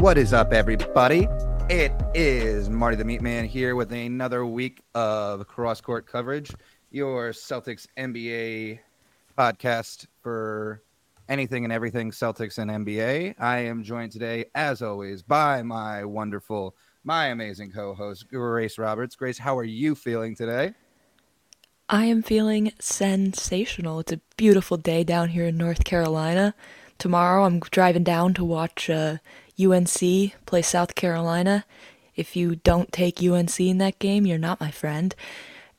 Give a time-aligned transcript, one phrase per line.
[0.00, 1.28] What is up, everybody?
[1.68, 6.50] It is Marty the Meat Man here with another week of cross court coverage,
[6.90, 8.78] your Celtics NBA
[9.36, 10.82] podcast for
[11.28, 13.34] anything and everything Celtics and NBA.
[13.38, 19.16] I am joined today, as always, by my wonderful, my amazing co host, Grace Roberts.
[19.16, 20.72] Grace, how are you feeling today?
[21.90, 24.00] I am feeling sensational.
[24.00, 26.54] It's a beautiful day down here in North Carolina.
[27.00, 29.16] Tomorrow I'm driving down to watch uh,
[29.64, 31.64] UNC play South Carolina.
[32.16, 35.14] If you don't take UNC in that game, you're not my friend.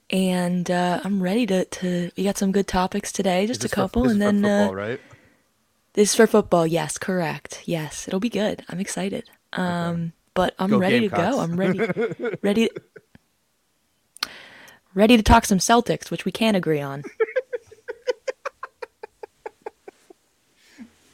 [0.09, 2.11] And uh, I'm ready to, to.
[2.17, 4.99] We got some good topics today, just a couple, for, and then football, uh, right?
[5.93, 6.67] this is for football.
[6.67, 7.63] Yes, correct.
[7.65, 8.63] Yes, it'll be good.
[8.69, 9.29] I'm excited.
[9.53, 11.21] Um, but I'm Go ready Gamecocks.
[11.23, 11.39] to go.
[11.39, 12.69] I'm ready, ready,
[14.93, 17.03] ready to talk some Celtics, which we can't agree on.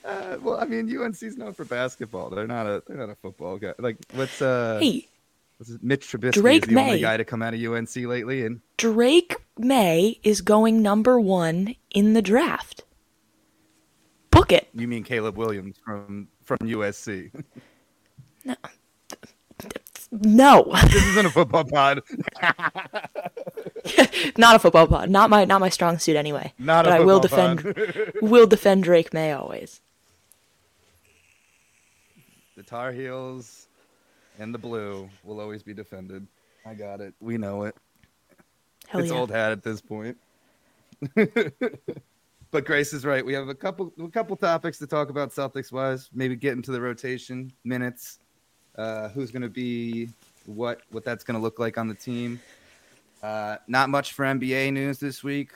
[0.08, 2.30] Uh, well, I mean, UNC's known for basketball.
[2.30, 3.74] They're not a they're not a football guy.
[3.78, 5.06] Like, what's uh, Hey,
[5.58, 5.84] what's it?
[5.84, 9.36] Mitch Trubisky Drake is the only guy to come out of UNC lately, and Drake
[9.58, 12.84] Maye is going number one in the draft.
[14.32, 14.70] Book it.
[14.74, 17.32] you mean Caleb Williams from from USC?
[18.46, 18.56] No,
[20.12, 20.72] no.
[20.84, 22.02] this isn't a football pod.
[24.38, 25.10] not a football pod.
[25.10, 26.54] Not my not my strong suit anyway.
[26.58, 28.14] Not a but I will defend pod.
[28.22, 29.82] will defend Drake Maye always.
[32.68, 33.70] Tar Heels
[34.38, 36.28] and the blue will always be defended.
[36.66, 37.14] I got it.
[37.20, 37.76] We know it.
[38.88, 39.18] Hell it's yeah.
[39.18, 40.18] old hat at this point.
[41.16, 43.26] but Grace is right.
[43.26, 46.10] We have a couple a couple topics to talk about Celtics wise.
[46.14, 48.20] Maybe get into the rotation minutes.
[48.76, 50.10] Uh, who's going to be
[50.46, 50.82] what?
[50.92, 52.40] What that's going to look like on the team.
[53.24, 55.52] Uh, not much for NBA news this week.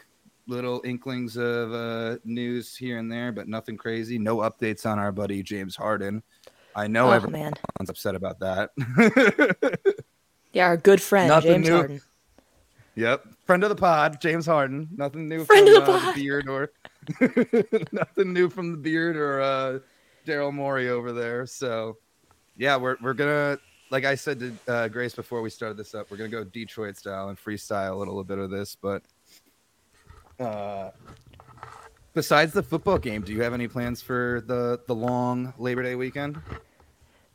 [0.48, 4.18] Little inklings of uh, news here and there, but nothing crazy.
[4.18, 6.24] No updates on our buddy James Harden.
[6.76, 7.54] I know Oh everyone's man.
[7.90, 8.72] upset about that.
[10.54, 11.76] Yeah, our good friend Nothing James new.
[11.76, 12.02] Harden.
[12.96, 14.90] Yep, friend of the pod, James Harden.
[14.98, 16.16] Nothing new Friend from of the uh, pod.
[16.16, 16.72] beard or
[17.94, 19.80] nothing new from the beard or uh,
[20.28, 21.46] Daryl Morey over there.
[21.46, 21.98] So,
[22.58, 23.60] yeah, we're we're gonna,
[23.92, 26.98] like I said to uh, Grace before we started this up, we're gonna go Detroit
[26.98, 28.76] style and freestyle a little bit of this.
[28.76, 29.04] But
[30.38, 30.90] uh,
[32.14, 35.96] besides the football game, do you have any plans for the the long Labor Day
[35.96, 36.40] weekend?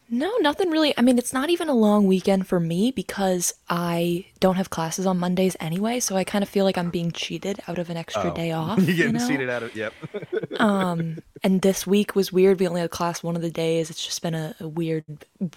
[0.09, 0.95] No, nothing really.
[0.97, 5.05] I mean, it's not even a long weekend for me because I don't have classes
[5.05, 7.97] on Mondays anyway, so I kind of feel like I'm being cheated out of an
[7.97, 8.35] extra Oh.
[8.35, 8.79] day off.
[8.79, 9.19] You're you know?
[9.19, 9.93] seated out of yep.
[10.61, 12.61] Um, and this week was weird.
[12.61, 13.91] We only had class one of the days.
[13.91, 15.05] It's just been a, a weird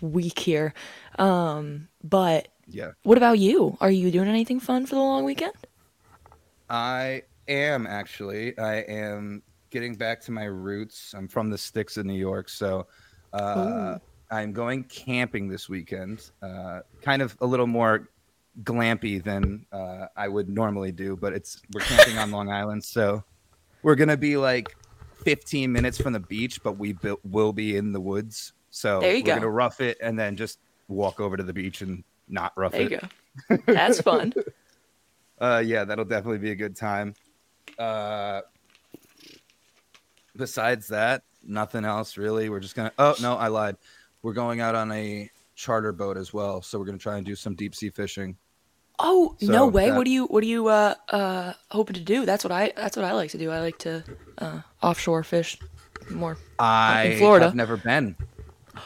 [0.02, 0.74] week here.
[1.20, 2.94] Um, but yeah.
[3.04, 3.78] what about you?
[3.82, 5.54] Are you doing anything fun for the long weekend?
[6.72, 8.58] I am actually.
[8.58, 11.14] I am getting back to my roots.
[11.18, 12.88] I'm from the sticks of New York, so
[13.34, 13.98] uh,
[14.32, 16.32] I'm going camping this weekend.
[16.42, 18.10] Uh, kind of a little more
[18.64, 23.24] glampy than uh, I would normally do, but it's we're camping on Long Island, so
[23.84, 24.76] we're gonna be like
[25.24, 28.54] 15 minutes from the beach, but we will be in the woods.
[28.72, 29.36] So There we're go.
[29.36, 32.82] gonna rough it and then just walk over to the beach and not rough There
[32.82, 32.92] it.
[32.92, 33.00] you
[33.50, 33.58] go.
[33.66, 34.34] That's fun.
[35.42, 37.14] Uh, yeah, that'll definitely be a good time.
[37.80, 38.42] Uh,
[40.36, 42.50] besides that, nothing else really.
[42.50, 42.92] We're just gonna.
[43.00, 43.78] Oh no, I lied.
[44.22, 47.36] We're going out on a charter boat as well, so we're gonna try and do
[47.36, 48.38] some deep sea fishing.
[49.00, 49.90] Oh no way!
[49.90, 52.26] that- What do you what do you uh uh hoping to do?
[52.26, 53.50] That's what I that's what I like to do.
[53.52, 54.04] I like to
[54.38, 55.58] uh offshore fish
[56.10, 56.38] more.
[56.58, 57.46] I Florida?
[57.46, 58.16] have never been.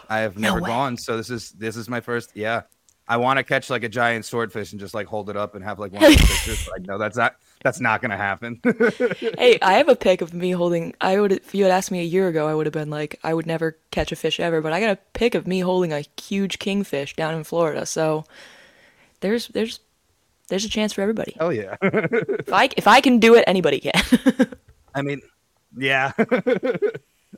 [0.10, 0.68] I have never way.
[0.68, 2.32] gone, so this is this is my first.
[2.36, 2.62] Yeah,
[3.08, 5.64] I want to catch like a giant swordfish and just like hold it up and
[5.64, 6.66] have like one of the pictures.
[6.66, 8.62] But I know that's not that's not gonna happen.
[9.38, 10.94] Hey, I have a pic of me holding.
[11.02, 13.20] I would if you had asked me a year ago, I would have been like,
[13.24, 14.62] I would never catch a fish ever.
[14.62, 17.86] But I got a pic of me holding a huge kingfish down in Florida.
[17.86, 18.26] So
[19.22, 19.80] there's there's
[20.50, 21.36] there's a chance for everybody.
[21.40, 21.76] oh yeah.
[21.82, 23.94] If I if I can do it, anybody can.
[24.96, 25.22] I mean,
[25.78, 26.12] yeah.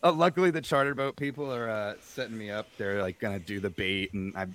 [0.03, 2.67] uh, luckily, the charter boat people are uh, setting me up.
[2.77, 4.47] They're like gonna do the bait, and I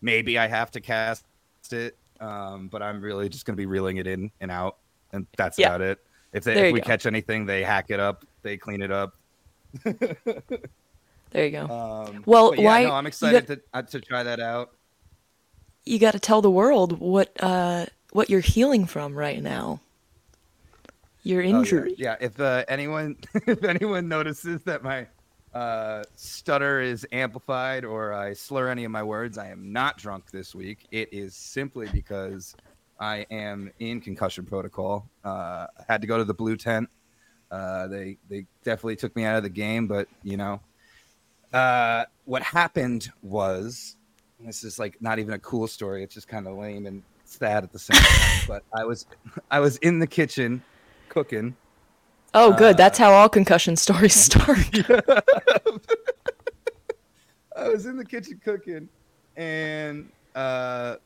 [0.00, 1.24] maybe I have to cast
[1.70, 4.78] it, um, but I'm really just gonna be reeling it in and out,
[5.12, 5.68] and that's Yeah.
[5.68, 5.98] about it.
[6.32, 6.86] If they if we go.
[6.86, 9.14] catch anything, they hack it up, they clean it up.
[9.84, 11.66] there you go.
[11.66, 14.72] Um, Well, yeah, why- No, I'm excited got- to uh, to try that out.
[15.84, 19.80] you got to tell the world what uh what you're healing from right now.
[21.22, 21.56] Your Oh, yeah.
[21.58, 21.94] injury.
[21.98, 22.16] yeah.
[22.20, 23.16] If uh, anyone
[23.46, 25.06] if anyone notices that my
[25.54, 30.30] uh, stutter is amplified or I slur any of my words, I am not drunk
[30.30, 30.86] this week.
[30.90, 32.54] It is simply because
[33.00, 35.08] I am in concussion protocol.
[35.24, 36.88] Uh, I had to go to the blue tent.
[37.50, 40.60] Uh, they they definitely took me out of the game, but you know,
[41.52, 43.96] uh, what happened was
[44.40, 46.02] this is like not even a cool story.
[46.02, 48.44] It's just kind of lame and sad at the same time.
[48.48, 49.06] but I was
[49.50, 50.62] I was in the kitchen
[51.08, 51.56] cooking.
[52.34, 52.74] Oh, good.
[52.74, 54.58] Uh, That's how all concussion stories start.
[57.56, 58.88] I was in the kitchen cooking,
[59.36, 60.96] and uh,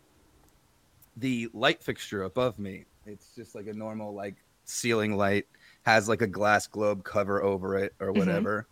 [1.17, 2.85] the light fixture above me.
[3.07, 5.47] It's just like a normal like ceiling light
[5.83, 8.19] has like a glass globe cover over it or mm-hmm.
[8.19, 8.67] whatever.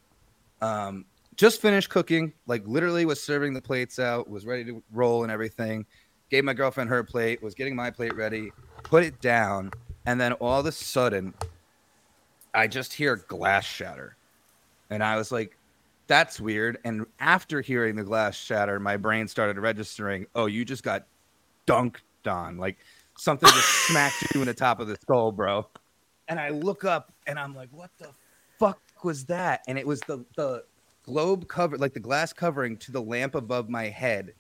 [0.63, 0.89] Mm-hmm.
[0.89, 1.05] Um,
[1.37, 5.33] just finished cooking, like literally was serving the plates out, was ready to roll and
[5.33, 5.87] everything.
[6.31, 8.53] Gave my girlfriend her plate, was getting my plate ready,
[8.85, 9.73] put it down,
[10.07, 11.35] and then all of a sudden,
[12.55, 14.17] I just hear glass shatter.
[14.91, 15.57] And I was like,
[16.07, 16.79] that's weird.
[16.85, 21.07] And after hearing the glass shatter, my brain started registering, oh, you just got
[21.67, 22.59] dunked on.
[22.59, 22.79] Like
[23.19, 25.67] something just smacked you in the top of the skull, bro.
[26.29, 28.11] And I look up and I'm like, what the
[28.59, 29.63] fuck was that?
[29.67, 30.65] And it was the the
[31.05, 34.35] globe cover, like the glass covering to the lamp above my head.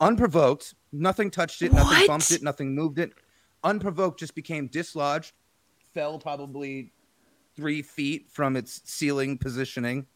[0.00, 2.06] Unprovoked, nothing touched it, nothing what?
[2.06, 3.12] bumped it, nothing moved it.
[3.62, 5.32] Unprovoked, just became dislodged,
[5.92, 6.92] fell probably
[7.54, 10.06] three feet from its ceiling positioning,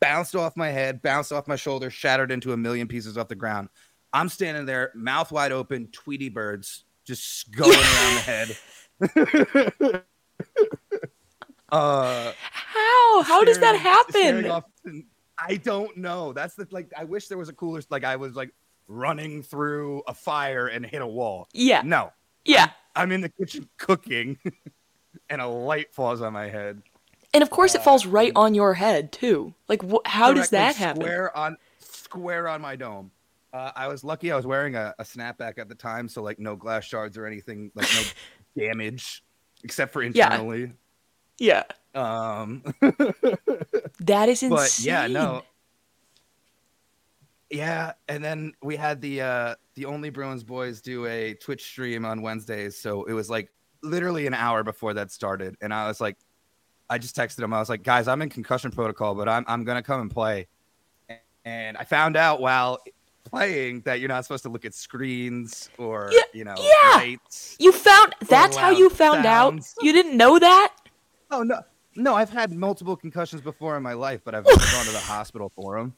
[0.00, 3.34] bounced off my head, bounced off my shoulder, shattered into a million pieces off the
[3.34, 3.70] ground.
[4.12, 8.56] I'm standing there, mouth wide open, Tweety birds just going around the head.
[11.72, 13.22] uh, How?
[13.22, 14.50] How does that happen?
[15.38, 16.32] I don't know.
[16.32, 16.92] That's the like.
[16.96, 17.80] I wish there was a cooler.
[17.90, 18.52] Like I was like
[18.86, 21.48] running through a fire and hit a wall.
[21.52, 21.82] Yeah.
[21.84, 22.12] No.
[22.44, 22.70] Yeah.
[22.94, 24.38] I'm, I'm in the kitchen cooking,
[25.30, 26.82] and a light falls on my head.
[27.34, 29.54] And of course, uh, it falls right on your head too.
[29.68, 31.02] Like, wh- how does that happen?
[31.02, 33.10] Square on, square on my dome.
[33.52, 34.32] Uh, I was lucky.
[34.32, 37.26] I was wearing a, a, snapback at the time, so like no glass shards or
[37.26, 38.02] anything, like no
[38.66, 39.22] damage,
[39.62, 40.72] except for internally.
[41.38, 41.64] Yeah.
[41.94, 42.40] yeah.
[42.40, 42.62] Um.
[44.00, 44.50] that is insane.
[44.50, 45.42] But yeah, no.
[47.50, 52.06] Yeah, and then we had the uh the only Bruins boys do a Twitch stream
[52.06, 53.52] on Wednesdays, so it was like
[53.82, 56.16] literally an hour before that started, and I was like,
[56.88, 57.52] I just texted them.
[57.52, 60.48] I was like, guys, I'm in concussion protocol, but I'm I'm gonna come and play.
[61.44, 62.78] And I found out while
[63.24, 66.96] playing that you're not supposed to look at screens or yeah, you know yeah.
[66.96, 67.56] lights.
[67.58, 69.74] You found that's how you found sounds.
[69.78, 69.84] out.
[69.84, 70.74] You didn't know that?
[71.30, 71.60] Oh no,
[71.96, 72.14] no.
[72.14, 75.50] I've had multiple concussions before in my life, but I've never gone to the hospital
[75.54, 75.94] for them.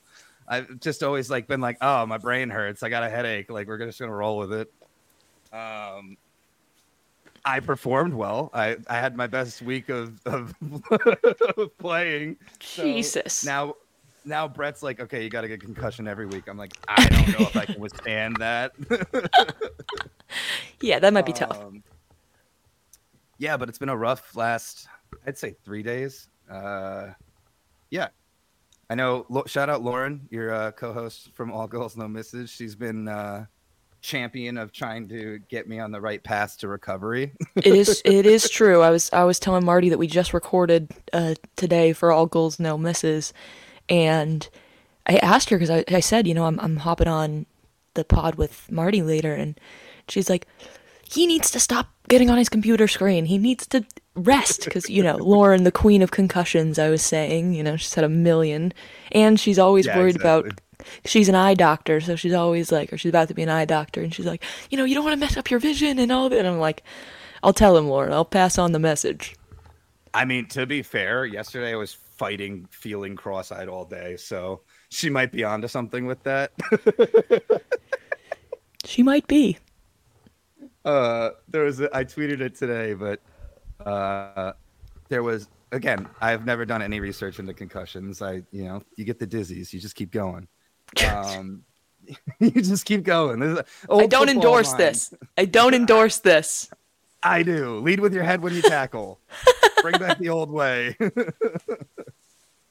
[0.46, 2.82] I've just always like been like, oh, my brain hurts.
[2.82, 3.50] I got a headache.
[3.50, 4.72] Like we're just gonna roll with it.
[5.52, 6.16] Um,
[7.44, 8.50] I performed well.
[8.54, 10.54] I, I had my best week of of,
[11.78, 12.36] playing.
[12.58, 13.32] Jesus.
[13.34, 13.74] So now
[14.24, 16.48] now Brett's like, okay, you got to get concussion every week.
[16.48, 18.72] I'm like, I don't know if I can withstand that.
[20.80, 21.58] yeah, that might be tough.
[21.58, 21.82] Um,
[23.38, 24.88] yeah, but it's been a rough last,
[25.26, 26.28] I'd say three days.
[26.50, 27.08] Uh,
[27.90, 28.08] yeah,
[28.90, 29.26] I know.
[29.46, 32.50] Shout out Lauren, your uh, co-host from All Girls No Misses.
[32.50, 33.46] She's been uh,
[34.02, 37.32] champion of trying to get me on the right path to recovery.
[37.56, 38.02] it is.
[38.04, 38.82] It is true.
[38.82, 39.10] I was.
[39.12, 43.32] I was telling Marty that we just recorded uh, today for All Girls No Misses,
[43.88, 44.48] and
[45.06, 47.46] I asked her because I, I said, you know, I'm, I'm hopping on
[47.94, 49.34] the pod with Marty later.
[49.34, 49.58] And
[50.08, 50.46] she's like,
[51.03, 53.26] he needs to stop getting on his computer screen.
[53.26, 57.55] He needs to rest because, you know, Lauren, the queen of concussions, I was saying,
[57.55, 58.72] you know, she's had a million.
[59.12, 60.50] And she's always yeah, worried exactly.
[60.50, 60.60] about
[61.05, 63.64] she's an eye doctor, so she's always like, or she's about to be an eye
[63.64, 66.10] doctor, and she's like, you know, you don't want to mess up your vision and
[66.12, 66.38] all that.
[66.38, 66.82] And I'm like,
[67.43, 68.12] I'll tell him, Lauren.
[68.12, 69.36] I'll pass on the message.
[70.12, 74.16] I mean, to be fair, yesterday was fighting feeling cross-eyed all day.
[74.16, 76.52] So she might be onto something with that.
[78.86, 79.58] She might be.
[80.84, 83.19] Uh there was a, i tweeted it today but
[83.86, 84.52] uh
[85.08, 88.20] there was again i've never done any research into concussions.
[88.20, 90.46] I you know you get the dizzies you just keep going.
[91.02, 91.64] Um
[92.38, 93.56] you just keep going.
[93.90, 94.78] I don't endorse line.
[94.78, 95.14] this.
[95.38, 96.69] I don't endorse this.
[97.22, 97.78] I do.
[97.78, 99.19] Lead with your head when you tackle.
[99.81, 100.94] Bring back the old way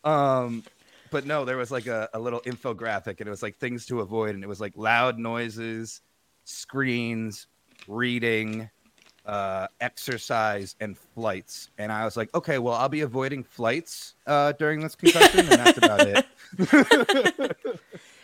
[0.04, 0.64] um,
[1.12, 4.02] but no, there was like a, a little infographic, and it was like things to
[4.02, 6.02] avoid, and it was like loud noises,
[6.44, 7.48] screens,
[7.88, 8.70] reading,
[9.26, 11.70] uh, exercise, and flights.
[11.78, 15.50] And I was like, okay, well, I'll be avoiding flights uh, during this concussion, and
[15.50, 16.26] that's about it.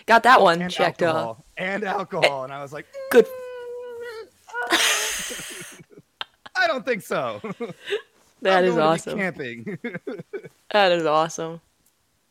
[0.06, 1.38] Got that one and checked off.
[1.58, 3.28] And alcohol, and I was like, good.
[6.56, 7.40] I don't think so.
[8.42, 9.18] That is awesome.
[9.18, 9.78] Camping.
[10.72, 11.62] that is awesome.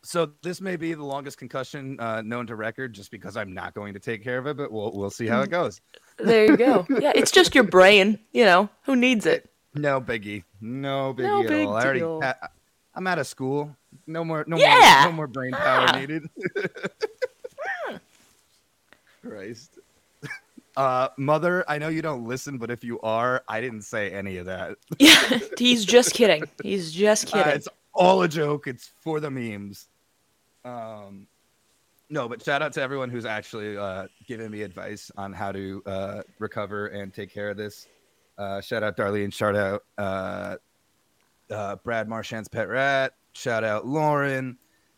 [0.03, 3.75] So this may be the longest concussion uh, known to record, just because I'm not
[3.75, 4.57] going to take care of it.
[4.57, 5.81] But we'll we'll see how it goes.
[6.19, 6.87] there you go.
[7.01, 8.19] Yeah, it's just your brain.
[8.33, 9.51] You know who needs it.
[9.75, 10.45] No biggie.
[10.61, 11.77] No biggie no at big all.
[11.77, 12.03] I already.
[12.05, 12.35] I,
[12.95, 13.77] I'm out of school.
[14.07, 15.01] No more, no Yeah.
[15.03, 15.99] more, no more brain power Ah.
[15.99, 16.29] needed.
[19.23, 19.79] Christ.
[20.77, 24.37] Uh, mother, I know you don't listen, but if you are, I didn't say any
[24.37, 24.77] of that.
[24.99, 26.45] Yeah, he's just kidding.
[26.63, 27.53] He's just Uh, kidding.
[27.57, 28.67] it's all a joke.
[28.67, 29.89] It's for the memes.
[30.65, 31.27] Um,
[32.11, 35.83] no, but shout out to everyone who's actually uh, giving me advice on how to
[35.87, 37.87] uh, recover and take care of this.
[38.39, 39.33] Uh, shout out Darlene.
[39.33, 40.57] Shout out uh,
[41.51, 43.15] uh, Brad Marchand's pet rat.
[43.33, 44.57] Shout out Lauren.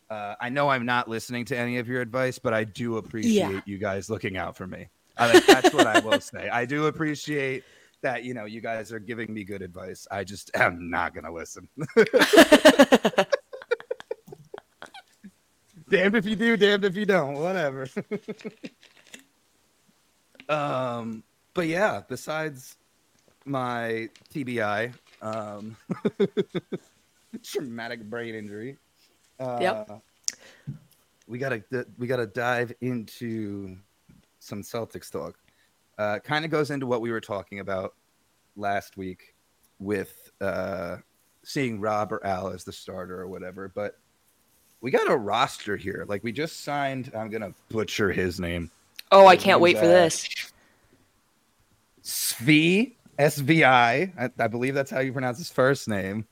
[0.09, 3.35] Uh, I know I'm not listening to any of your advice, but I do appreciate
[3.35, 3.61] Yeah.
[3.64, 4.88] you guys looking out for me.
[5.16, 6.49] I, like, that's what I will say.
[6.49, 7.62] I do appreciate
[8.02, 8.25] that.
[8.25, 10.07] You know, you guys are giving me good advice.
[10.11, 11.69] I just am not gonna listen.
[15.88, 17.35] damned if you do, damned if you don't.
[17.35, 17.87] Whatever.
[20.49, 21.23] um,
[21.54, 22.02] but yeah.
[22.09, 22.76] Besides
[23.45, 24.92] my TBI,
[25.23, 25.76] um,
[27.42, 28.76] traumatic brain injury.
[29.38, 30.02] Uh, Yep.
[31.26, 31.62] We gotta
[31.97, 33.76] we gotta dive into
[34.40, 35.37] some Celtics talk.
[36.00, 37.95] Uh, kind of goes into what we were talking about
[38.57, 39.35] last week
[39.78, 40.97] with uh,
[41.45, 43.99] seeing Rob or Al as the starter or whatever, but
[44.80, 46.07] we got a roster here.
[46.09, 47.12] Like we just signed.
[47.14, 48.71] I'm gonna butcher his name.
[49.12, 50.26] oh, I can't wait for Uh, this.
[52.02, 53.95] Svi S V I.
[54.19, 56.26] I I believe that's how you pronounce his first name.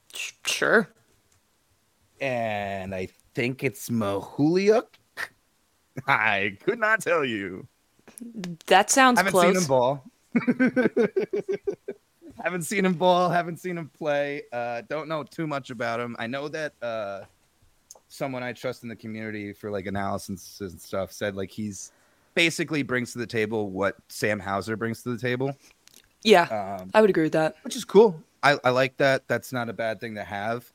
[0.46, 0.88] Sure.
[2.22, 4.86] And I think it's Mykhailiuk.
[6.06, 7.68] I could not tell you.
[8.66, 9.44] That sounds haven't close.
[9.44, 10.04] seen him ball.
[12.42, 13.28] haven't seen him ball.
[13.28, 14.42] Haven't seen him play.
[14.52, 16.16] Uh, don't know too much about him.
[16.18, 17.20] I know that uh,
[18.08, 21.92] someone I trust in the community for like analysis and stuff said like he's
[22.34, 25.56] basically brings to the table what Sam Hauser brings to the table,
[26.22, 26.42] Yeah,
[26.80, 27.56] um, I would agree with that.
[27.62, 28.22] which is cool.
[28.42, 29.26] I, I like that.
[29.26, 30.70] That's not a bad thing to have.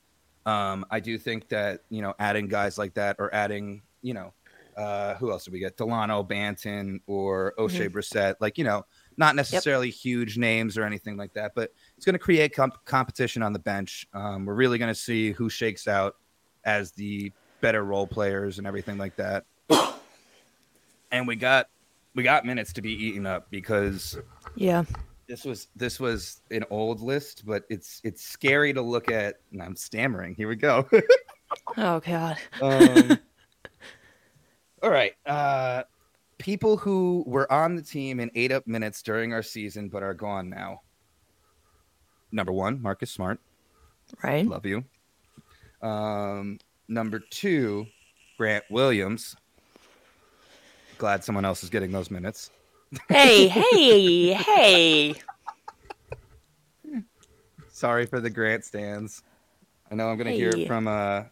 [0.45, 4.33] Um, I do think that you know adding guys like that or adding you know
[4.77, 5.77] uh, who else did we get?
[5.77, 8.36] Dalano Banton or Oshae Brissett.
[8.39, 8.86] Like, you know,
[9.18, 13.44] not necessarily huge names or anything like that, but it's going to create comp- competition
[13.44, 14.08] on the bench.
[14.13, 16.15] Um, we're really going to see who shakes out
[16.63, 19.46] as the better role players and everything like that.
[21.12, 21.70] and we got
[22.15, 24.18] we got minutes to be eaten up because
[24.56, 24.84] Yeah.
[25.27, 29.36] this was this was an old list, but it's it's scary to look at.
[29.51, 30.36] And I'm stammering.
[30.36, 30.88] Here we go.
[31.77, 32.38] Oh God.
[32.63, 33.20] Um,
[34.83, 35.13] all right.
[35.25, 35.83] Uh,
[36.37, 40.13] people who were on the team and ate up minutes during our season but are
[40.13, 40.81] gone now.
[42.31, 43.39] Number one, Marcus Smart.
[44.23, 44.45] Right.
[44.45, 44.83] Love you.
[45.81, 47.87] Um, number two,
[48.37, 49.35] Grant Williams.
[50.97, 52.51] Glad someone else is getting those minutes.
[53.09, 55.15] Hey, hey, hey.
[57.69, 59.23] Sorry for the Grant stands.
[59.91, 60.63] I know I'm going to hear Hey.
[60.63, 61.23] it from uh,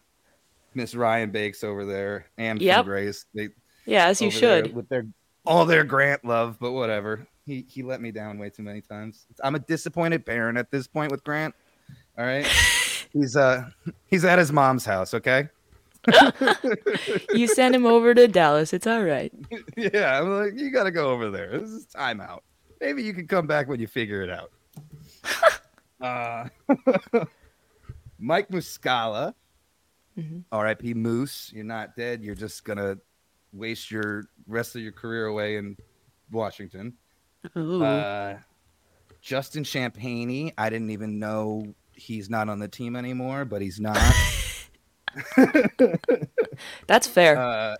[0.74, 2.84] Miss Ryan Bakes over there and Yep.
[2.84, 3.26] Grace.
[3.34, 3.48] They,
[3.86, 4.74] Yeah, as you should.
[4.74, 5.06] with their
[5.44, 7.26] all their Grant love, but whatever.
[7.46, 9.26] He he let me down way too many times.
[9.42, 11.54] I'm a disappointed parent at this point with Grant.
[12.16, 12.46] All right,
[13.12, 13.64] he's uh
[14.06, 15.12] he's at his mom's house.
[15.14, 15.48] Okay,
[17.34, 18.72] You send him over to Dallas.
[18.72, 19.32] It's all right.
[19.76, 21.58] yeah, I'm like you got to go over there.
[21.58, 22.40] This is timeout.
[22.80, 24.50] Maybe you can come back when you figure it out.
[26.00, 26.48] uh,
[28.18, 29.34] Mike Muscala,
[30.18, 30.44] Mhm.
[30.52, 30.94] R.I.P.
[30.94, 31.52] Moose.
[31.54, 32.22] You're not dead.
[32.22, 32.96] You're just gonna
[33.52, 35.76] waste your rest of your career away in
[36.30, 36.94] Washington.
[37.56, 37.82] Ooh.
[37.82, 38.38] Uh,
[39.20, 40.52] Justin Champagnie.
[40.58, 43.96] I didn't even know he's not on the team anymore, but he's not.
[46.86, 47.36] That's fair.
[47.36, 47.76] uh,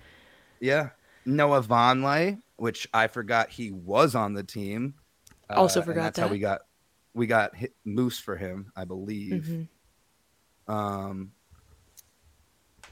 [0.61, 0.91] yeah.
[1.25, 4.95] Noah Vonleh, which I forgot he was on the team.
[5.49, 6.33] Uh, Also forgot that's how that.
[6.33, 6.63] we got
[7.15, 9.45] we got hit, Moose for him, I believe.
[10.69, 10.73] Mhm.
[10.73, 11.33] Um,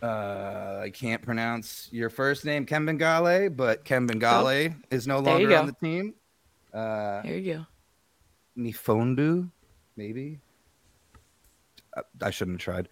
[0.03, 5.73] uh, I can't pronounce your first name, Kabengele, but Kabengele is no longer on the
[5.73, 6.15] team.
[6.73, 7.67] Uh, There you go.
[8.63, 9.51] Nifondu,
[9.97, 10.39] maybe.
[11.97, 12.89] I, I shouldn't have tried.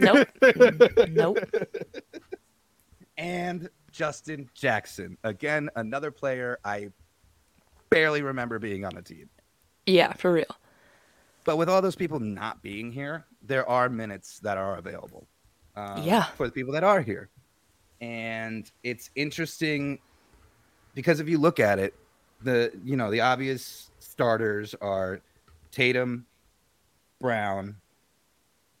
[0.00, 0.28] Nope.
[1.10, 1.38] nope.
[3.16, 6.90] And Justin Jackson, again, another player I
[7.90, 9.28] barely remember being on a team.
[9.86, 10.56] Yeah, for real.
[11.44, 15.26] But with all those people not being here, there are minutes that are available.
[15.78, 16.24] Um, Yeah.
[16.36, 17.28] For the people that are here.
[18.00, 19.98] And it's interesting
[20.94, 21.94] because if you look at it,
[22.42, 25.20] the you know, the obvious starters are
[25.72, 26.26] Tatum,
[27.20, 27.76] Brown,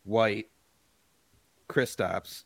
[0.04, 0.46] White,
[1.68, 2.44] Kristaps.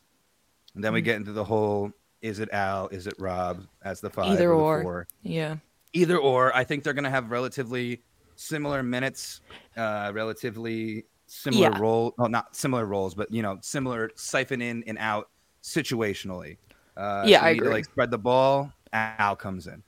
[0.75, 1.05] And then we Mhm.
[1.05, 1.91] get into the whole
[2.21, 4.81] is it Al, is it Rob as the five Either or, or.
[4.83, 5.57] four Yeah.
[5.95, 8.01] either or i think they're going to have relatively
[8.35, 9.41] similar minutes
[9.77, 11.79] uh relatively similar Yeah.
[11.79, 12.13] role.
[12.17, 15.29] Well, not similar roles, but you know, similar siphon in and out
[15.61, 16.57] situationally.
[16.95, 17.73] Uh, Yeah, we I to, agree.
[17.73, 18.71] like spread the ball.
[18.91, 19.81] Al comes in.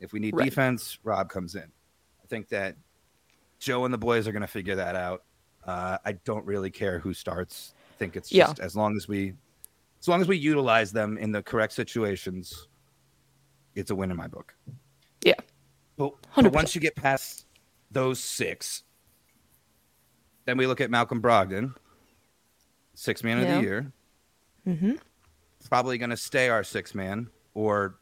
[0.00, 0.44] If we need Right.
[0.44, 1.70] defense, Rob comes in.
[2.22, 2.76] I think that
[3.58, 5.24] Joe and the boys are going to figure that out.
[5.64, 7.74] Uh, I don't really care who starts.
[7.92, 8.46] I think it's Yeah.
[8.48, 9.34] just as long as we,
[10.00, 12.68] as long as we utilize them in the correct situations,
[13.74, 14.54] it's a win in my book.
[15.24, 15.34] Yeah.
[15.96, 17.46] But, but once you get past
[17.90, 18.83] those six,
[20.44, 21.74] then we look at Malcolm Brogdon,
[22.94, 23.92] six man of the year.
[24.66, 24.92] Mm-hmm.
[25.68, 27.96] Probably going to stay our six man or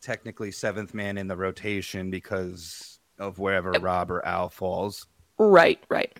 [0.00, 5.06] technically seventh man in the rotation because of wherever Rob or Al falls.
[5.38, 6.16] Right, right.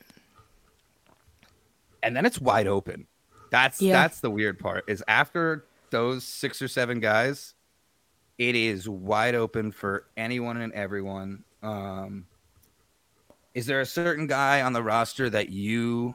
[2.02, 3.06] And then it's wide open.
[3.50, 3.94] That's Yeah.
[3.94, 4.84] that's the weird part.
[4.88, 7.54] Is after those six or seven guys,
[8.36, 11.44] it is wide open for anyone and everyone.
[11.62, 12.26] Um,
[13.54, 16.14] is there a certain guy on the roster that you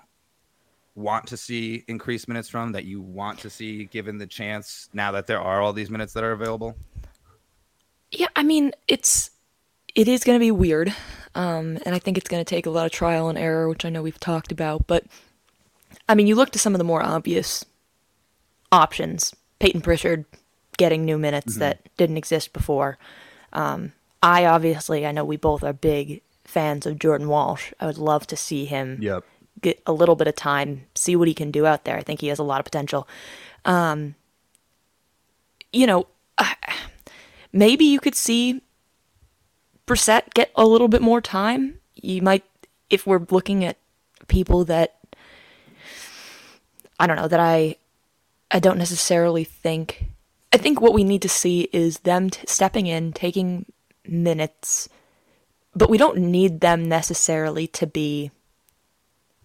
[0.96, 5.12] want to see increased minutes from that you want to see given the chance now
[5.12, 6.76] that there are all these minutes that are available?
[8.12, 9.32] Yeah, I mean, it's
[9.96, 10.94] it is going to be weird,
[11.36, 13.86] um, and I think it's going to take a lot of trial and error, which
[13.86, 14.86] I know we've talked about.
[14.86, 15.06] But
[16.08, 17.66] I mean, you look to some of the more obvious
[18.72, 20.26] options: Peyton Pritchard
[20.78, 22.98] getting new minutes that didn't exist before.
[23.52, 27.72] Um, I obviously, I know we both are big fans of Jordan Walsh.
[27.80, 29.24] I would love to see him Yep.
[29.62, 31.98] get a little bit of time, see what he can do out there.
[31.98, 33.08] I think he has a lot of potential.
[33.66, 34.16] Um,
[35.72, 36.08] you know,
[37.52, 38.62] maybe you could see
[39.88, 41.80] Brissett get a little bit more time.
[41.96, 42.44] You might,
[42.90, 43.78] if we're looking at
[44.28, 44.96] people that
[47.00, 47.78] I don't know that I,
[48.52, 50.06] I don't necessarily think.
[50.54, 53.66] I think what we need to see is them t- stepping in, taking
[54.08, 54.88] minutes,
[55.76, 58.32] but we don't need them necessarily to be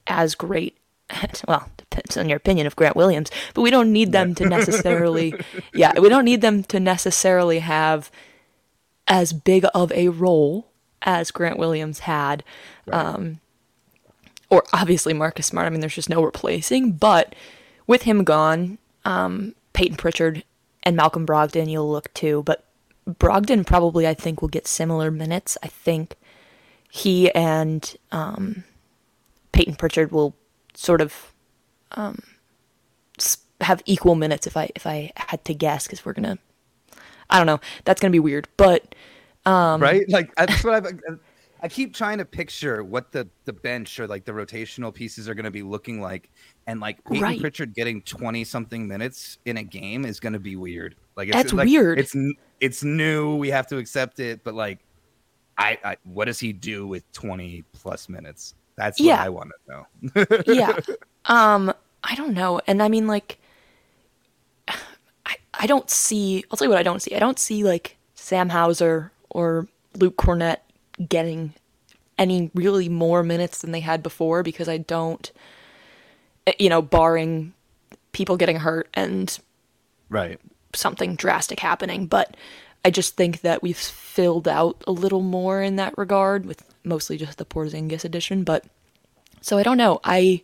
[0.07, 0.77] as great.
[1.49, 5.35] Well, depends on your opinion of Grant Williams, but we don't need them to necessarily,
[5.73, 8.11] yeah, we don't need them to necessarily have
[9.07, 10.69] as big of a role
[11.03, 12.45] as Grant Williams had.
[12.93, 13.41] Um,
[14.51, 15.67] or obviously Marcus Smart.
[15.67, 16.93] I mean, there's just no replacing.
[16.93, 17.35] But
[17.87, 20.45] with him gone, um, Peyton Pritchard
[20.83, 22.43] and Malcolm Brogdon, you'll look to.
[22.43, 22.65] But
[23.09, 25.57] Brogdon probably, I think, will get similar minutes.
[25.63, 26.17] I think
[26.91, 28.65] he and um,
[29.53, 30.35] Peyton Pritchard will
[30.75, 31.33] sort of
[31.93, 32.19] um,
[33.61, 36.39] have equal minutes if I if I had to guess because we're gonna.
[37.31, 37.61] I don't know.
[37.85, 38.95] That's gonna be weird, but
[39.47, 40.09] Um, right?
[40.09, 41.19] Like that's what I've.
[41.61, 45.35] I keep trying to picture what the the bench or like the rotational pieces are
[45.35, 46.31] going to be looking like,
[46.67, 47.41] and like Peyton Right.
[47.41, 50.95] Pritchard getting twenty something minutes in a game is going to be weird.
[51.17, 51.99] Like it's That's like, weird.
[51.99, 52.15] It's
[52.61, 53.35] it's new.
[53.37, 54.79] We have to accept it, but like,
[55.57, 58.55] I, I what does he do with twenty plus minutes?
[58.77, 59.23] That's what Yeah.
[59.23, 60.43] I want to know.
[60.47, 60.79] yeah.
[61.25, 62.59] Um, I don't know.
[62.67, 63.39] And I mean like
[64.69, 67.15] I I don't see I'll tell you what I don't see.
[67.15, 69.67] I don't see like Sam Hauser or
[69.97, 70.59] Luke Kornet
[71.09, 71.55] getting
[72.19, 75.31] any really more minutes than they had before because I don't
[76.47, 77.53] eh, you know, barring
[78.13, 79.39] people getting hurt and
[80.09, 80.41] right.
[80.75, 82.37] something drastic happening, but
[82.85, 87.17] I just think that we've filled out a little more in that regard with mostly
[87.17, 88.45] just the Porzingis edition.
[88.45, 88.65] But
[89.41, 90.01] so I don't know.
[90.05, 90.43] I,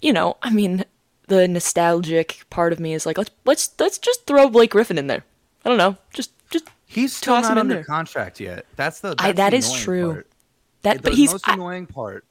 [0.00, 0.84] you know, I mean,
[1.26, 5.08] the nostalgic part of me is like, let's let's let's just throw Blake Griffin in
[5.08, 5.24] there.
[5.64, 6.37] I don't know, just just
[6.88, 7.84] He's still not in under there.
[7.84, 8.66] contract yet.
[8.76, 10.12] That's the I- that's that the is true.
[10.14, 10.26] part.
[10.82, 10.96] that.
[10.96, 12.24] the But he's most I- annoying part.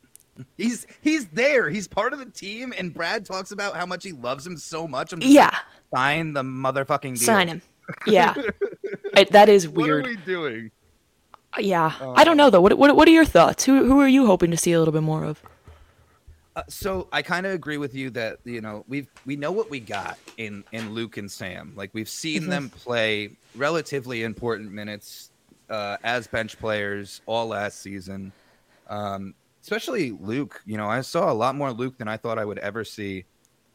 [0.57, 1.69] He's he's there.
[1.69, 4.87] He's part of the team, and Brad talks about how much he loves him so
[4.87, 5.11] much.
[5.13, 5.55] I'm just yeah, like,
[5.95, 7.25] sign the motherfucking deal.
[7.25, 7.61] sign him.
[8.05, 8.33] Yeah,
[9.15, 10.03] I, that is weird.
[10.03, 10.71] What are we doing?
[11.57, 12.59] Uh, yeah, I um, don't know though.
[12.61, 13.63] What what what are your thoughts?
[13.63, 15.41] Who who are you hoping to see a little bit more of?
[16.57, 19.69] Uh, so I kind of agree with you that you know we've we know what
[19.69, 21.73] we got in in Luke and Sam.
[21.75, 22.49] Like we've seen Mm-hmm.
[22.49, 25.29] them play relatively important minutes
[25.69, 28.33] uh, as bench players all last season.
[28.89, 30.59] Um, especially Luke.
[30.65, 33.25] You know, I saw a lot more Luke than I thought I would ever see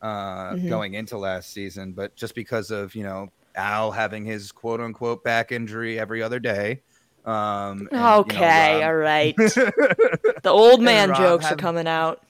[0.00, 0.68] uh, Mm-hmm.
[0.68, 1.92] going into last season.
[1.92, 6.40] But just because of you know Al having his quote unquote back injury every other
[6.40, 6.82] day.
[7.24, 9.36] Um, and, you know, Okay, Rob- all right.
[9.36, 12.20] the old man jokes are coming out.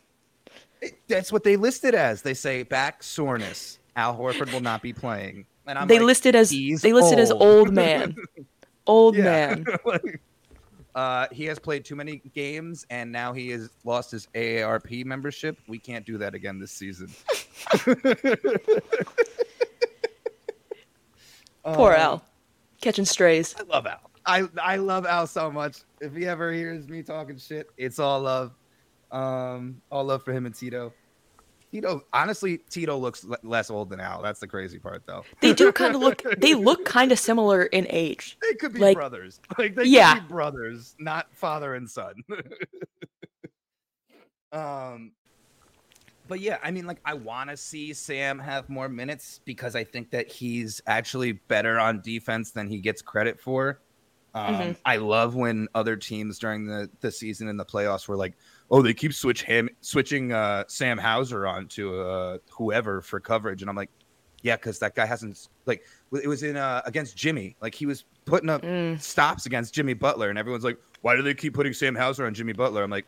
[1.08, 2.22] That's what they listed as.
[2.22, 3.78] They say back soreness.
[3.96, 5.46] Al Horford will not be playing.
[5.66, 8.16] And I'm they like, listed as "He's they listed as old." old man.
[8.86, 9.64] Old man.
[9.84, 10.20] Like,
[10.96, 15.56] uh, he has played too many games, and now he has lost his AARP membership.
[15.68, 17.08] We can't do that again this season.
[21.64, 22.24] Poor Uh, Al.
[22.80, 23.54] Catching strays.
[23.58, 24.10] I love Al.
[24.26, 25.78] I I love Al so much.
[26.00, 28.52] If he ever hears me talking shit, it's all love.
[29.12, 30.92] Um, all love for him and Tito.
[31.70, 34.20] Tito, honestly, Tito looks l- less old than Al.
[34.22, 35.24] That's the crazy part, though.
[35.40, 36.22] They do kind of look.
[36.38, 38.36] They look kind of similar in age.
[38.42, 39.40] They could be Like- brothers.
[39.58, 40.14] Like they Yeah.
[40.14, 42.14] could be brothers, not father and son.
[44.52, 45.12] um
[46.28, 49.84] but yeah, I mean like I want to see Sam have more minutes because I
[49.84, 53.80] think that he's actually better on defense than he gets credit for.
[54.34, 54.76] Um, Mhm.
[54.86, 58.32] I love when other teams during the, the season in the playoffs were like,
[58.72, 63.62] "Oh, they keep switch him switching uh, Sam Hauser on to uh, whoever for coverage,"
[63.62, 63.90] and I'm like,
[64.42, 65.84] "Yeah, because that guy hasn't like
[66.20, 69.00] it was in uh, against Jimmy, like he was putting up Mm.
[69.00, 72.34] stops against Jimmy Butler, and everyone's like, "Why do they keep putting Sam Hauser on
[72.34, 73.06] Jimmy Butler?" I'm like,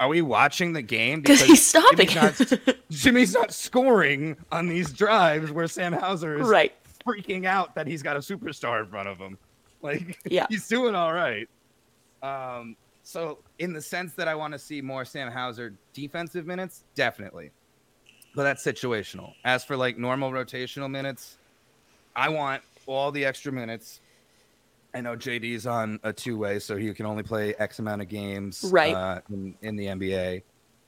[0.00, 2.06] "Are we watching the game Because he's stopping.
[2.08, 6.72] Jimmy's not, Jimmy's not scoring on these drives where Sam Hauser is right.
[7.06, 9.38] freaking out that he's got a superstar in front of him.
[9.82, 10.46] Like, Yeah.
[10.50, 11.48] he's doing all right.
[12.22, 12.76] Um,
[13.08, 17.52] so in the sense that I want to see more Sam Hauser defensive minutes, definitely.
[18.34, 19.32] But that's situational.
[19.46, 21.38] As for like normal rotational minutes,
[22.14, 24.02] I want all the extra minutes.
[24.92, 28.08] I know JD's on a two way, so he can only play X amount of
[28.08, 28.94] games Right.
[28.94, 30.42] uh, in, in the NBA.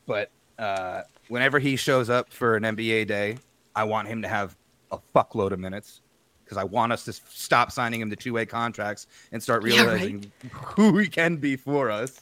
[0.04, 3.38] But uh, whenever he shows up for an NBA day,
[3.74, 4.54] I want him to have
[4.92, 6.02] a fuckload of minutes
[6.50, 9.82] because I want us to stop signing him to two way contracts and start Yeah,
[9.82, 9.84] right.
[9.84, 12.18] realizing who he can be for us.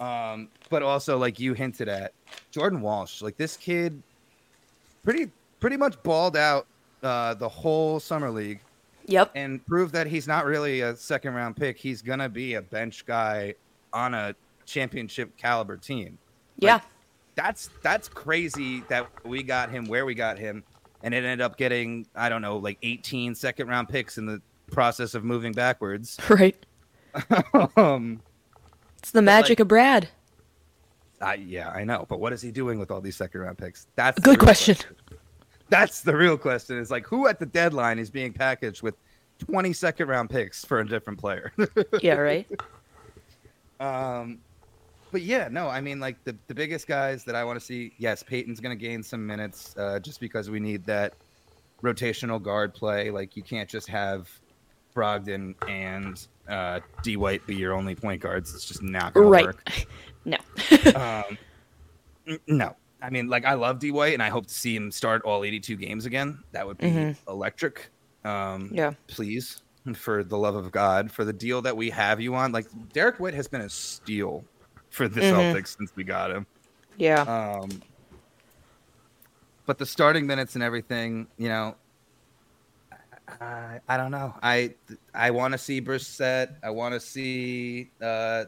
[0.00, 2.14] Um, but also, like you hinted at,
[2.50, 4.02] Jordan Walsh, like this kid,
[5.02, 6.66] pretty pretty much balled out
[7.02, 8.60] uh, the whole summer league
[9.06, 9.32] Yep.
[9.34, 11.76] and proved that he's not really a second round pick.
[11.76, 13.54] He's gonna be a bench guy
[13.92, 16.16] on a championship caliber team.
[16.58, 16.80] Yeah.
[17.34, 20.64] That's that's crazy that we got him where we got him,
[21.02, 24.40] and it ended up getting I don't know like 18 second round picks in the
[24.70, 26.18] process of moving backwards.
[26.30, 26.56] Right.
[27.76, 28.20] um,
[28.98, 30.08] It's the magic of Brad.
[31.20, 33.86] I, yeah, I know, but what is he doing with all these second round picks?
[33.96, 34.76] That's Good real question.
[35.68, 36.78] That's the real question.
[36.78, 38.94] Is like who at the deadline is being packaged with
[39.40, 41.52] 20 second round picks for a different player.
[42.00, 42.14] Yeah.
[42.14, 42.46] Right.
[43.80, 44.38] Um,
[45.12, 47.92] but yeah, no, I mean, like the, the biggest guys that I want to see,
[47.98, 51.14] yes, Peyton's going to gain some minutes uh, just because we need that
[51.82, 53.10] rotational guard play.
[53.10, 54.28] Like, you can't just have
[54.94, 58.54] Brogdon and uh, D White be your only point guards.
[58.54, 59.40] It's just not going Right.
[59.42, 59.86] to work.
[60.26, 60.36] No.
[60.94, 61.38] Um,
[62.26, 64.90] n- no, I mean, like, I love D White and I hope to see him
[64.90, 66.42] start all 82 games again.
[66.52, 67.16] That would be Mhm.
[67.26, 67.90] electric.
[68.24, 68.92] Um, Yeah.
[69.06, 69.62] please
[69.94, 73.18] for the love of god for the deal that we have you on like derek
[73.18, 74.44] witt has been a steal
[74.90, 75.32] for the Mhm.
[75.54, 76.46] celtics since we got him
[76.96, 77.22] Yeah.
[77.22, 77.82] um
[79.66, 81.76] but the starting minutes and everything you know
[83.40, 84.74] i, I don't know i
[85.14, 86.56] i want to see Brissett.
[86.62, 88.44] i want to see uh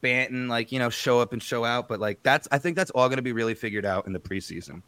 [0.00, 2.92] Banton, like you know, show up and show out, but like that's I think that's
[2.92, 4.80] all going to be really figured out in the preseason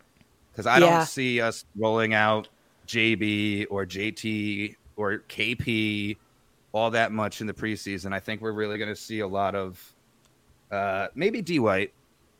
[0.52, 0.98] because I Yeah.
[0.98, 2.48] don't see us rolling out
[2.86, 6.16] JB or JT or KP
[6.70, 8.12] all that much in the preseason.
[8.12, 9.82] I think we're really going to see a lot of
[10.70, 11.92] uh, maybe D White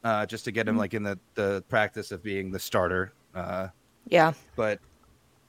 [0.05, 3.13] uh, just to get him like in the the practice of being the starter.
[3.35, 3.69] Uh,
[4.09, 4.33] Yeah.
[4.57, 4.79] but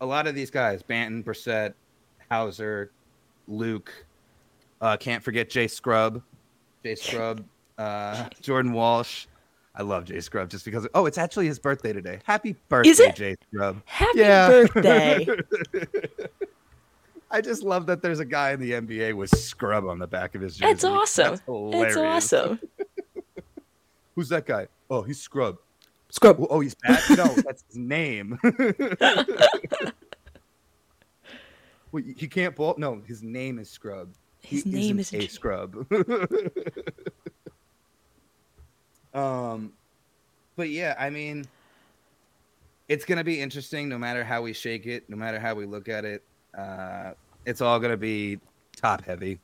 [0.01, 1.73] a lot of these guys, Banton, Brissett,
[2.29, 2.91] Hauser,
[3.47, 3.91] Luke,
[4.81, 6.21] uh, can't forget Jay Scrubb,
[6.83, 7.43] Jay Scrubb,
[7.77, 9.27] uh, Jordan Walsh.
[9.73, 10.85] I love Jay Scrubb just because.
[10.93, 12.19] Oh, it's actually his birthday today.
[12.25, 13.11] Happy birthday.
[13.15, 13.81] Jay Scrubb!
[13.85, 14.47] Happy Yeah.
[14.73, 15.25] birthday.
[17.31, 20.35] I just love that there's a guy in the NBA with Scrub on the back
[20.35, 20.71] of his jersey.
[20.71, 21.29] It's awesome.
[21.29, 21.87] That's hilarious.
[21.87, 21.97] It's
[22.33, 22.59] awesome.
[24.15, 24.67] Who's that guy?
[24.89, 25.57] Oh, he's Scrub.
[26.09, 26.37] Scrub.
[26.41, 26.99] Oh, oh, he's bad.
[27.11, 28.37] No, that's his name.
[31.93, 32.75] Wait, he can't ball.
[32.77, 34.09] No, his name is Scrub.
[34.41, 35.85] His He name isn't is a Scrub.
[39.13, 39.71] um,
[40.57, 41.45] but yeah, I mean,
[42.89, 43.87] it's gonna be interesting.
[43.87, 46.23] No matter how we shake it, no matter how we look at it,
[46.57, 47.11] uh,
[47.45, 48.39] it's all gonna be
[48.75, 49.39] top heavy.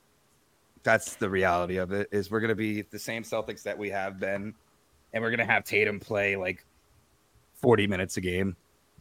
[0.82, 2.08] That's the reality of it.
[2.12, 4.54] Is we're gonna be the same Celtics that we have been,
[5.12, 6.64] and we're gonna have Tatum play like
[7.54, 8.56] forty minutes a game,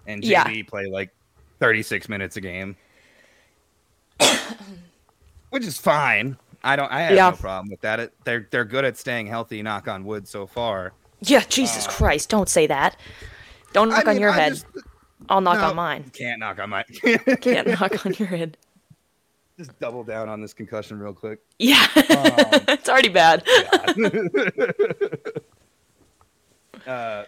[0.07, 0.63] and JB Yeah.
[0.67, 1.11] play like
[1.59, 2.75] thirty six minutes a game,
[5.49, 6.37] which is fine.
[6.63, 6.91] I don't.
[6.91, 7.29] I have Yeah.
[7.29, 7.99] no problem with that.
[7.99, 9.61] It, they're they're good at staying healthy.
[9.61, 10.93] Knock on wood so far.
[11.21, 12.99] Yeah, Jesus Christ, don't say that.
[13.73, 14.49] Don't knock I on your I head.
[14.53, 14.65] just-
[15.29, 16.05] I'll knock no, on mine.
[16.13, 16.83] Can't knock on my.
[17.41, 18.57] Can't knock on your head.
[19.57, 21.39] just double down on this concussion real quick.
[21.59, 21.85] Yeah.
[21.95, 22.01] Um,
[22.67, 23.43] it's already bad.
[26.87, 27.23] uh,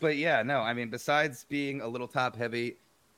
[0.00, 2.76] but yeah, no, I mean, besides being a little top heavy,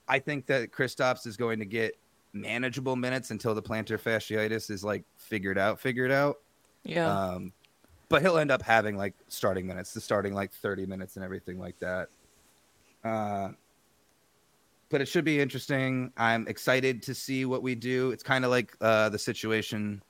[0.08, 1.96] I think that Kristaps is going to get
[2.32, 6.38] manageable minutes until the plantar fasciitis is like figured out, figured out.
[6.84, 7.12] Yeah.
[7.12, 7.52] Um,
[8.08, 11.58] but he'll end up having like starting minutes, the starting like 30 minutes and everything
[11.58, 12.08] like that.
[13.04, 13.50] Uh,
[14.90, 16.12] but it should be interesting.
[16.16, 18.10] I'm excited to see what we do.
[18.10, 20.02] It's kind of like uh, the situation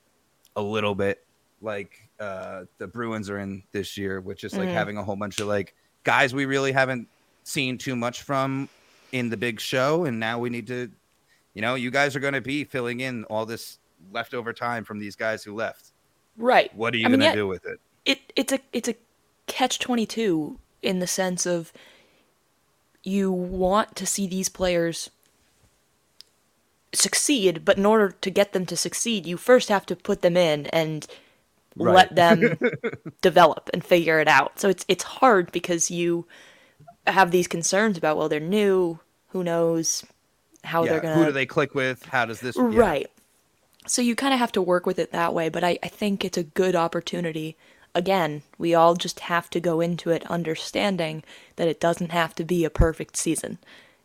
[0.55, 1.25] a little bit
[1.61, 4.73] like uh, the Bruins are in this year, which is like Mhm.
[4.73, 7.07] having a whole bunch of like guys we really haven't
[7.43, 8.67] seen too much from
[9.11, 10.89] in the big show, and now we need to,
[11.53, 13.77] you know, you guys are going to be filling in all this
[14.11, 15.91] leftover time from these guys who left.
[16.37, 16.75] Right.
[16.75, 17.79] What are you I mean, going to yeah, do with it?
[18.05, 18.95] it it's a it's a
[19.47, 21.71] catch 22 in the sense of
[23.03, 25.09] you want to see these players
[26.93, 30.35] succeed but in order to get them to succeed you first have to put them
[30.35, 31.07] in and
[31.77, 31.93] Right.
[31.93, 32.57] let them
[33.21, 36.25] develop and figure it out so it's it's hard because you
[37.07, 40.05] have these concerns about well they're new who knows
[40.65, 42.03] how Yeah, they're gonna Who do they click with?
[42.05, 42.57] How does this?
[42.69, 42.79] yeah.
[42.79, 43.09] Right.
[43.87, 46.23] So you kind of have to work with it that way, but I, I think
[46.25, 47.57] it's a good opportunity.
[47.93, 51.23] Again, we all just have to go into it understanding
[51.57, 53.57] that it doesn't have to be a perfect season.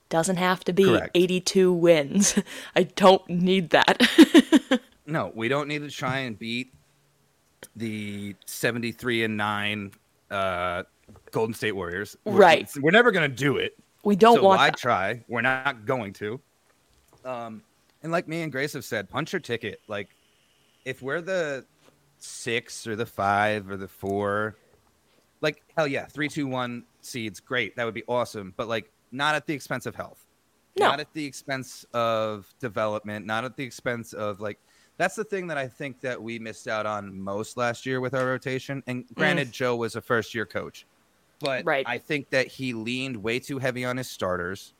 [0.09, 1.11] Doesn't have to be Correct.
[1.15, 2.39] 82 wins.
[2.77, 4.01] I don't need that.
[5.09, 6.75] No, we don't need to try and beat
[7.77, 9.93] the 73 and 9
[10.33, 10.83] uh,
[11.31, 12.17] Golden State Warriors.
[12.25, 12.69] We're- Right.
[12.81, 13.79] We're never going to do it.
[14.03, 14.79] we don't so want why that.
[14.79, 15.25] try?
[15.29, 16.41] We're not going to.
[17.25, 17.63] Um,
[18.03, 19.81] and like me and Grace have said, punch your ticket.
[19.87, 20.09] Like,
[20.85, 21.65] if we're the
[22.19, 24.57] six or the five or the four,
[25.41, 27.77] like hell yeah, three, two, one seeds, great.
[27.77, 28.55] That would be awesome.
[28.57, 30.25] But like, not at the expense of health.
[30.79, 30.89] No.
[30.89, 33.25] Not at the expense of development.
[33.25, 34.59] Not at the expense of like.
[34.99, 38.15] That's the thing that I think that we missed out on most last year with
[38.15, 38.83] our rotation.
[38.87, 40.87] And granted, Joe was a first year coach,
[41.41, 41.67] but Mm.
[41.67, 41.87] Right.
[41.87, 44.73] I think that he leaned way too heavy on his starters.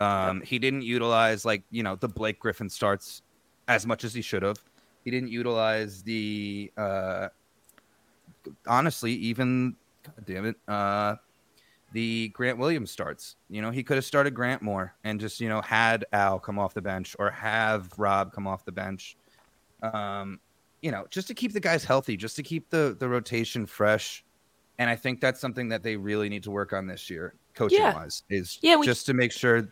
[0.00, 3.22] Um, He didn't utilize like you know the Blake Griffin starts
[3.68, 4.58] as much as he should have.
[5.04, 7.28] He didn't utilize the uh,
[8.66, 11.16] honestly even God damn it uh,
[11.92, 13.36] the Grant Williams starts.
[13.50, 16.58] You know he could have started Grant more and just you know had Al come
[16.58, 19.16] off the bench or have Rob come off the bench.
[19.82, 20.38] Um,
[20.80, 24.24] you know just to keep the guys healthy, just to keep the the rotation fresh.
[24.78, 27.78] And I think that's something that they really need to work on this year, coaching
[27.78, 27.94] Yeah.
[27.94, 29.68] wise, is Yeah, we- just to make sure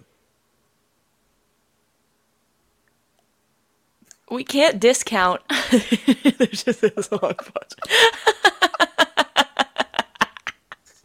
[4.31, 5.41] We can't discount.
[5.71, 7.77] There's just this long pause.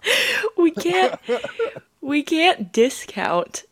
[0.57, 1.19] we can't.
[2.01, 3.63] We can't discount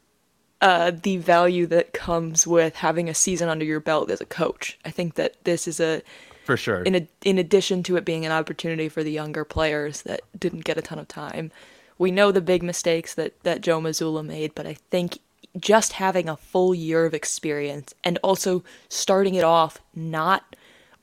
[0.64, 4.80] uh, the value that comes with having a season under your belt as a coach.
[4.86, 6.02] I think that this is a
[6.46, 6.82] for sure.
[6.84, 10.64] in a, in addition to it being an opportunity for the younger players that didn't
[10.64, 11.52] get a ton of time.
[11.98, 15.20] We know the big mistakes that that Joe Mazzulla made, but I think
[15.60, 20.56] just having a full year of experience and also starting it off not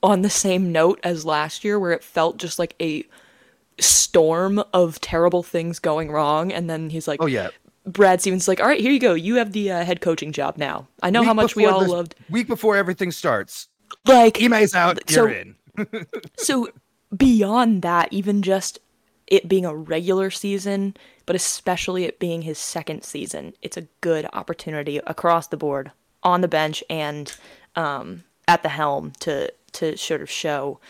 [0.03, 3.05] on the same note as last year where it felt just like a
[3.79, 7.49] storm of terrible things going wrong and then he's like oh yeah.
[7.85, 10.31] Brad Stevens is like all right here you go you have the uh, head coaching
[10.31, 13.67] job now I know how much we all the- loved Week before everything starts,
[14.05, 14.99] like Ime's out.
[15.09, 15.55] So- you're in.
[16.37, 16.69] so
[17.15, 18.79] beyond that, even just
[19.27, 20.95] it being a regular season,
[21.31, 25.89] but especially it being his second season, it's a good opportunity across the board
[26.23, 27.33] on the bench and
[27.77, 30.81] um, at the helm to to sort of show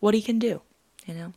[0.00, 0.60] what he can do.
[1.06, 1.32] You know,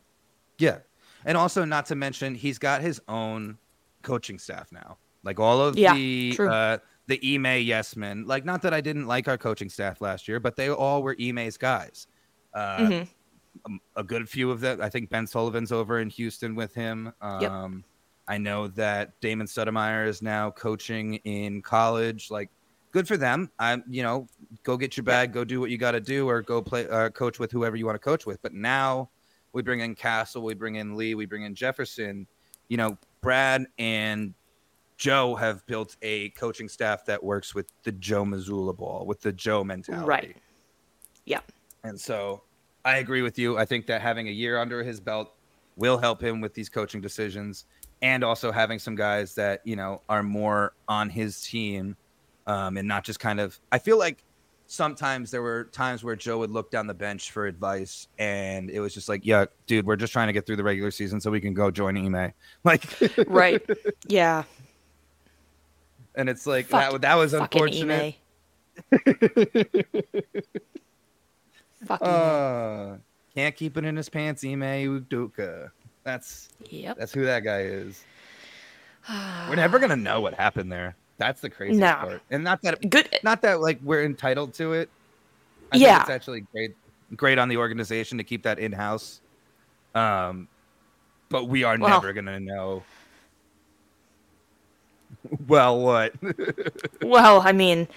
[0.58, 0.78] Yeah,
[1.24, 3.58] and also not to mention he's got his own
[4.02, 4.98] coaching staff now.
[5.22, 6.48] Like all of Yeah, the true.
[6.50, 8.26] uh, the Ime yes men.
[8.26, 11.14] Like not that I didn't like our coaching staff last year, but they all were
[11.20, 12.08] Ime's guys.
[12.52, 13.08] Uh, Mhm.
[13.66, 14.82] um, a good few of them.
[14.82, 17.12] I think Ben Sullivan's over in Houston with him.
[17.20, 17.52] Um, Yep.
[18.28, 22.30] I know that Damon Stoudamire is now coaching in college.
[22.30, 22.50] Like,
[22.92, 23.50] good for them.
[23.58, 24.28] I'm, you know,
[24.62, 27.08] go get your bag, go do what you got to do, or go play, uh,
[27.08, 28.40] coach with whoever you want to coach with.
[28.42, 29.08] But now
[29.54, 32.26] we bring in Cassell, we bring in Lee, we bring in Jefferson.
[32.68, 34.34] You know, Brad and
[34.98, 39.32] Joe have built a coaching staff that works with the Joe Mazzulla ball, with the
[39.32, 40.06] Joe mentality.
[40.06, 40.36] right?
[41.24, 41.40] Yeah,
[41.84, 42.42] And so
[42.84, 43.58] I agree with you.
[43.58, 45.34] I think that having a year under his belt
[45.76, 47.66] will help him with these coaching decisions
[48.02, 51.96] and also having some guys that, you know, are more on his team
[52.46, 53.58] um, and not just kind of.
[53.72, 54.22] I feel like
[54.66, 58.80] sometimes there were times where Joe would look down the bench for advice and it
[58.80, 61.30] was just like, yeah, dude, we're just trying to get through the regular season so
[61.30, 62.32] we can go join Ime.
[62.64, 62.84] Like,
[63.28, 63.62] right.
[64.06, 64.44] yeah,
[66.14, 68.16] and it's like, Fuck- that, that was unfortunate.
[71.86, 72.96] Fucking Uh,
[73.34, 75.70] can't keep it in his pants, Ime Udoka.
[76.04, 76.96] That's yep.
[76.98, 78.02] That's who that guy is.
[79.48, 80.96] We're never gonna know what happened there.
[81.18, 81.94] That's the craziest No.
[81.94, 82.22] part.
[82.30, 83.08] And not that Good.
[83.24, 84.88] not that like we're entitled to it.
[85.72, 85.94] I Yeah.
[85.98, 86.76] think it's actually great
[87.16, 89.20] great on the organization to keep that in house.
[89.94, 90.46] Um,
[91.28, 92.82] but we are Well- never gonna know.
[95.46, 96.14] well, what?
[97.02, 97.88] Well, I mean,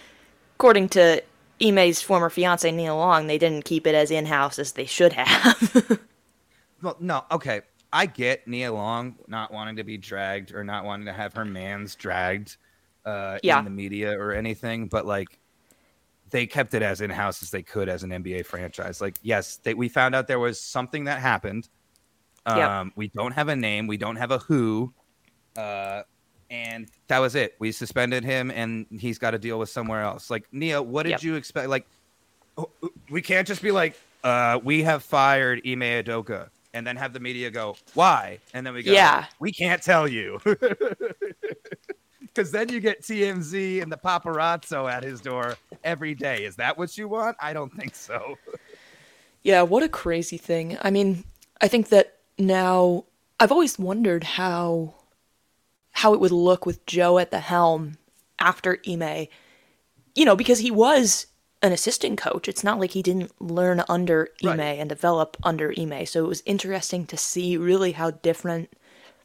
[0.55, 1.21] according to
[1.61, 5.13] Ime's former fiance Nia Long, they didn't keep it as in house as they should
[5.13, 5.99] have.
[6.81, 7.61] well, no, okay.
[7.93, 11.45] I get Nia Long not wanting to be dragged or not wanting to have her
[11.45, 12.57] man's dragged
[13.05, 13.59] uh, Yeah.
[13.59, 15.37] in the media or anything, but like
[16.29, 19.01] they kept it as in house as they could as an NBA franchise.
[19.01, 21.67] Like, yes, they, we found out there was something that happened.
[22.45, 22.93] Um, Yep.
[22.95, 24.93] We don't have a name, we don't have a who,
[25.57, 26.03] uh,
[26.49, 27.55] and that was it.
[27.59, 30.29] We suspended him, and he's got to deal with somewhere else.
[30.29, 31.23] Like Nia, what did Yep.
[31.23, 31.69] you expect?
[31.69, 31.85] Like,
[32.57, 32.69] oh,
[33.09, 37.19] we can't just be like, uh, we have fired Ime Udoka, and then have the
[37.19, 38.39] media go, why?
[38.53, 39.25] And then we go, Yeah.
[39.39, 40.39] we can't tell you.
[42.33, 46.45] Because then you get TMZ and the paparazzo at his door every day.
[46.45, 47.35] Is that what you want?
[47.41, 48.37] I don't think so.
[49.43, 50.77] Yeah, what a crazy thing.
[50.83, 51.23] I mean,
[51.59, 53.05] I think that now
[53.39, 54.93] I've always wondered how
[55.93, 57.97] how it would look with Joe at the helm
[58.37, 59.25] after Ime.
[60.13, 61.25] You know, because he was
[61.61, 62.47] an assistant coach.
[62.47, 64.79] It's not like he didn't learn under Ime Right.
[64.79, 66.05] and develop under Ime.
[66.05, 68.73] So it was interesting to see really how different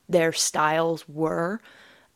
[0.08, 1.60] their styles were.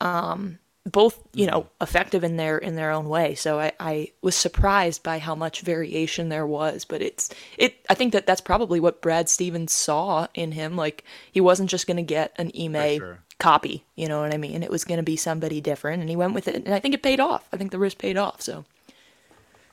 [0.01, 0.59] Um
[0.91, 3.35] both, you know, effective in their in their own way.
[3.35, 6.87] So I, I was surprised by how much variation there was.
[6.87, 7.29] But it's
[7.59, 7.77] it.
[7.91, 10.77] I think that that's probably what Brad Stevens saw in him.
[10.77, 13.19] Like he wasn't just going to get an Ime sure.
[13.39, 13.85] copy.
[13.95, 14.63] You know what I mean?
[14.63, 16.55] It was going to be somebody different, and he went with it.
[16.55, 17.47] And I think it paid off.
[17.53, 18.41] I think the risk paid off.
[18.41, 18.65] So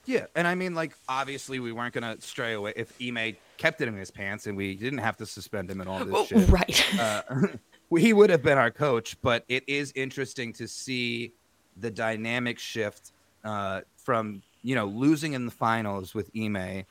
[0.07, 3.89] Yeah, and I mean, like, obviously, we weren't gonna stray away if Ime kept it
[3.89, 6.49] in his pants, and we didn't have to suspend him and all this Oh, shit.
[6.49, 6.99] right.
[6.99, 7.21] Uh,
[7.97, 11.33] he would have been our coach, but it is interesting to see
[11.75, 13.11] the dynamic shift
[13.43, 16.85] uh, from you know losing in the finals with Ime,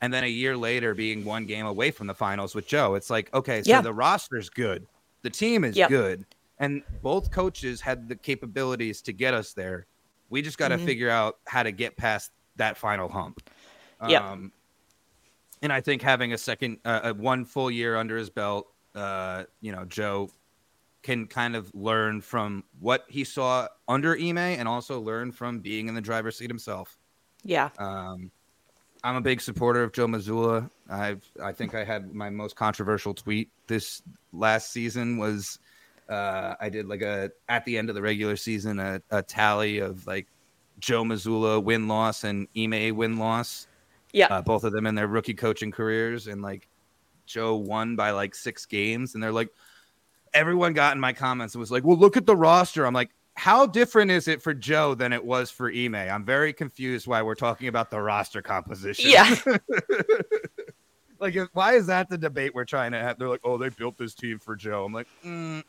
[0.00, 2.94] and then a year later being one game away from the finals with Joe.
[2.94, 3.80] It's like, okay, so Yeah.
[3.80, 4.86] the roster's good,
[5.24, 5.90] the team is Yep.
[5.90, 6.26] good,
[6.58, 9.88] and both coaches had the capabilities to get us there.
[10.28, 10.84] We just got to Mhm.
[10.86, 12.30] figure out how to get past
[12.62, 13.42] that final hump.
[14.08, 14.22] Yep.
[14.22, 14.52] Um,
[15.62, 19.44] and I think having a second, uh, uh, one full year under his belt, uh,
[19.60, 20.30] you know, Joe
[21.02, 25.88] can kind of learn from what he saw under Ime and also learn from being
[25.88, 26.96] in the driver's seat himself.
[27.42, 27.70] yeah.
[27.78, 28.30] Um,
[29.04, 30.70] I'm a big supporter of Joe Mazzulla.
[30.88, 34.00] I've I think I had my most controversial tweet this
[34.32, 35.58] last season was
[36.08, 39.78] uh, I did like a at the end of the regular season a, a tally
[39.78, 40.28] of like
[40.82, 43.68] Joe Mazzulla win loss and Ime win loss
[44.12, 44.26] Yeah.
[44.26, 46.68] uh, both of them in their rookie coaching careers, and like
[47.24, 49.48] Joe won by like six games, and they're like,
[50.34, 53.10] everyone got in my comments and was like, "Well, look at the roster." I'm like,
[53.34, 55.94] how different is it for Joe than it was for Ime?
[55.94, 59.08] I'm very confused why we're talking about the roster composition.
[59.10, 59.36] yeah.
[61.20, 63.18] like, if- why is that the debate we're trying to have?
[63.18, 65.62] They're like, "Oh, they built this team for Joe." I'm like, mm,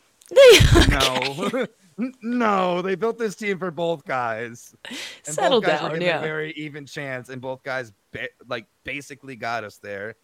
[0.89, 1.67] no,
[2.21, 4.73] no, they built this team for both guys.
[4.89, 4.97] And
[5.35, 6.01] Settle both guys down.
[6.01, 6.19] Yeah.
[6.19, 10.15] a very even chance, and both guys ba- like basically got us there.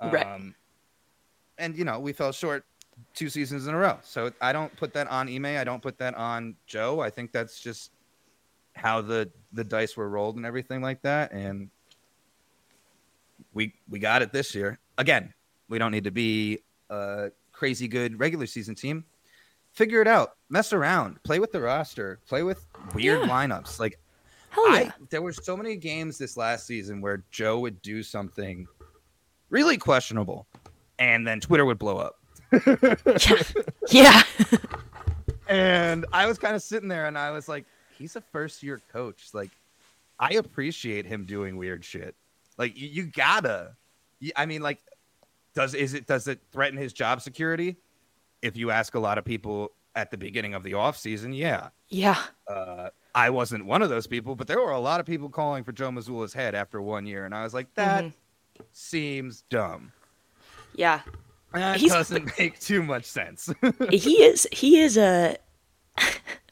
[0.00, 0.52] Um, Right.
[1.58, 2.64] And you know, we fell short
[3.14, 3.98] two seasons in a row.
[4.02, 5.46] So I don't put that on Ime.
[5.46, 7.00] I don't put that on Joe.
[7.00, 7.92] I think that's just
[8.74, 11.32] how the the dice were rolled and everything like that.
[11.32, 11.70] And
[13.52, 14.78] we we got it this year.
[14.98, 15.32] Again,
[15.68, 16.58] we don't need to be
[16.90, 19.04] a crazy good regular season team.
[19.74, 20.30] Figure it out.
[20.48, 21.22] Mess around.
[21.24, 22.20] Play with the roster.
[22.26, 23.28] Play with weird Yeah.
[23.28, 23.78] lineups.
[23.80, 23.98] Like
[24.50, 24.74] Hell yeah.
[24.76, 28.66] I there were so many games this last season where Joe would do something
[29.50, 30.46] really questionable,
[30.98, 32.16] and then Twitter would blow up.
[33.20, 33.42] yeah.
[33.90, 34.22] Yeah.
[35.46, 37.66] And I was kind of sitting there, and I was like,
[37.98, 39.28] "He's a first year coach.
[39.34, 39.50] Like,
[40.18, 42.14] I appreciate him doing weird shit.
[42.56, 43.76] Like, you, you gotta.
[44.36, 44.78] I mean, like,
[45.54, 47.76] does is it does it threaten his job security?
[48.44, 51.70] If you ask a lot of people at the beginning of the off season, yeah.
[51.88, 52.18] Yeah.
[52.46, 55.64] uh, I wasn't one of those people, but there were a lot of people calling
[55.64, 58.12] for Joe Mazzulla's head after one year, and I was like, that Mhm.
[58.72, 59.92] seems dumb.
[60.74, 61.00] Yeah.
[61.54, 63.50] That He's- doesn't make too much sense.
[63.90, 65.36] he is he is a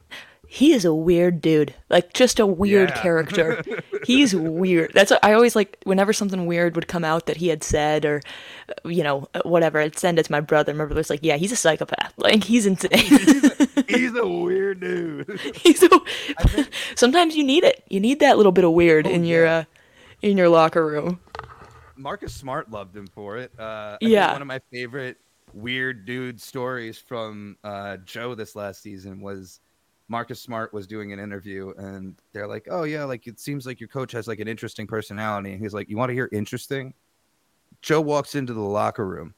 [0.55, 3.01] he is a weird dude like just a weird Yeah.
[3.03, 3.63] character
[4.05, 7.49] he's weird that's what i always like whenever something weird would come out that he
[7.49, 8.21] had said or
[8.85, 11.57] you know whatever i'd send it to my brother my brother's like yeah he's a
[11.57, 12.91] psychopath like he's insane
[13.89, 15.41] He's a weird dude.
[15.57, 15.89] he's a,
[16.97, 19.57] sometimes you need it you need that little bit of weird Oh, in your yeah.
[19.57, 19.65] uh
[20.21, 21.19] in your locker room
[21.97, 23.53] Marcus Smart loved him for it.
[23.59, 24.33] Uh, think Yeah.
[24.33, 25.19] one of my favorite
[25.53, 29.61] weird dude stories from uh, Joe this last season was
[30.13, 33.81] Marcus Smart was doing an interview, and they're like, "Oh yeah, like it seems like
[33.81, 36.93] your coach has like an interesting personality." And he's like, "You want to hear interesting?"
[37.81, 39.33] Joe walks into the locker room,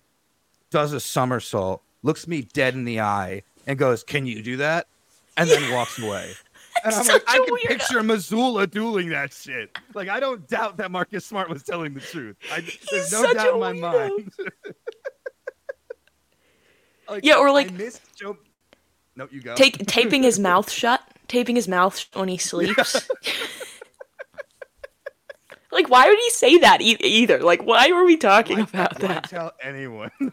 [0.71, 4.89] does a somersault, looks me dead in the eye, and goes, "Can you do that?"
[5.37, 6.33] And then walks away.
[6.85, 7.69] And I'm like, I can weirdo.
[7.69, 9.79] picture Mazzulla doing that shit.
[9.95, 12.37] Like, I don't doubt that Marcus Smart was telling the truth.
[12.53, 13.81] I, there's no doubt in my weirdo.
[14.09, 14.33] mind.
[17.09, 18.37] like, Yeah, or I like- missed Joe.
[19.17, 19.55] No, you go.
[19.55, 22.95] Take taping his mouth shut, taping his mouth when he sleeps.
[25.73, 27.41] like, why would he say that e- either?
[27.41, 29.31] Like, why were we talking Why- about why that?
[29.31, 30.11] tell anyone.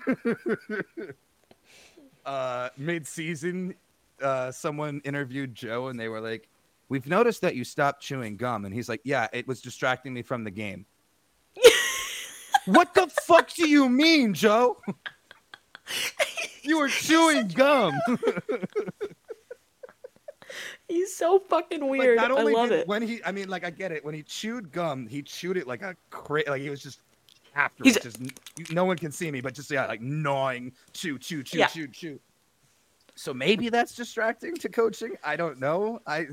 [2.26, 3.74] uh, mid-season,
[4.22, 6.48] uh, someone interviewed Joe, and they were like,
[6.90, 10.22] "We've noticed that you stopped chewing gum," and he's like, "Yeah, it was distracting me
[10.22, 10.86] from the game."
[12.66, 14.78] what the fuck do you mean, Joe?
[16.64, 17.94] you were chewing gum.
[20.88, 22.18] He's so fucking Like, weird.
[22.18, 22.88] not I love it.
[22.88, 24.04] when he, I mean, like I get it.
[24.04, 27.00] When he chewed gum, he chewed it like a cra- like he was just
[27.56, 28.04] after He's- it.
[28.04, 28.20] Just
[28.74, 31.68] no one can see me, but just yeah, like gnawing, chew, chew, chew, Yeah.
[31.68, 32.20] chew, chew.
[33.16, 35.16] So maybe that's distracting to coaching.
[35.24, 36.02] I don't know.
[36.08, 36.28] I,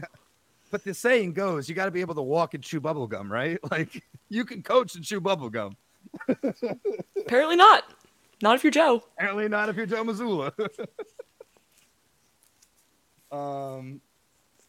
[0.70, 3.30] but the saying goes, you got to be able to walk and chew bubble gum,
[3.30, 3.58] right?
[3.70, 5.76] Like you can coach and chew bubble gum.
[7.16, 7.84] Apparently not.
[8.42, 9.02] Not if you're Joe.
[9.16, 10.52] Apparently not if you're Joe Mazzulla.
[13.32, 14.00] um.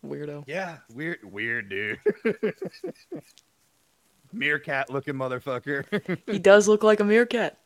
[0.05, 0.45] Weirdo.
[0.47, 1.99] Yeah, weird, weird dude.
[4.31, 6.19] Meerkat looking motherfucker.
[6.25, 7.57] He does look like a meerkat.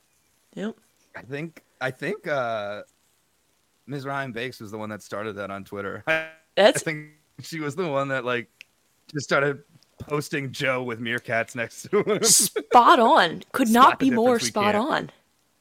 [0.56, 0.76] Yep.
[1.16, 2.82] I think I think uh
[3.86, 4.06] Ms.
[4.06, 6.04] Ryan Bakes was the one that started that on Twitter.
[6.08, 7.10] I, I think
[7.42, 8.50] she was the one that like
[9.12, 9.62] just started
[10.00, 12.24] posting Joe with meerkats next to him.
[12.24, 13.44] spot on.
[13.52, 14.88] Could not be more spot can't.
[14.88, 15.12] on.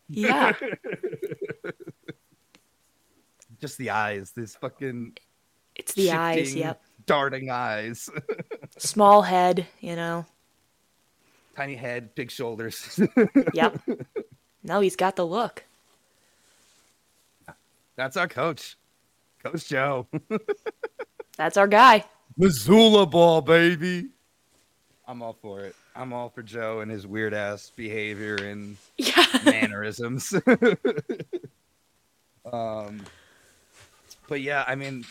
[0.09, 0.53] Yeah.
[3.61, 5.17] just the eyes, this fucking
[5.75, 6.83] It's the eyes, shifting, yep.
[7.07, 8.11] darting eyes.
[8.79, 10.27] Small head, you know.
[11.57, 12.99] Tiny head, big shoulders.
[13.55, 13.81] Yep.
[14.65, 15.65] no, he's got the look.
[17.95, 18.77] That's our coach.
[19.45, 20.07] Coach Joe.
[21.37, 22.05] That's our guy.
[22.41, 24.09] Mazzulla ball, baby.
[25.07, 25.77] I'm all for it.
[25.95, 29.25] I'm all for Joe and his weird ass behavior and Yeah.
[29.45, 30.35] mannerisms.
[32.53, 33.03] um,
[34.29, 35.05] but yeah, I mean,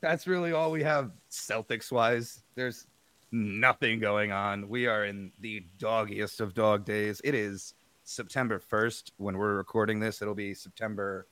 [0.00, 2.40] that's really all we have Celtics wise.
[2.54, 2.86] There's
[3.32, 4.68] nothing going on.
[4.68, 7.20] We are in the doggiest of dog days.
[7.24, 7.74] It is
[8.04, 10.22] September 1st when we're recording this.
[10.22, 11.26] It'll be September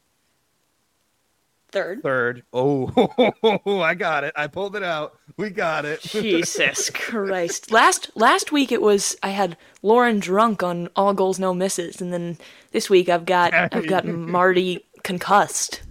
[1.71, 2.03] Third.
[2.03, 2.43] 3rd.
[2.53, 4.33] Oh, I got it.
[4.37, 5.19] I pulled it out.
[5.37, 6.01] We got it.
[6.03, 7.71] Jesus Christ.
[7.71, 12.13] Last last week it was I had Lauren drunk on all goals no misses and
[12.13, 12.39] then
[12.73, 15.83] this week I've got I've got Marty concussed.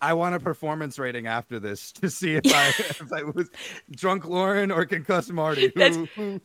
[0.00, 3.48] I want a performance rating after this to see if I if I was
[3.90, 5.66] drunk Lauren or concussed Marty.
[5.66, 6.40] Who, That's- who-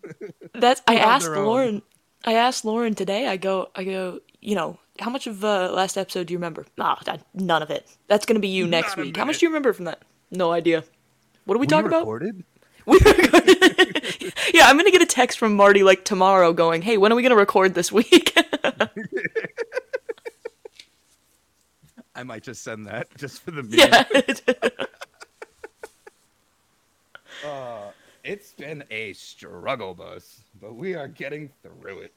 [0.53, 1.27] That's I asked.
[1.27, 1.81] Lauren
[2.27, 3.25] I asked Lauren today.
[3.27, 6.65] I go I go, you know, how much of uh, last episode do you remember?
[6.79, 7.87] Ah, that- none of it.
[8.07, 9.15] That's going to be you next Not a week.
[9.17, 10.01] How much do you remember from that?
[10.29, 10.83] No idea.
[11.45, 11.99] What do we, we talk about?
[12.01, 12.43] recorded?
[12.85, 17.11] We recorded- yeah, I'm gonna get a text from Marty like tomorrow, going, "Hey, when
[17.11, 18.33] are we gonna record this week?"
[22.15, 23.73] I might just send that just for the meme.
[23.77, 24.05] yeah,
[27.45, 27.91] Uh,
[28.23, 32.13] it's been a struggle, boss, but we are getting through it.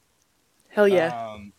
[0.69, 1.07] hell yeah.
[1.07, 1.53] Um,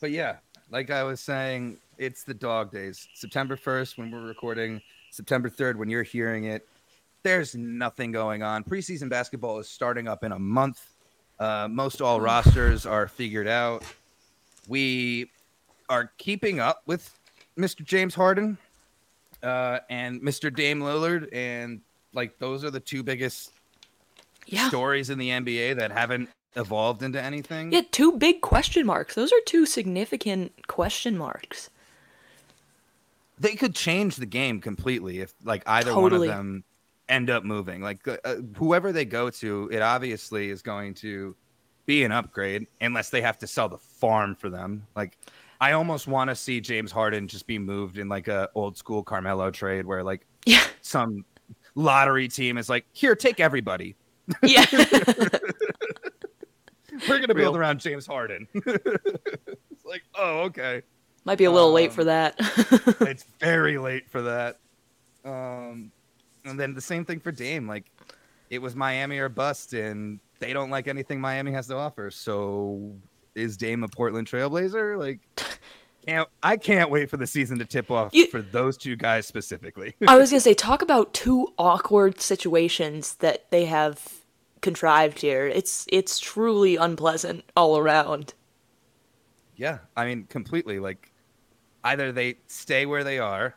[0.00, 0.36] but yeah,
[0.70, 3.08] like I was saying, it's the dog days.
[3.14, 4.80] September 1st when we're recording,
[5.10, 6.66] September 3rd when you're hearing it.
[7.22, 8.64] There's nothing going on.
[8.64, 10.94] Preseason basketball is starting up in a month.
[11.38, 13.84] Uh, most all rosters are figured out.
[14.68, 15.30] We
[15.90, 17.14] are keeping up with
[17.58, 17.84] Mr.
[17.84, 18.56] James Harden
[19.42, 20.54] uh, and Mr.
[20.54, 21.80] Dame Lillard, and
[22.14, 23.52] like those are the two biggest
[24.52, 27.72] yeah, stories in the NBA that haven't evolved into anything.
[27.72, 27.82] yeah.
[27.92, 29.14] Two big question marks.
[29.14, 31.70] Those are two significant question marks.
[33.38, 36.28] they could change the game completely if like either Totally.
[36.28, 36.64] one of them
[37.08, 41.34] end up moving like uh, uh, whoever they go to it obviously is going to
[41.86, 45.16] be an upgrade unless they have to sell the farm for them like
[45.60, 49.02] i almost want to see james harden just be moved in like a old school
[49.02, 51.24] carmelo trade where like Yeah, some
[51.74, 53.96] lottery team is like here take everybody
[54.42, 54.66] yeah.
[57.08, 60.82] we're going to build around james harden it's like oh okay
[61.24, 62.34] Might be a little late Um, for that.
[63.02, 64.58] it's very late for that.
[65.24, 65.92] Um,
[66.46, 67.68] and then the same thing for Dame.
[67.68, 67.84] Like,
[68.48, 72.10] it was Miami or bust, and they don't like anything Miami has to offer.
[72.10, 72.94] So,
[73.34, 74.98] is Dame a Portland Trailblazer?
[74.98, 75.20] Like,
[76.06, 79.26] can't I can't wait for the season to tip off You- for those two guys
[79.26, 79.94] specifically.
[80.08, 84.19] I was gonna say, talk about two awkward situations that they have
[84.60, 85.46] contrived here.
[85.46, 88.34] It's it's truly unpleasant all around.
[89.56, 90.78] Yeah, I mean, completely.
[90.78, 91.12] Like,
[91.84, 93.54] either they stay where they are,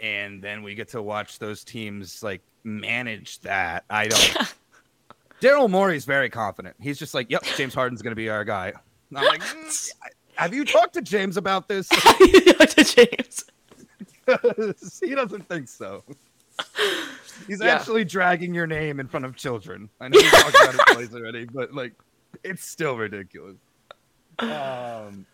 [0.00, 3.84] and then we get to watch those teams like manage that.
[3.90, 4.54] I don't.
[5.40, 6.76] Daryl Morey's very confident.
[6.80, 8.72] He's just like, "Yep, James Harden's going to be our guy."
[9.10, 9.90] And I'm like, mm,
[10.34, 13.44] "Have you talked to James about this?" to James.
[15.00, 16.02] he doesn't think so.
[17.46, 17.74] He's Yeah.
[17.74, 19.88] actually dragging your name in front of children.
[20.00, 21.92] I know we talked about it twice already, but like,
[22.44, 23.56] it's still ridiculous.
[24.38, 25.26] Um,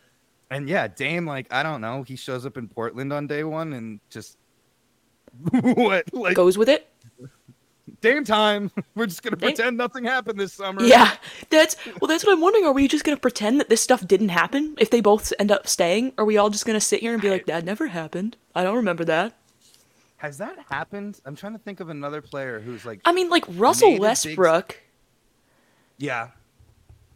[0.51, 3.73] and yeah, Dame, like, I don't know, he shows up in Portland on day one
[3.73, 4.37] and just
[5.51, 6.89] what, like, Goes with it.
[8.01, 8.71] Dame time.
[8.95, 10.83] We're just gonna Dame- pretend nothing happened this summer.
[10.83, 11.17] Yeah,
[11.51, 12.09] that's well.
[12.09, 12.65] That's what I'm wondering.
[12.67, 15.67] Are we just gonna pretend that this stuff didn't happen if they both end up
[15.67, 16.13] staying?
[16.19, 18.37] Are we all just gonna sit here and be like, "That never happened.
[18.55, 19.35] I don't remember that."
[20.17, 21.21] Has that happened?
[21.27, 24.01] I'm trying to think of another player who's like, I mean, like Russell a big-
[24.01, 24.81] Westbrook.
[25.99, 26.29] yeah,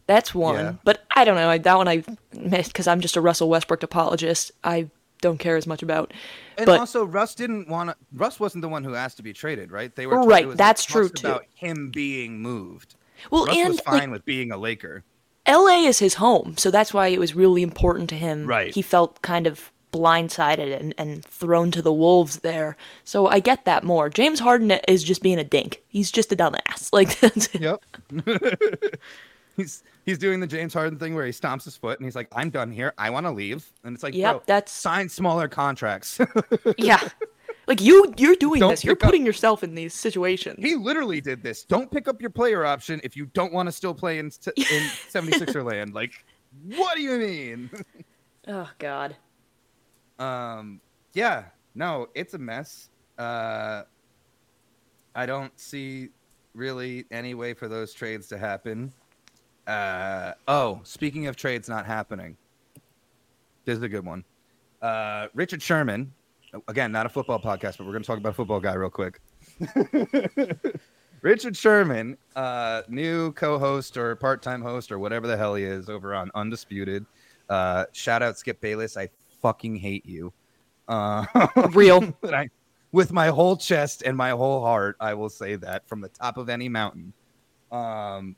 [0.07, 0.73] That's one, Yeah.
[0.83, 1.49] but I don't know.
[1.49, 2.03] I, that one I
[2.35, 4.51] missed because I'm just a Russell Westbrook apologist.
[4.63, 4.89] I
[5.21, 6.13] don't care as much about.
[6.57, 7.95] And but also, Russ didn't want to.
[8.13, 9.95] Russ wasn't the one who asked to be traded, right?
[9.95, 11.27] They were Right, that's talks true, too.
[11.27, 12.95] About him being moved.
[13.31, 15.03] well, Russ and was fine like with being a Laker.
[15.47, 18.45] LA is his home, so that's why it was really important to him.
[18.45, 18.73] Right.
[18.73, 22.77] He felt kind of blindsided and, and thrown to the wolves there.
[23.03, 24.09] So I get that more.
[24.09, 25.81] James Harden is just being a dink.
[25.87, 26.89] He's just a dumbass.
[26.93, 27.61] Like that's it.
[27.61, 27.83] Yep.
[29.57, 32.27] he's he's doing the James Harden thing where he stomps his foot and he's like,
[32.35, 32.93] "I'm done here.
[32.97, 36.19] I want to leave." And it's like, Yep, that's- sign smaller contracts.
[36.77, 37.07] yeah.
[37.67, 38.83] Like you you're doing Don't this.
[38.83, 40.57] You're pick up- putting yourself in these situations.
[40.59, 41.63] he literally did this.
[41.63, 44.31] Don't pick up your player option if you don't want to still play in in
[45.11, 45.93] 76er land.
[45.93, 46.13] Like,
[46.75, 47.69] what do you mean?
[48.47, 49.15] oh god.
[50.19, 50.81] Um,
[51.13, 51.45] yeah,
[51.75, 52.89] no, it's a mess.
[53.17, 53.83] Uh,
[55.15, 56.09] I don't see
[56.53, 58.93] really any way for those trades to happen.
[59.65, 62.37] Uh, oh, speaking of trades not happening,
[63.65, 64.23] this is a good one.
[64.81, 66.11] Uh, Richard Sherman,
[66.67, 68.89] again, not a football podcast, but we're going to talk about a football guy real
[68.89, 69.21] quick.
[71.21, 76.13] Richard Sherman, uh, new co-host or part-time host or whatever the hell he is over
[76.15, 77.05] on Undisputed.
[77.49, 78.95] Uh, shout out Skip Bayless.
[78.95, 79.09] I
[79.41, 80.33] fucking hate you.
[80.87, 81.25] Uh,
[81.73, 82.13] Real.
[82.23, 82.49] I,
[82.91, 86.37] with my whole chest and my whole heart, I will say that from the top
[86.37, 87.13] of any mountain.
[87.71, 88.35] Um,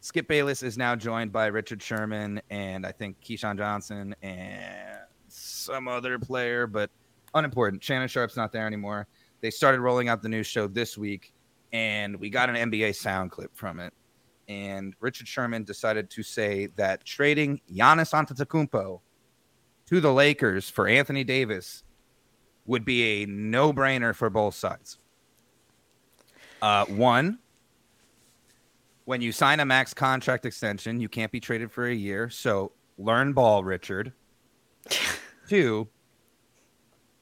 [0.00, 5.88] Skip Bayless is now joined by Richard Sherman and I think Keyshawn Johnson and some
[5.88, 6.90] other player, but
[7.34, 7.82] unimportant.
[7.82, 9.06] Shannon Sharpe's not there anymore.
[9.40, 11.32] They started rolling out the new show this week,
[11.72, 13.92] and we got an NBA sound clip from it.
[14.48, 19.00] And Richard Sherman decided to say that trading Giannis Antetokounmpo
[19.88, 21.82] to the Lakers for Anthony Davis
[22.66, 24.98] would be a no-brainer for both sides.
[26.60, 27.38] Uh, one,
[29.06, 32.28] when you sign a max contract extension, you can't be traded for a year.
[32.28, 34.12] So learn ball, Richard.
[35.48, 35.88] Two,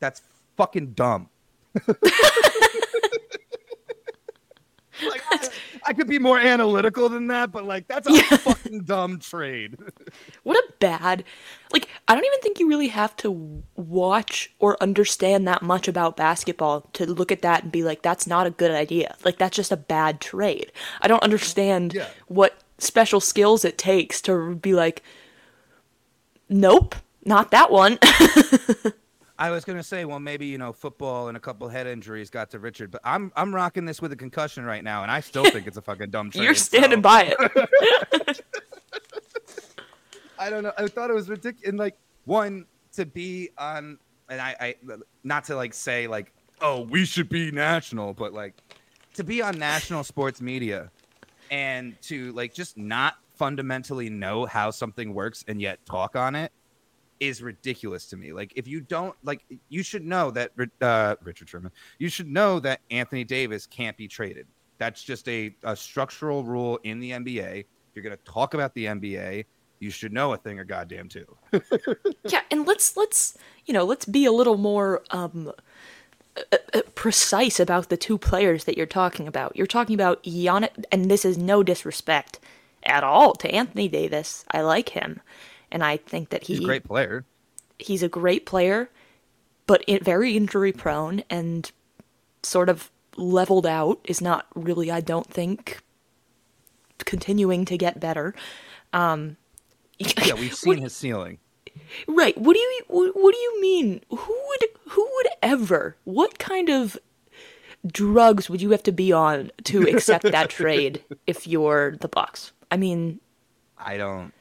[0.00, 0.22] that's
[0.56, 1.28] fucking dumb.
[1.86, 2.02] like,
[5.30, 5.48] I,
[5.86, 8.54] I could be more analytical than that, but like that's a Yeah.
[8.84, 9.76] Dumb trade.
[10.44, 11.24] What a bad.
[11.72, 16.16] Like, I don't even think you really have to watch or understand that much about
[16.16, 19.16] basketball to look at that and be like, that's not a good idea.
[19.24, 20.70] Like, that's just a bad trade.
[21.00, 22.06] I don't understand Yeah.
[22.28, 25.02] what special skills it takes to be like,
[26.48, 26.94] nope,
[27.24, 27.98] not that one.
[29.38, 32.50] I was gonna say, well, maybe you know, football and a couple head injuries got
[32.52, 35.44] to Richard, but I'm I'm rocking this with a concussion right now, and I still
[35.50, 36.44] think it's a fucking dumb trade.
[36.44, 38.44] You're standing so- by it.
[40.38, 40.72] I don't know.
[40.76, 41.68] I thought it was ridiculous.
[41.68, 44.74] And like one to be on, and I, I
[45.24, 48.54] not to like say like, oh, we should be national, but like
[49.14, 50.90] to be on national sports media
[51.50, 56.52] and to like just not fundamentally know how something works and yet talk on it
[57.20, 58.32] is ridiculous to me.
[58.32, 62.60] Like if you don't like, you should know that uh, Richard Sherman, you should know
[62.60, 64.46] that Anthony Davis can't be traded.
[64.78, 67.60] That's just a, a structural rule in the NBA.
[67.60, 69.46] If you're going to talk about the NBA,
[69.78, 71.36] you should know a thing or goddamn two.
[72.24, 75.52] yeah, and let's let's you know let's be a little more um
[76.52, 79.56] uh, uh, precise about the two players that you're talking about.
[79.56, 82.40] You're talking about Giannis, and this is no disrespect
[82.84, 84.44] at all to Anthony Davis.
[84.50, 85.20] I like him,
[85.70, 87.24] and I think that he He's a great player.
[87.78, 88.90] he's a great player,
[89.66, 91.70] but very injury prone and
[92.42, 95.82] sort of leveled out is not really, I don't think,
[97.04, 98.34] continuing to get better.
[98.92, 99.36] Um,
[100.26, 101.38] Yeah, we've seen his ceiling.
[102.08, 102.36] Right.
[102.36, 104.00] What do you what, what do you mean?
[104.10, 104.16] Who
[104.48, 105.96] would who would ever?
[106.04, 106.98] What kind of
[107.86, 112.52] drugs would you have to be on to accept that trade if you're the Bucks?
[112.70, 113.20] I mean,
[113.78, 114.32] I don't.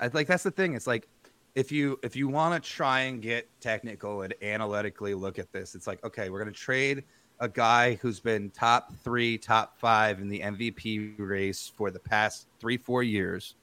[0.00, 0.74] I like that's the thing.
[0.74, 1.08] It's like
[1.54, 5.74] if you if you want to try and get technical and analytically look at this,
[5.74, 7.04] it's like okay, we're gonna trade
[7.40, 12.46] a guy who's been top three, top five in the MVP race for the past
[12.58, 13.54] three, four years,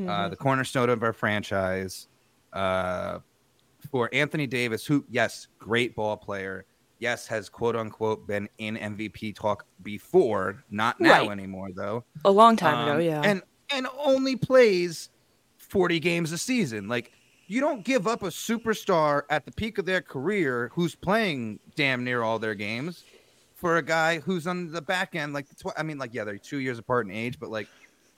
[0.00, 0.08] mm-hmm.
[0.08, 2.08] uh, the cornerstone of our franchise,
[2.52, 3.18] uh,
[3.90, 6.66] for Anthony Davis, who yes, great ball player,
[6.98, 11.30] yes, has quote unquote been in MVP talk before, not now right.
[11.30, 12.04] anymore though.
[12.24, 13.22] A long time um, ago, yeah.
[13.24, 13.42] And
[13.72, 15.10] and only plays
[15.56, 16.88] 40 games a season.
[16.88, 17.12] Like
[17.46, 22.04] you don't give up a superstar at the peak of their career who's playing damn
[22.04, 23.04] near all their games
[23.60, 25.32] for a guy who's on the back end.
[25.32, 27.68] Like, tw- I mean, like, yeah, they're two years apart in age, but like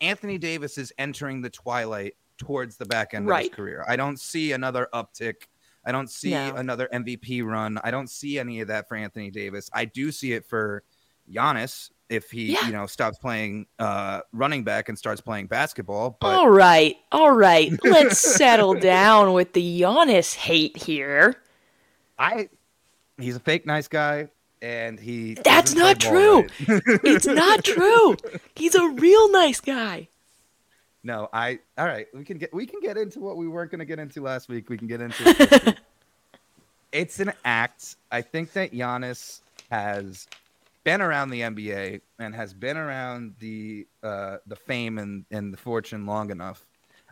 [0.03, 3.47] Anthony Davis is entering the twilight towards the back end right.
[3.47, 3.85] of his career.
[3.89, 5.47] I don't see another uptick.
[5.85, 6.55] I don't see no.
[6.57, 7.79] another MVP run.
[7.83, 9.71] I don't see any of that for Anthony Davis.
[9.73, 10.83] I do see it for
[11.31, 12.67] Giannis if he yeah.
[12.67, 16.19] you know stops playing uh, running back and starts playing basketball.
[16.21, 16.35] But...
[16.35, 21.43] All right, all right, let's settle down with the Giannis hate here.
[22.19, 22.49] I
[23.19, 24.29] he's a fake nice guy,
[24.63, 26.43] and he that's not true.
[26.43, 26.51] Right.
[27.05, 28.17] it's not true.
[28.55, 30.09] He's a real nice guy.
[31.05, 32.07] No, I all right.
[32.15, 34.49] We can get we can get into what we weren't going to get into last
[34.49, 34.71] week.
[34.71, 35.79] We can get into it.
[36.93, 37.97] it's an act.
[38.11, 39.41] I think that Giannis
[39.71, 40.29] has
[40.85, 45.57] been around the NBA and has been around the uh, the fame and, and the
[45.57, 46.65] fortune long enough.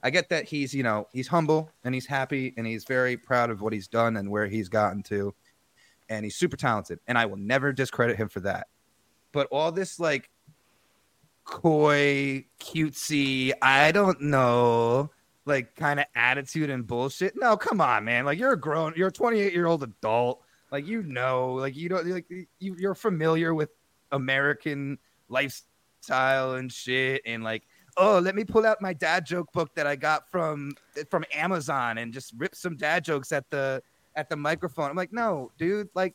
[0.02, 3.50] I get that he's you know he's humble and he's happy and he's very proud
[3.50, 5.34] of what he's done and where he's gotten to,
[6.10, 7.00] and he's super talented.
[7.06, 8.66] And I will never discredit him for that.
[9.32, 10.28] But all this like
[11.44, 15.10] coy, cutesy, I don't know,
[15.46, 17.34] like kind of attitude and bullshit.
[17.36, 18.26] No, come on, man.
[18.26, 21.88] Like you're a grown, you're a 28 year old adult like you know, like you
[21.88, 23.70] don't like you, you're familiar with
[24.12, 24.98] American
[25.28, 27.64] lifestyle and shit, and like
[27.96, 30.72] oh, let me pull out my dad joke book that I got from
[31.10, 33.82] from Amazon and just rip some dad jokes at the
[34.20, 34.90] at the microphone.
[34.90, 36.14] I'm like, no, dude, like,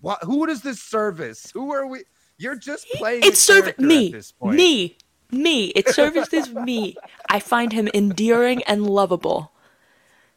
[0.00, 0.22] what?
[0.22, 1.50] Who does this service?
[1.52, 2.04] Who are we?
[2.36, 3.22] You're just playing.
[3.24, 4.96] It's serving me, me,
[5.32, 5.66] me.
[5.68, 6.96] It services me.
[7.28, 9.50] I find him endearing and lovable.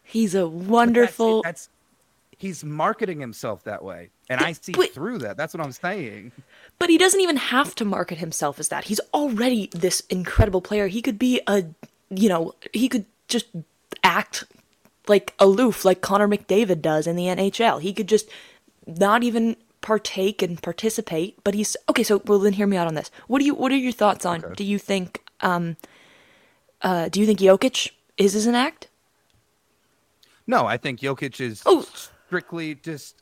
[0.02, 1.44] He's a wonderful.
[1.44, 5.64] That's, that's, he's marketing himself that way and i see but, through that that's what
[5.64, 6.32] i'm saying
[6.80, 10.88] but he doesn't even have to market himself as that he's already this incredible player
[10.88, 11.64] he could be a
[12.10, 13.46] you know he could just
[14.04, 14.46] act
[15.12, 18.28] like aloof like connor mcdavid does in the nhl he could just
[18.88, 22.96] not even partake and participate but he's okay so well then hear me out on
[22.96, 24.54] this what do you what are your thoughts on okay.
[24.56, 25.78] do you think um
[26.82, 28.88] uh do you think Jokic is as an act
[30.48, 31.86] no, I think Jokic is oh
[32.28, 33.16] strictly just.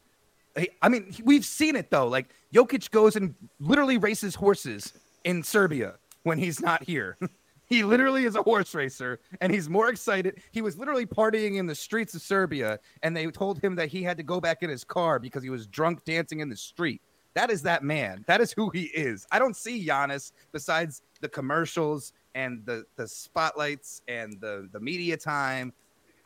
[0.81, 2.07] I mean, we've seen it though.
[2.07, 7.17] Like Jokic goes and literally races horses in Serbia when he's not here.
[7.69, 10.41] he literally is a horse racer and he's more excited.
[10.51, 14.03] He was literally partying in the streets of Serbia and they told him that he
[14.03, 17.01] had to go back in his car because he was drunk dancing in the street.
[17.35, 18.25] That is that man.
[18.27, 19.27] That is who he is.
[19.31, 25.17] I don't see Giannis besides the commercials and the the spotlights and the the media
[25.17, 25.73] time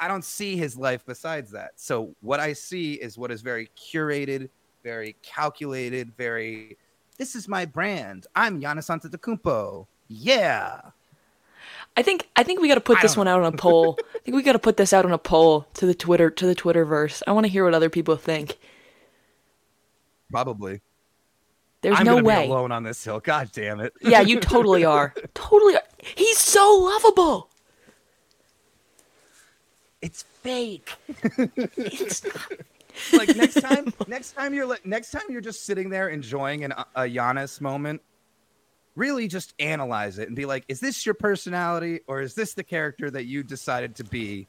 [0.03, 1.71] I don't see his life besides that.
[1.75, 4.49] So what I see is what is very curated,
[4.83, 6.77] very calculated, very.
[7.17, 8.27] This is my brand.
[8.35, 9.87] I'm Giannis Antetokounmpo.
[10.09, 10.81] Yeah.
[11.95, 13.97] I think I think we got to put this one out on a poll.
[14.15, 16.45] I think we got to put this out on a poll to the Twitter to
[16.45, 17.21] the Twitterverse.
[17.27, 18.57] I want to hear what other people think.
[20.31, 20.81] Probably.
[21.81, 22.45] There's I'm no way.
[22.45, 23.19] Be alone on this hill.
[23.19, 23.93] God damn it.
[24.01, 25.13] yeah, you totally are.
[25.33, 25.75] Totally.
[25.75, 25.83] Are.
[26.15, 27.49] He's so lovable.
[30.01, 30.93] It's fake.
[31.77, 32.23] it's
[33.13, 36.71] like next time, next time you're like, next time you're just sitting there enjoying an,
[36.71, 38.01] a Giannis moment.
[38.95, 42.63] Really, just analyze it and be like, is this your personality or is this the
[42.63, 44.47] character that you decided to be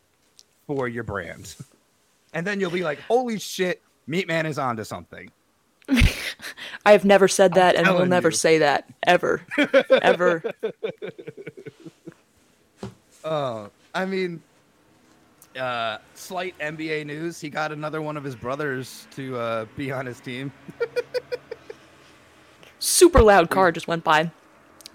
[0.66, 1.54] for your brand?
[2.34, 5.30] And then you'll be like, holy shit, Meat Man is onto something.
[5.88, 8.34] I have never said that I'm and will never you.
[8.34, 9.42] say that ever,
[10.02, 10.42] ever.
[13.24, 14.42] Oh, I mean,
[15.58, 17.40] uh, slight NBA news.
[17.40, 20.52] He got another one of his brothers to uh, be on his team.
[22.84, 24.30] Super loud car just went by.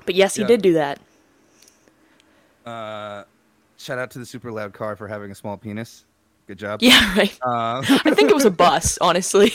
[0.05, 0.47] But yes, he yeah.
[0.47, 0.99] did do that.
[2.63, 3.23] Uh,
[3.77, 6.05] shout out to the super loud car for having a small penis.
[6.45, 6.79] Good job.
[6.83, 7.35] Yeah, right.
[7.41, 9.51] Uh, I think it was a bus, honestly.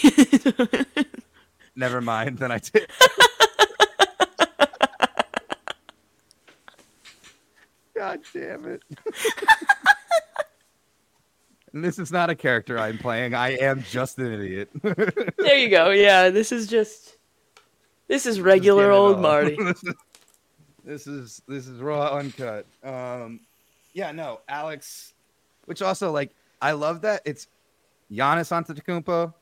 [1.76, 2.39] Never mind.
[2.39, 2.91] Then I did.
[7.95, 8.82] God damn it.
[11.72, 13.35] And this is not a character I'm playing.
[13.35, 14.70] I am just an idiot.
[14.82, 15.91] there you go.
[15.91, 17.13] Yeah, this is just
[18.09, 19.57] this is regular old Marty.
[20.84, 22.66] this is this is raw uncut.
[22.82, 23.40] Um
[23.92, 25.14] yeah, no, Alex
[25.66, 26.30] which also like
[26.61, 27.46] I love that it's
[28.11, 29.32] Giannis Antetokounmpo,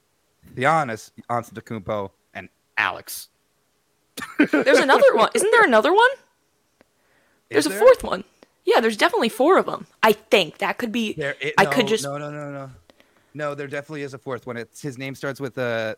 [0.54, 3.28] Giannis Antetokounmpo, and Alex.
[4.38, 5.30] There's another one.
[5.34, 6.08] Isn't there another one?
[7.50, 8.24] There's Is a fourth one.
[8.64, 9.86] Yeah, there's definitely four of them.
[10.02, 11.14] I think that could be.
[11.14, 12.70] There, it, I no, could just- no, no, no, no,
[13.34, 13.54] no.
[13.54, 14.56] There definitely is a fourth one.
[14.56, 15.96] It's his name starts with a.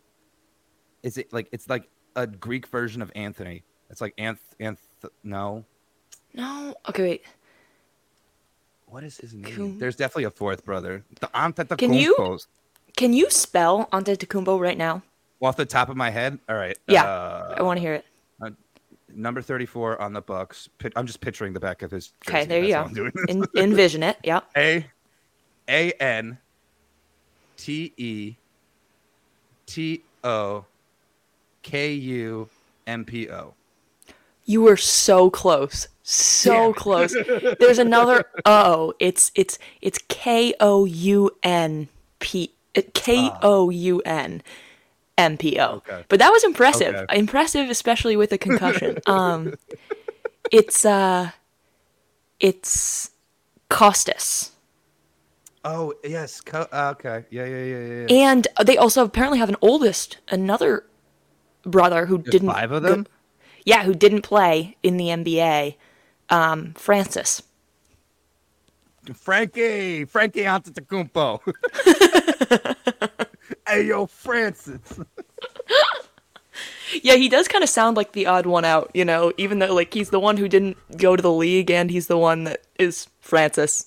[1.02, 1.86] Is it like it's like
[2.16, 3.62] a Greek version of Anthony?
[3.90, 4.78] It's like Anth, Anth.
[5.22, 5.64] No,
[6.32, 6.74] No.
[6.88, 7.24] Okay, wait.
[8.86, 9.78] what is his name?
[9.78, 11.04] There's definitely a fourth brother.
[11.20, 11.78] The Antetokounmpos.
[11.78, 12.38] Can you-
[12.96, 15.02] Can you spell Antetokounmpo right now?
[15.42, 16.78] Off the top of my head, all right.
[16.88, 18.06] Yeah, uh, I want to hear it.
[19.16, 20.68] number 34 on the Bucks.
[20.96, 22.12] I'm just picturing the back of his.
[22.26, 22.48] Okay, jersey.
[22.48, 22.94] there you That's go.
[22.94, 23.24] doing this.
[23.56, 24.16] En- envision it.
[24.24, 24.40] Yeah.
[24.56, 24.86] A
[25.68, 26.38] A N
[27.56, 28.34] T E
[29.66, 30.64] T O
[31.64, 32.48] K U
[32.86, 33.54] M P O.
[34.44, 35.88] You were so close.
[36.02, 37.16] So Damn close.
[37.58, 38.92] There's another O.
[39.00, 41.88] It's it's it's K O U N
[42.20, 42.52] P
[42.92, 44.42] K O U N
[45.16, 45.76] M P O.
[45.76, 46.04] Okay.
[46.08, 46.94] But that was impressive.
[46.94, 47.18] Okay.
[47.18, 48.98] Impressive especially with a concussion.
[49.06, 49.54] um
[50.52, 51.30] it's uh
[52.38, 53.10] it's
[53.70, 54.52] Costas.
[55.64, 56.42] Oh yes.
[56.42, 57.24] Co- uh, okay.
[57.30, 58.06] Yeah, yeah, yeah, yeah.
[58.08, 58.30] yeah.
[58.30, 60.84] And they also apparently have an oldest, another
[61.66, 63.06] brother who There's didn't five of go- them.
[63.64, 65.76] yeah, who didn't play in the NBA.
[66.30, 67.42] Um, Francis.
[69.14, 71.40] Frankie, Frankie Antetokounmpo.
[73.68, 74.80] hey yo, Francis.
[77.02, 79.74] Yeah, he does kind of sound like the odd one out, you know, even though
[79.74, 82.62] like he's the one who didn't go to the league and he's the one that
[82.78, 83.86] is Francis.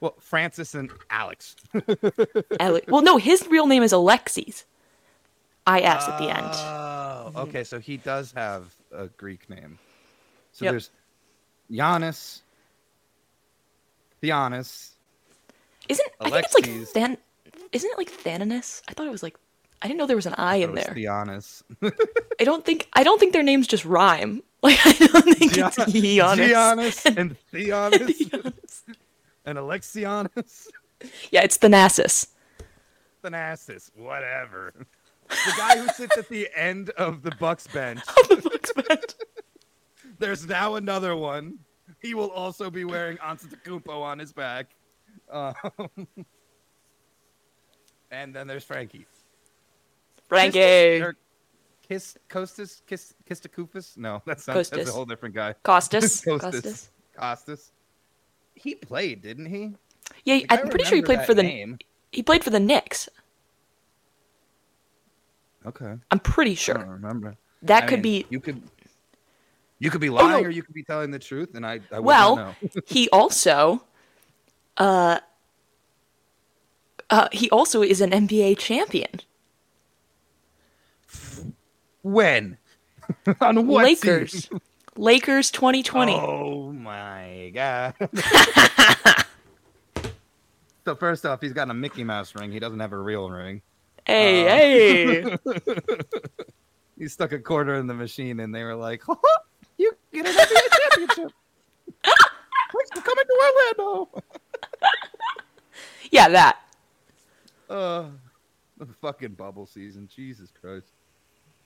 [0.00, 1.56] Well, Francis and Alex.
[2.60, 4.64] Ale- well, no, his real name is Alexis.
[5.66, 6.50] I S at the end.
[6.52, 7.64] Oh, okay.
[7.64, 9.78] So he does have a Greek name.
[10.52, 10.72] So Yep.
[10.72, 10.90] there's
[11.70, 12.42] Giannis,
[14.22, 14.90] Theonis.
[15.88, 17.18] Isn't I think it's like Than
[17.72, 18.82] Isn't it like Thananis?
[18.88, 19.36] I thought it was like
[19.82, 20.92] I didn't know there was an I in there.
[20.94, 21.62] Theonis.
[22.40, 24.42] I don't think I don't think their names just rhyme.
[24.64, 26.48] Like I don't think it's Giannis.
[26.48, 28.82] Giannis and Theonis
[29.44, 30.68] and Alexianis.
[31.30, 32.28] Yeah, it's Thanasis.
[33.22, 34.72] Thanasis, whatever.
[35.44, 38.00] The guy who sits at the end of the Bucks bench.
[38.28, 39.14] the Bucks band.
[40.18, 41.58] There's now another one.
[42.00, 44.74] He will also be wearing Antetokounmpo on his back.
[45.30, 45.54] Um,
[48.10, 49.06] and then there's Frankie.
[50.28, 51.00] Frankie.
[51.00, 51.16] Or
[51.86, 53.96] Kiss Costas Kiss Kistakufis?
[53.98, 54.88] No, that's not, that's Costas.
[54.88, 55.54] a whole different guy.
[55.62, 56.22] Costas.
[56.24, 56.52] Costas.
[56.62, 56.90] Costas.
[57.16, 57.72] Costas.
[58.54, 59.74] He played, didn't he?
[60.24, 61.78] Yeah, Like, I I'm pretty sure he played for the name.
[62.12, 63.08] he played for the Knicks.
[65.66, 65.94] Okay.
[66.10, 66.84] I'm pretty I don't sure.
[66.86, 67.36] remember.
[67.62, 68.62] That I could mean, be you could
[69.78, 70.16] you could be no.
[70.16, 72.54] lying or you could be telling the truth, and I, I well,
[72.86, 73.84] he also
[74.76, 75.18] uh
[77.10, 79.20] uh he also is an NBA champion.
[82.02, 82.58] when
[83.40, 84.48] on what Lakers.
[84.48, 84.60] team?
[84.96, 86.12] Lakers 2020.
[86.14, 87.94] Oh my god.
[90.84, 92.52] so first off, he's got a Mickey Mouse ring.
[92.52, 93.62] He doesn't have a real ring.
[94.06, 95.62] Hey, uh, hey.
[96.98, 99.42] He stuck a quarter in the machine, and they were like, "Ha ha,
[99.76, 101.32] "You get an NBA championship."
[102.04, 104.22] Thanks for coming to Orlando.
[106.10, 106.58] yeah, that.
[107.68, 108.04] Uh,
[108.78, 110.08] the fucking bubble season.
[110.14, 110.92] Jesus Christ.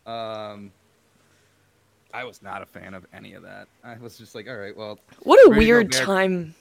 [0.07, 0.73] Um,
[2.13, 3.69] I was not a fan of any of that.
[3.85, 6.55] I was just like, all right, well, What a weird time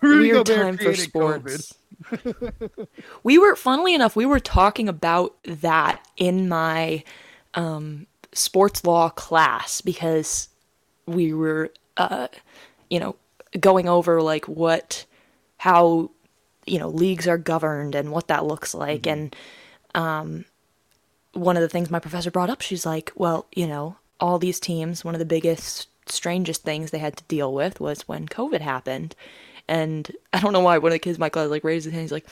[0.00, 1.74] weird time for sports.
[3.22, 7.02] we were funnily enough, we were talking about that in my
[7.54, 10.48] um, sports law class because
[11.06, 12.28] we were, uh,
[12.90, 13.16] you know,
[13.58, 15.04] going over like what,
[15.56, 16.10] how,
[16.66, 19.06] you know, leagues are governed and what that looks like.
[19.06, 19.34] And
[19.94, 20.44] um,
[21.32, 24.60] one of the things my professor brought up, she's like, well, you know, all these
[24.60, 28.60] teams, one of the biggest, strangest things they had to deal with was when COVID
[28.60, 29.14] happened.
[29.68, 31.92] And I don't know why one of the kids in my class like raised his
[31.92, 32.02] hand.
[32.02, 32.26] He's like,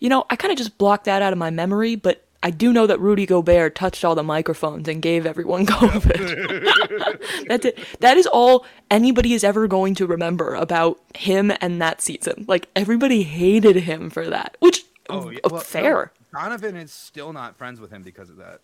[0.00, 2.74] you know, I kind of just blocked that out of my memory, but I do
[2.74, 7.46] know that Rudy Gobert touched all the microphones and gave everyone COVID.
[7.48, 7.78] That's it.
[8.00, 12.44] That is all anybody is ever going to remember about him and that season.
[12.46, 15.38] Like everybody hated him for that, which Oh, yeah.
[15.44, 16.12] uh, Well, fair.
[16.32, 18.60] no, Donovan is still not friends with him because of that.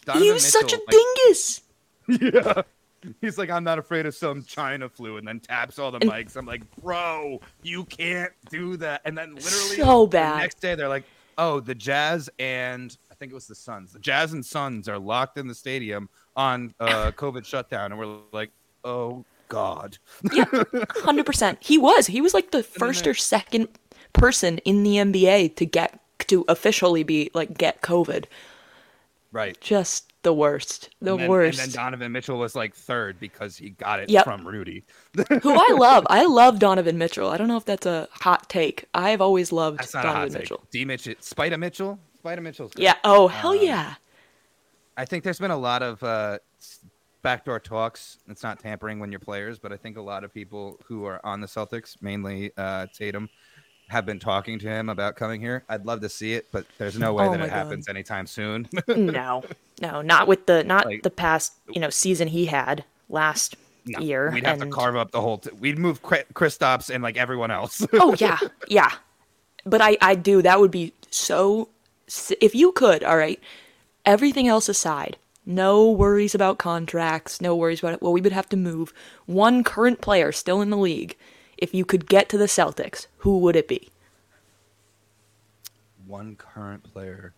[0.00, 1.60] he Donovan was such a Mitchell, dingus.
[2.08, 2.62] yeah.
[3.20, 6.36] He's like, I'm not afraid of some China flu, and then taps all the mics.
[6.36, 9.02] I'm like, bro, you can't do that.
[9.04, 10.38] And then literally So the bad.
[10.38, 11.04] next day, they're like,
[11.38, 13.92] oh, the Jazz and I think it was the Suns.
[13.92, 18.18] The Jazz and Suns are locked in the stadium on uh, COVID shutdown, and we're
[18.32, 18.50] like,
[18.84, 19.98] oh god.
[20.32, 20.44] yeah,
[20.96, 21.58] Hundred percent.
[21.60, 22.06] He was.
[22.06, 23.68] He was like the first or second
[24.12, 28.24] person in the NBA to get to officially be like get COVID.
[29.34, 29.60] Right.
[29.60, 30.90] Just the worst.
[31.02, 31.58] The and then, worst.
[31.60, 34.24] And then Donovan Mitchell was like third because he got it Yep.
[34.24, 34.84] from Rudy.
[35.42, 36.06] Who I love.
[36.08, 37.28] I love Donovan Mitchell.
[37.28, 38.84] I don't know if that's a hot take.
[38.94, 40.40] I've always loved That's not Donovan a hot take.
[40.42, 40.64] Mitchell.
[40.70, 42.82] D Mitchell, Spider Mitchell, Spider Mitchell's good.
[42.84, 42.94] Yeah.
[43.02, 43.94] Oh hell Um, yeah.
[44.96, 46.38] I think there's been a lot of uh,
[47.22, 48.18] backdoor talks.
[48.28, 51.20] It's not tampering when you're players, but I think a lot of people who are
[51.26, 53.28] on the Celtics, mainly uh, Tatum,
[53.88, 55.62] have been talking to him about coming here.
[55.68, 57.56] I'd love to see it, but there's no way Oh that it God.
[57.56, 58.68] happens anytime soon.
[58.88, 59.42] no.
[59.82, 63.56] No, not with the not Like- the past, you know, season he had last
[63.86, 64.30] No, year.
[64.32, 65.38] We'd have and- to carve up the whole.
[65.38, 67.84] T- we'd move Kristaps and like everyone else.
[67.94, 68.92] oh yeah, yeah.
[69.66, 71.68] But I I do that would be so
[72.40, 73.40] if you could, all right.
[74.06, 78.02] Everything else aside, no worries about contracts, no worries about it.
[78.02, 78.92] Well, we would have to move
[79.26, 81.16] one current player still in the league.
[81.58, 83.88] If you could get to the Celtics, who would it be?
[86.06, 87.32] One current player.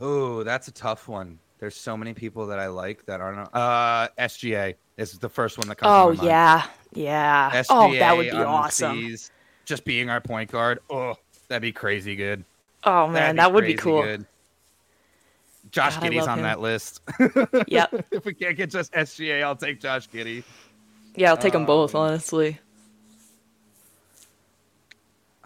[0.00, 1.38] Oh, that's a tough one.
[1.58, 3.48] There's so many people that I like that aren't.
[3.54, 5.90] Uh, SGA is the first one that comes.
[5.90, 6.26] Oh to my mind.
[6.26, 7.50] yeah, yeah.
[7.62, 8.96] SGA oh, that would be awesome.
[8.96, 9.30] C's,
[9.64, 10.80] just being our point guard.
[10.90, 11.14] Oh,
[11.48, 12.44] that'd be crazy good.
[12.84, 14.02] Oh man, that would be cool.
[14.02, 14.26] good.
[15.70, 16.44] Josh God, I Giddey's on him.
[16.44, 17.00] that list.
[17.66, 18.06] Yep.
[18.12, 20.44] if we can't get just SGA, I'll take Josh Giddey.
[21.16, 22.58] Yeah, I'll take them both, Um, honestly.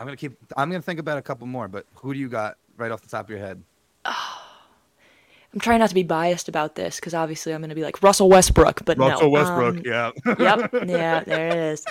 [0.00, 0.32] I'm gonna keep.
[0.56, 3.08] I'm gonna think about a couple more, but who do you got right off the
[3.08, 3.62] top of your head?
[4.04, 8.04] I'm trying not to be biased about this because obviously I'm going to be like
[8.04, 9.34] Russell Westbrook, but no.
[9.34, 10.12] um, yeah.
[10.38, 10.72] yep.
[10.86, 11.84] Yeah, there it is.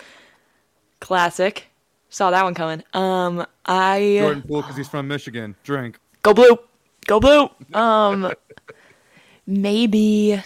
[1.02, 1.66] Classic.
[2.10, 2.84] Saw that one coming.
[2.94, 5.56] Um, I Jordan Poole because he's from Michigan.
[5.64, 6.00] Drink.
[6.24, 6.58] go blue,
[7.06, 7.50] go blue.
[7.74, 8.32] Um,
[9.46, 10.42] maybe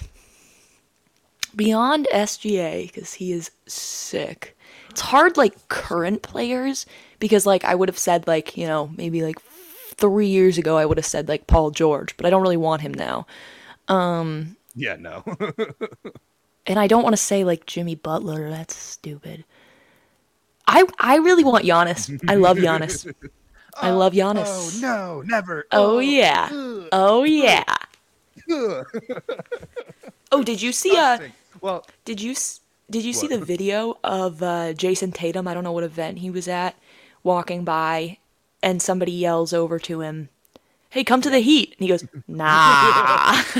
[1.55, 4.57] beyond SGA because he is sick.
[4.89, 6.85] It's hard, like current players,
[7.23, 9.39] because like I would have said like you know maybe like
[9.95, 12.81] three years ago I would have said like Paul George, but I don't really want
[12.81, 13.25] him now.
[13.87, 15.23] Um Yeah, no.
[16.67, 18.49] and I don't want to say like Jimmy Butler.
[18.49, 19.45] That's stupid.
[20.67, 22.11] I I really want Giannis.
[22.27, 23.07] I love Giannis.
[23.81, 24.43] I love Giannis.
[24.51, 25.65] oh no, never.
[25.71, 26.49] Oh, yeah.
[26.51, 27.63] ugh, Oh yeah.
[30.31, 31.19] Oh, did you see uh
[31.61, 32.59] well, did you s-
[32.89, 35.47] did you see the video of uh Jayson Tatum?
[35.47, 36.75] I don't know what event he was at,
[37.23, 38.17] walking by,
[38.61, 40.29] and somebody yells over to him,
[40.89, 43.41] "Hey, come to the Heat!" And he goes, "Nah."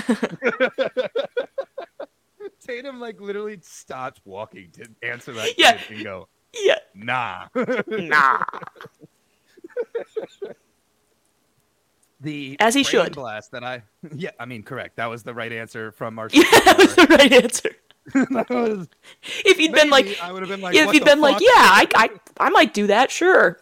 [2.66, 5.78] Tatum like literally stopped walking to answer that Yeah.
[5.78, 6.28] kid and go,
[6.64, 7.47] yeah, nah.
[7.88, 8.43] nah.
[12.22, 13.16] the As he should.
[13.16, 13.84] blast that I
[14.16, 14.97] yeah, I mean correct.
[14.97, 17.72] That was the right answer from our Yeah, that was the right answer.
[18.49, 18.87] Was-
[19.45, 21.87] If he'd been like, I would have been like, if the been like, yeah, I,
[21.95, 23.59] I, I might do that, sure.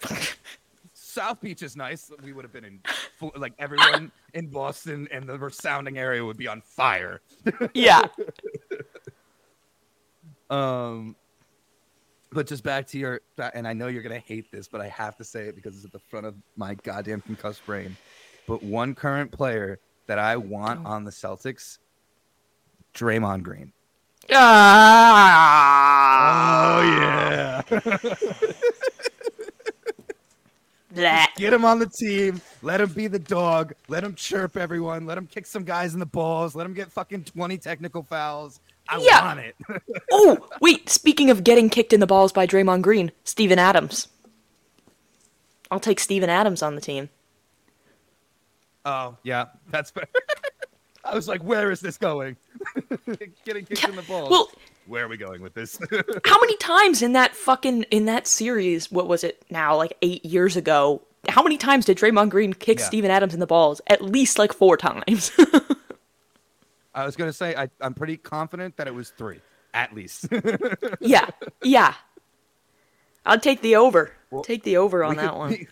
[0.94, 2.10] South Beach is nice.
[2.24, 2.80] We would have been in
[3.20, 7.22] full, like everyone in Boston and the surrounding area would be on fire.
[7.74, 8.04] yeah.
[10.50, 11.16] Um,
[12.34, 13.22] but just back to your,
[13.54, 15.86] and I know you're gonna hate this, but I have to say it because it's
[15.86, 17.96] at the front of my goddamn concussed brain.
[18.48, 20.90] But one current player that I want Oh.
[20.90, 21.78] on the Celtics,
[22.94, 23.72] Draymond Green.
[24.34, 25.92] Ah.
[26.80, 27.62] Oh yeah,
[31.38, 32.42] get him on the team.
[32.62, 33.74] Let him be the dog.
[33.88, 35.06] Let him chirp everyone.
[35.06, 36.56] Let him kick some guys in the balls.
[36.56, 38.60] Let him get fucking twenty technical fouls.
[38.90, 39.26] I Yeah.
[39.26, 39.56] want it.
[40.12, 40.90] Oh, wait.
[40.90, 44.10] Speaking of getting kicked in the balls by Draymond Green, Steven Adams.
[45.70, 47.10] I'll take Steven Adams on the team.
[48.84, 50.08] Oh, yeah, that's fair.
[51.12, 52.38] I was like, where is this going?
[53.46, 54.30] Getting kicked in the balls.
[54.32, 54.50] Well,
[54.88, 55.78] where are we going with this?
[56.26, 58.92] how many times in that fucking in that series?
[58.92, 59.76] What was it now?
[59.76, 61.02] Like eight years ago.
[61.30, 62.86] How many times did Draymond Green kick Yeah.
[62.86, 63.82] Steven Adams in the balls?
[63.88, 65.32] At least like four times.
[66.94, 69.40] I was gonna say I, I'm pretty confident that it was three,
[69.74, 70.28] at least.
[71.00, 71.28] yeah,
[71.64, 71.94] yeah.
[73.26, 74.12] I'll take the over.
[74.30, 75.50] Well, take the over on that could- one.
[75.52, 75.68] we-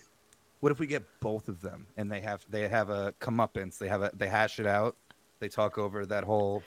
[0.61, 3.77] what if we get both of them and they have they have a comeuppance?
[3.77, 4.97] They have a they hash it out.
[5.39, 6.63] They talk over that whole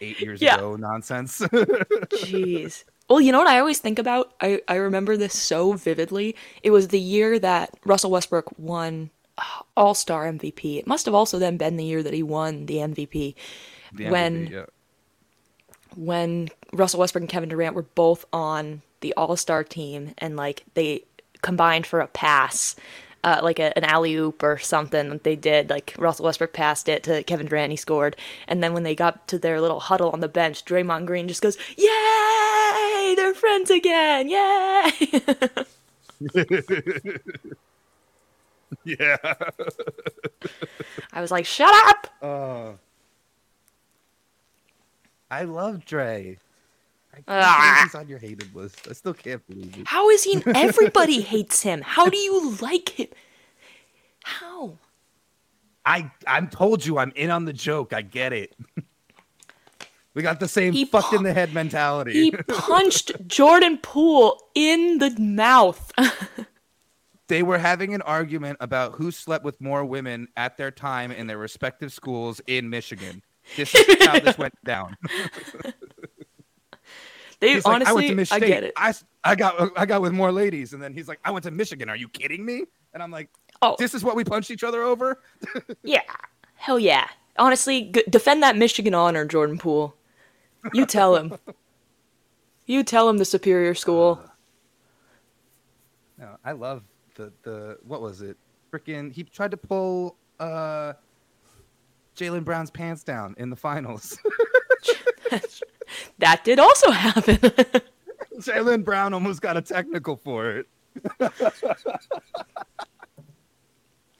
[0.00, 0.56] eight years Yeah.
[0.56, 1.40] ago nonsense.
[1.40, 2.84] Jeez.
[3.08, 4.34] Well, you know what I always think about?
[4.40, 6.36] I, I remember this so vividly.
[6.62, 10.78] It was the year that Russell Westbrook won uh, All Star MVP.
[10.78, 13.34] It must have also then been the year that he won the MVP.
[13.94, 14.64] The when yeah.
[15.96, 20.64] when Russell Westbrook and Kevin Durant were both on the All Star team and like
[20.74, 21.04] they
[21.40, 22.76] combined for a pass,
[23.24, 25.70] uh, like a, an alley oop or something that they did.
[25.70, 28.16] Like Russell Westbrook passed it to Kevin Durant, he scored.
[28.46, 31.42] And then when they got to their little huddle on the bench, Draymond Green just
[31.42, 33.14] goes, "Yay!
[33.16, 34.28] They're friends again!
[34.28, 34.92] Yay!"
[38.84, 39.16] yeah.
[41.12, 42.06] I was like, shut up.
[42.22, 42.72] Uh,
[45.30, 46.38] I love Dre.
[47.26, 47.80] Ah.
[47.84, 48.86] he's on your hated list.
[48.88, 49.86] I still can't believe it.
[49.86, 50.42] How is he?
[50.46, 51.82] Everybody hates him.
[51.82, 53.08] How do you like him?
[54.24, 54.78] How?
[55.84, 57.92] I I'm told you I'm in on the joke.
[57.92, 58.54] I get it.
[60.14, 62.12] we got the same He fucked in the head mentality.
[62.12, 65.90] He punched Jordan Poole in the mouth.
[67.28, 71.26] they were having an argument about who slept with more women at their time in
[71.26, 73.22] their respective schools in Michigan.
[73.56, 74.96] This is how this went down.
[77.40, 78.48] They He's like, honestly, I went to I, Michigan.
[78.48, 78.72] get it.
[78.76, 81.50] I, I got I got with more ladies, and then he's like, I went to
[81.50, 81.88] Michigan.
[81.88, 82.64] Are you kidding me?
[82.94, 83.28] And I'm like,
[83.62, 85.20] Oh, this is what we punched each other over.
[85.82, 86.02] yeah,
[86.56, 87.08] hell yeah.
[87.38, 89.94] Honestly, g- defend that Michigan honor, Jordan Poole.
[90.72, 91.34] You tell him.
[92.66, 94.20] you tell him the superior school.
[96.18, 96.82] No, I love
[97.14, 98.36] the the what was it?
[98.72, 100.92] Freaking, he tried to pull uh
[102.16, 104.18] Jaylen Brown's pants down in the finals.
[106.18, 107.36] That did also happen.
[108.38, 110.66] Jaylen Brown almost got a technical for it.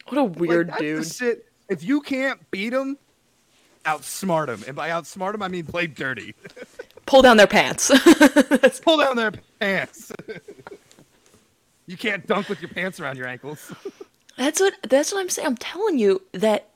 [0.08, 1.06] what a Like, weird the dude.
[1.06, 1.46] shit.
[1.68, 2.96] If you can't beat him,
[3.84, 4.64] outsmart him.
[4.66, 6.34] And by outsmart him, I mean play dirty.
[7.06, 7.90] Pull down their pants.
[8.82, 10.12] Pull down their pants.
[11.86, 13.72] you can't dunk with your pants around your ankles.
[14.36, 15.46] That's what that's what I'm saying.
[15.46, 16.68] I'm telling you that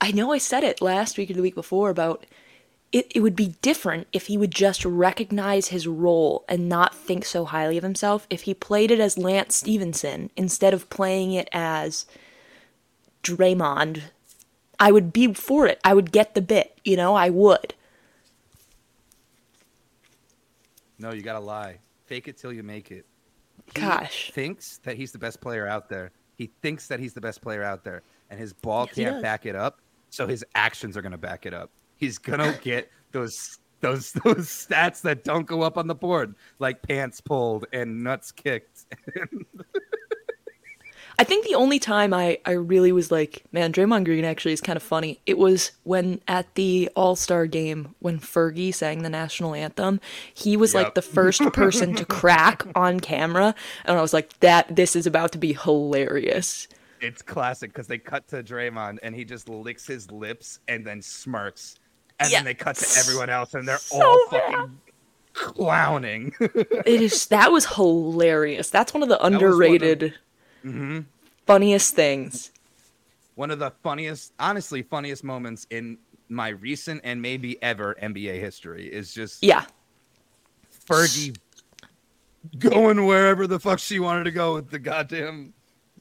[0.00, 2.26] I know I said it last week or the week before about
[2.90, 7.24] it, it would be different if he would just recognize his role and not think
[7.24, 11.48] so highly of himself if he played it as Lance Stephenson instead of playing it
[11.52, 12.06] as
[13.22, 14.04] Draymond.
[14.80, 15.80] I would be for it.
[15.84, 17.74] I would get the bit, you know, I would.
[20.98, 21.78] No, you gotta lie.
[22.06, 23.04] Fake it till you make it.
[23.74, 24.30] He Gosh.
[24.32, 26.10] thinks that he's the best player out there.
[26.36, 29.44] He thinks that he's the best player out there, and his ball Yes, can't back
[29.44, 29.80] it up.
[30.10, 31.70] So his actions are gonna back it up.
[31.98, 36.82] He's gonna get those those those stats that don't go up on the board, like
[36.82, 38.86] pants pulled and nuts kicked.
[41.20, 44.60] I think the only time I, I really was like, man, Draymond Green actually is
[44.60, 45.20] kind of funny.
[45.26, 50.00] It was when at the All Star game when Fergie sang the national anthem.
[50.32, 53.52] He was like the first person to crack on camera,
[53.84, 56.68] and I was like, that this is about to be hilarious.
[57.00, 61.02] it's classic because they cut to Draymond and he just licks his lips and then
[61.02, 61.74] smirks,
[62.20, 62.38] and Yeah.
[62.38, 64.52] then they cut to everyone else and they're So all bad.
[64.52, 64.80] fucking
[65.34, 66.32] clowning.
[66.40, 68.70] It is that was hilarious.
[68.70, 70.14] That's one of the one of- underrated,
[70.64, 71.00] Mm-hmm.
[71.46, 72.50] funniest things.
[73.36, 75.98] one of the funniest, honestly, funniest moments in
[76.28, 79.64] my recent and maybe ever NBA history is just Yeah,
[80.86, 81.36] Fergie
[82.58, 85.52] going wherever the fuck she wanted to go with the goddamn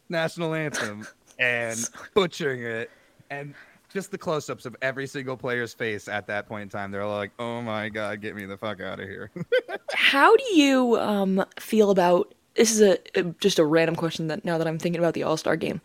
[0.10, 1.06] national anthem
[1.40, 1.78] and
[2.14, 2.90] butchering it
[3.30, 3.54] and
[3.94, 7.16] just the close-ups of every single player's face at that point in time they're all
[7.16, 9.32] like oh my god get me the fuck out of here
[9.94, 12.72] How do you um, feel about this?
[12.72, 15.38] Is a a- just a random question that now that I'm thinking about the All
[15.38, 15.80] Star game,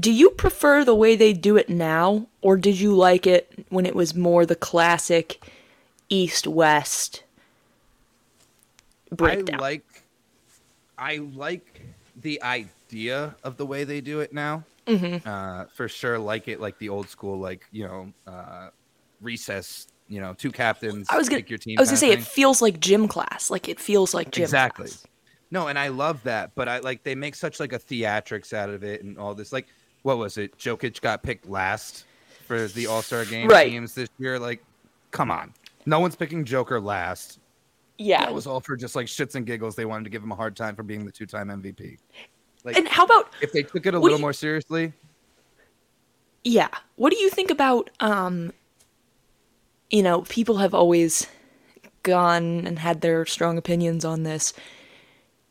[0.00, 3.86] do you prefer the way they do it now, or did you like it when
[3.86, 5.44] it was more the classic
[6.08, 7.24] East West
[9.10, 9.60] breakdown?
[9.60, 9.84] i like
[10.98, 11.82] i like
[12.20, 15.28] the idea of the way they do it now Mm-hmm.
[15.28, 18.68] uh, for sure like it like the old school like you know uh,
[19.20, 22.10] recess you know two captains I was gonna, pick your team I was gonna say
[22.10, 23.50] it feels like gym class.
[23.50, 24.48] Like it feels like gym class.
[24.50, 25.06] exactly class.
[25.50, 28.68] no and i love that but i like they make such like a theatrics out
[28.70, 29.66] of it and all this like
[30.02, 32.04] what was it jokic got picked last
[32.46, 33.70] for the all-star game Right.
[33.70, 34.62] teams this year like
[35.10, 35.52] come on
[35.84, 37.40] no one's picking joker last
[37.98, 38.20] Yeah.
[38.24, 40.36] that was all for just like shits and giggles they wanted to give him a
[40.36, 41.96] hard time for being the two-time mvp
[42.66, 44.92] like and how about if they took it a little you- more seriously
[46.44, 46.68] Yeah.
[46.96, 48.52] What do you think about um
[49.90, 51.26] you know, people have always
[52.02, 54.52] gone and had their strong opinions on this.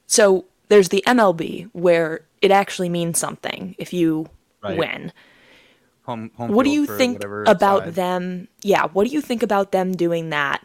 [0.08, 4.30] So, there's the MLB where it actually means something if you
[4.62, 4.78] Right.
[4.78, 5.14] win.
[6.04, 7.96] home, home What do you think about side.
[7.96, 8.48] them?
[8.62, 10.64] Yeah, what do you think about them doing that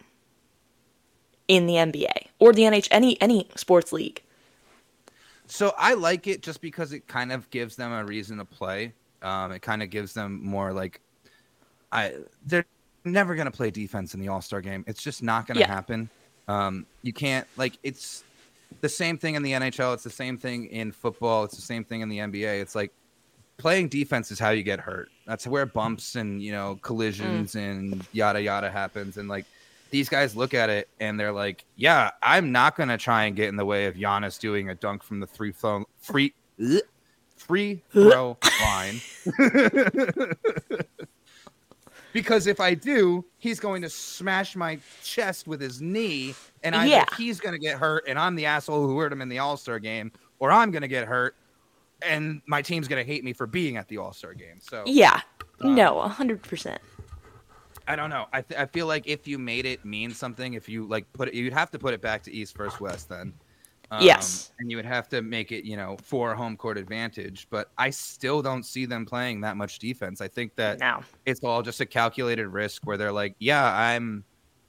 [1.48, 4.22] in the NBA or the NH any any sports league?
[5.51, 8.94] So I like it just because it kind of gives them a reason to play.
[9.20, 11.01] Um, it kind of gives them more like,
[11.92, 12.14] I
[12.46, 12.66] they're
[13.05, 14.84] never gonna play defense in the All Star game.
[14.86, 15.66] It's just not gonna Yeah.
[15.66, 16.11] happen.
[16.46, 18.24] Um, you can't like it's
[18.80, 19.92] the same thing in the NHL.
[19.94, 21.44] It's the same thing in football.
[21.44, 22.61] It's the same thing in the NBA.
[22.61, 22.92] It's like
[23.59, 25.11] playing defense is how you get hurt.
[25.26, 29.16] That's where bumps and you know collisions and yada yada happens.
[29.16, 29.46] And like
[29.91, 33.49] these guys look at it and they're like, "Yeah, I'm not gonna try and get
[33.49, 36.34] in the way of Giannis doing a dunk from the three throw free
[37.36, 39.01] free throw line."
[42.12, 46.91] because if I do, he's going to smash my chest with his knee, and either
[46.91, 47.05] Yeah.
[47.16, 49.57] he's going to get hurt, and I'm the asshole who hurt him in the All
[49.57, 51.36] Star game, or I'm going to get hurt,
[52.03, 54.59] and my team's going to hate me for being at the All Star game.
[54.61, 55.20] So Yeah.
[55.62, 56.80] Uh, no, a hundred percent.
[57.91, 58.26] I don't know.
[58.32, 61.28] I, th- I feel like if you made it mean something, if you like put
[61.28, 63.32] it, you'd have to put it back to East versus West then.
[63.91, 64.53] Um, Yes.
[64.61, 67.49] And you would have to make it, you know, for home court advantage.
[67.51, 70.20] But I still don't see them playing that much defense.
[70.20, 71.01] I think that No.
[71.26, 74.22] it's all just a calculated risk where they're like, yeah, I'm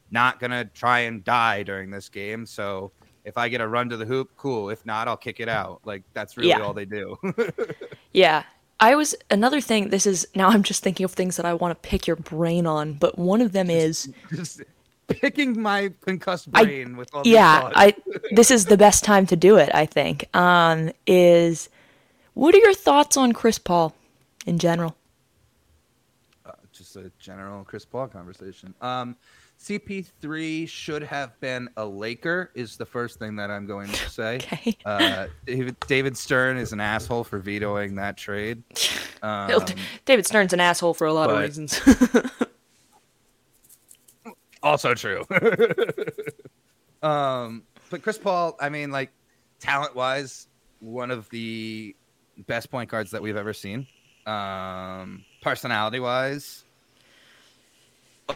[0.09, 2.45] not going to try and die during this game.
[2.47, 2.91] So
[3.23, 4.71] if I get a run to the hoop, cool.
[4.71, 5.81] If not, I'll kick it out.
[5.85, 6.61] Like that's really Yeah.
[6.61, 7.15] all they do.
[8.13, 8.43] Yeah.
[8.81, 9.89] I was another thing.
[9.89, 12.65] This is now I'm just thinking of things that I want to pick your brain
[12.65, 14.61] on, but one of them is just
[15.07, 17.69] picking my concussed I- brain with all yeah.
[17.75, 17.95] I
[18.31, 19.69] this is the best time to do it.
[19.73, 20.35] I think.
[20.35, 21.69] Um, is
[22.33, 23.93] what are your thoughts on Chris Paul
[24.45, 24.95] in general?
[26.45, 28.73] uh, just a general Chris Paul conversation.
[28.81, 29.15] Um,
[29.61, 34.39] CP3 should have been a Laker, is the first thing that I'm going to say.
[34.51, 34.77] Okay.
[34.85, 38.63] Uh, David, David Stern is an asshole for vetoing that trade.
[39.23, 39.63] Um,
[40.05, 41.79] David Stern's an asshole for a lot of reasons.
[44.63, 45.23] also true.
[47.03, 49.11] um, but Chris Paul, I mean, like
[49.59, 50.47] talent wise,
[50.79, 51.95] one of the
[52.47, 53.85] best point guards that we've ever seen.
[54.25, 56.63] Um, personality wise,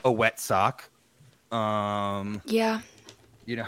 [0.03, 0.87] a wet sock.
[1.55, 2.81] Um, yeah.
[3.45, 3.67] you know,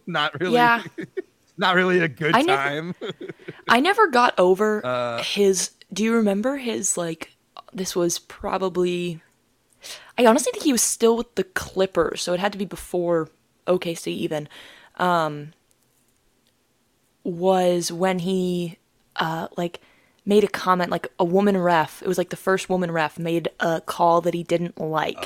[0.06, 0.82] not really, Yeah.
[1.56, 2.94] not really a good I never- time.
[3.68, 5.70] I never got over Uh, his.
[5.92, 7.32] Do you remember his like?
[7.72, 9.20] This was probably.
[10.18, 13.28] I honestly think he was still with the Clippers, so it had to be before
[13.66, 14.48] OKC even.
[14.96, 15.52] Um,
[17.24, 18.78] was when he,
[19.16, 19.80] uh, like,
[20.26, 22.02] made a comment like a woman ref.
[22.02, 25.18] It was like the first woman ref made a call that he didn't like,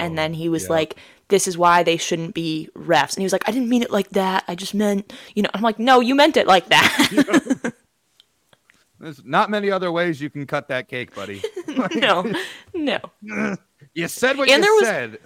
[0.00, 0.72] and then he was Oh, yeah.
[0.78, 0.96] like,
[1.28, 3.90] "This is why they shouldn't be refs." And he was like, "I didn't mean it
[3.90, 4.44] like that.
[4.48, 7.72] I just meant, you know." I'm like, "No, you meant it like that."
[9.00, 11.42] There's not many other ways you can cut that cake, buddy.
[11.96, 12.32] no,
[12.72, 12.98] no.
[13.94, 15.18] you said what And you there was- said.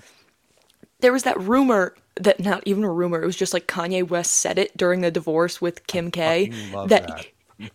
[1.01, 3.23] There was that rumor that not even a rumor.
[3.23, 6.49] It was just like Kanye West said it during the divorce with Kim K.
[6.73, 7.27] That, that.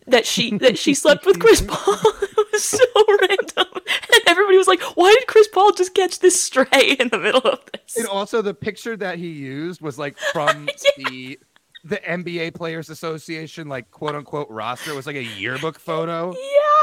[0.06, 1.94] That she that she slept with Chris Paul.
[2.22, 2.78] it was so
[3.20, 7.18] random, and everybody was like, "Why did Chris Paul just catch this stray in the
[7.18, 10.66] middle of this?" And also, the picture that he used was like from
[10.96, 11.38] the
[11.84, 14.92] the NBA Players Association, like quote unquote roster.
[14.92, 16.32] It was like a yearbook photo.
[16.32, 16.38] yeah,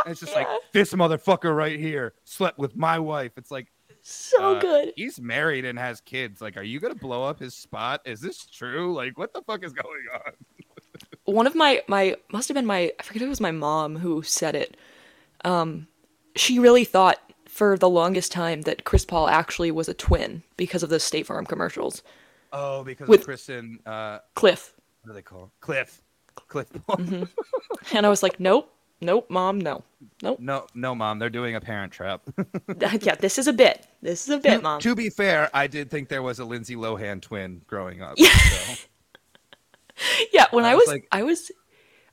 [0.05, 0.39] And it's just yeah.
[0.39, 3.31] like this motherfucker right here slept with my wife.
[3.37, 3.67] It's like
[4.01, 4.93] so uh, good.
[4.95, 6.41] He's married and has kids.
[6.41, 8.01] Like, are you gonna blow up his spot?
[8.05, 8.93] Is this true?
[8.93, 10.33] Like, what the fuck is going on?
[11.30, 13.97] One of my my must have been my I forget if it was my mom
[13.97, 14.77] who said it.
[15.45, 15.88] Um,
[16.36, 17.17] she really thought
[17.47, 21.26] for the longest time that Chris Paul actually was a twin because of the State
[21.26, 22.03] Farm commercials.
[22.53, 23.80] Oh, because With- of Kristen.
[23.85, 25.51] Uh, Cliff, what do they call?
[25.61, 26.01] Cliff?
[26.47, 26.69] Cliff.
[26.72, 27.23] Mm-hmm.
[27.95, 29.84] and I was like, nope, nope, mom, no,
[30.23, 30.39] nope.
[30.39, 31.19] no, no, mom.
[31.19, 32.22] They're doing a Parent Trap.
[33.01, 33.85] yeah, this is a bit.
[34.01, 34.80] This is a bit, mom.
[34.81, 38.18] to be fair, I did think there was a Lindsay Lohan twin growing up.
[38.19, 38.76] so.
[40.34, 41.51] yeah, when I I was was, like- I was,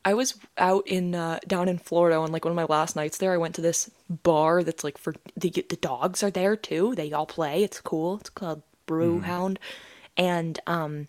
[0.05, 3.19] I was out in uh, down in Florida on like one of my last nights
[3.19, 3.33] there.
[3.33, 6.95] I went to this bar that's like for the the dogs are there too.
[6.95, 7.63] They all play.
[7.65, 8.19] It's cool.
[8.21, 9.59] It's called Brew Hound,
[10.17, 11.09] and um,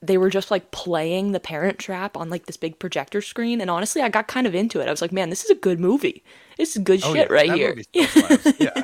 [0.00, 3.60] they were just like playing The Parent Trap on like this big projector screen.
[3.60, 4.88] And honestly, I got kind of into it.
[4.88, 6.22] I was like, man, this is a good movie.
[6.56, 7.70] This is good Oh, shit yeah, right that here.
[7.70, 8.52] movie still slaps.
[8.60, 8.82] yeah.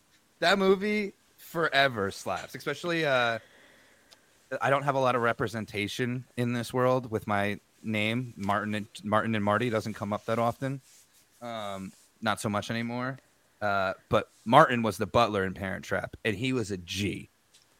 [0.40, 2.54] that movie forever slaps.
[2.54, 3.38] Especially uh
[4.60, 8.34] I don't have a lot of representation in this world with my name.
[8.36, 10.80] Martin and Martin and Marty doesn't come up that often.
[11.40, 13.18] Um not so much anymore.
[13.60, 17.30] Uh but Martin was the butler in Parent Trap and he was a G.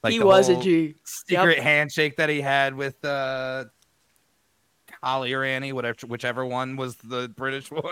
[0.09, 0.95] he the was a G.
[1.05, 3.67] Secret handshake that he had with uh
[5.03, 7.83] Hallie or Annie, whatever, whichever one was the British one.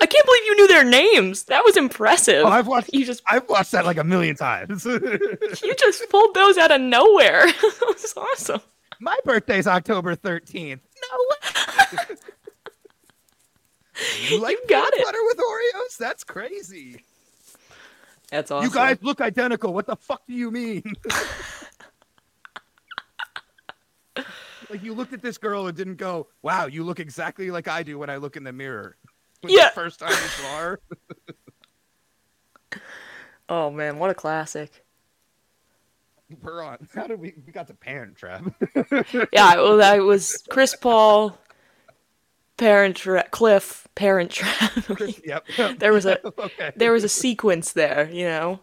[0.00, 1.44] I can't believe you knew their names.
[1.44, 2.44] That was impressive.
[2.44, 2.90] Oh, I've watched.
[2.92, 4.84] you just I've watched that like a million times.
[4.84, 7.46] you just pulled those out of nowhere.
[7.46, 8.60] that was awesome.
[9.00, 10.82] My birthday's October thirteenth.
[11.12, 12.16] No.
[14.30, 15.04] You like You got it.
[15.04, 15.96] butter with Oreos?
[15.98, 17.02] That's crazy.
[18.30, 18.68] That's awesome.
[18.68, 19.74] You guys look identical.
[19.74, 20.84] What the fuck do you mean?
[24.70, 27.82] Like you looked at this girl and didn't go, "Wow, you look exactly like I
[27.82, 28.96] do when I look in the mirror."
[29.42, 29.68] Was Yeah.
[29.68, 30.80] The first time you saw her.
[33.48, 34.84] Oh man, what a classic.
[36.42, 36.86] we're on.
[36.94, 37.32] How did we?
[37.46, 38.44] We got to Parent Trap.
[39.32, 41.38] yeah, well, that was Chris Paul,
[42.58, 44.72] Parent Trap, Cliff, Parent Trap.
[45.24, 45.46] yep.
[45.78, 46.72] there was a okay.
[46.76, 48.60] there was a sequence there, you know.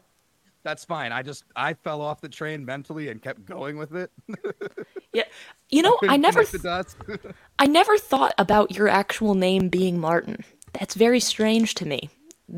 [0.66, 1.12] That's fine.
[1.12, 4.12] I just I fell off the train mentally and kept going with it.
[5.14, 5.24] Yeah,
[5.70, 6.98] you know, I never the dots.
[7.60, 10.44] I never thought about your actual name being Martin.
[10.78, 12.10] That's very strange to me.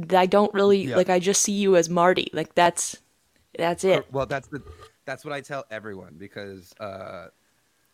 [0.09, 0.95] I don't really Yeah.
[0.95, 1.07] like.
[1.07, 2.31] I just see you as Marty.
[2.33, 2.97] Like that's
[3.59, 4.11] that's it.
[4.11, 4.63] well, that's the
[5.05, 7.27] that's what I tell everyone because uh,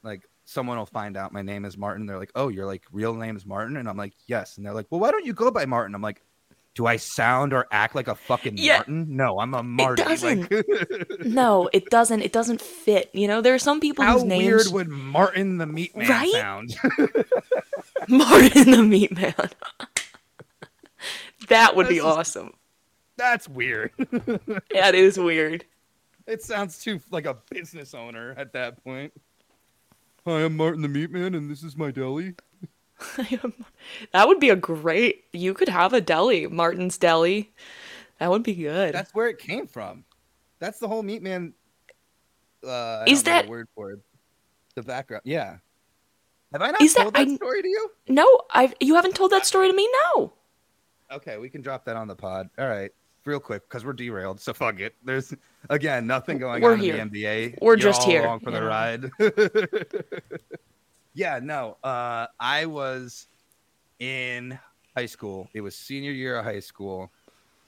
[0.01, 2.05] like someone will find out my name is Martin.
[2.05, 4.73] They're like, "Oh, your like real name is Martin," and I'm like, "Yes." And they're
[4.73, 6.21] like, "Well, why don't you go by Martin?" I'm like,
[6.75, 8.77] "Do I sound or act like a fucking Yeah.
[8.77, 9.15] Martin?
[9.15, 10.51] No, I'm a Marty." doesn't.
[10.51, 12.21] Like, No, it doesn't.
[12.21, 13.09] It doesn't fit.
[13.13, 16.09] You know, there are some people how whose names weird would Martin the Meat Man
[16.09, 16.31] Right?
[16.31, 16.75] sound?
[18.07, 19.33] Martin the Meat Man.
[21.49, 22.53] that would be This is- awesome.
[23.17, 23.91] That's weird.
[24.73, 25.65] That is weird.
[26.25, 29.13] It sounds too like a business owner at that point.
[30.25, 32.33] Hi, I'm Martin the Meat Man, and this is my deli.
[34.11, 35.25] that would be a great.
[35.33, 37.51] You could have a deli, Martin's Deli.
[38.19, 38.93] That would be good.
[38.93, 40.05] That's where it came from.
[40.59, 41.53] That's the whole Meat Man.
[42.65, 43.99] Uh, Is don't know the that- word for it?
[44.75, 45.57] The background, yeah.
[46.53, 47.91] Have I not Is that- told that I- story to you?
[48.07, 49.87] no, I've you haven't told that story to me.
[50.15, 50.33] No.
[51.11, 52.49] Okay, we can drop that on the pod.
[52.57, 52.91] All right,
[53.25, 54.39] real quick because we're derailed.
[54.39, 54.95] So fuck it.
[55.03, 55.33] There's
[55.69, 56.95] again nothing going We're on here.
[56.95, 57.57] in the NBA.
[57.61, 59.11] We're You're just here, along for you the ride.
[61.13, 61.77] yeah, no.
[61.83, 63.27] Uh, I was
[63.99, 64.57] in
[64.95, 65.49] high school.
[65.53, 67.11] It was senior year of high school,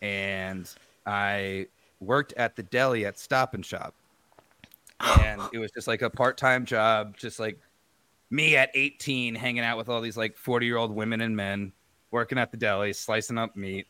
[0.02, 0.70] and
[1.06, 1.68] I
[2.00, 3.94] worked at the deli at Stop and Shop,
[5.20, 7.60] and it was just like a part-time job, just like
[8.30, 11.72] me at 18 hanging out with all these like 40 year old women and men
[12.12, 13.88] working at the deli slicing up meat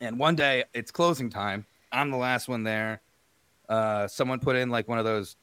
[0.00, 3.00] and one day it's closing time i'm the last one there
[3.68, 5.36] uh someone put in like one of those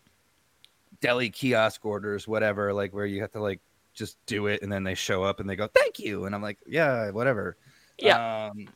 [1.02, 3.60] deli kiosk orders whatever like where you have to like
[3.94, 6.26] just do it and then they show up and they go thank you.
[6.26, 7.58] And i'm like yeah whatever.
[8.00, 8.48] Yeah.
[8.52, 8.68] um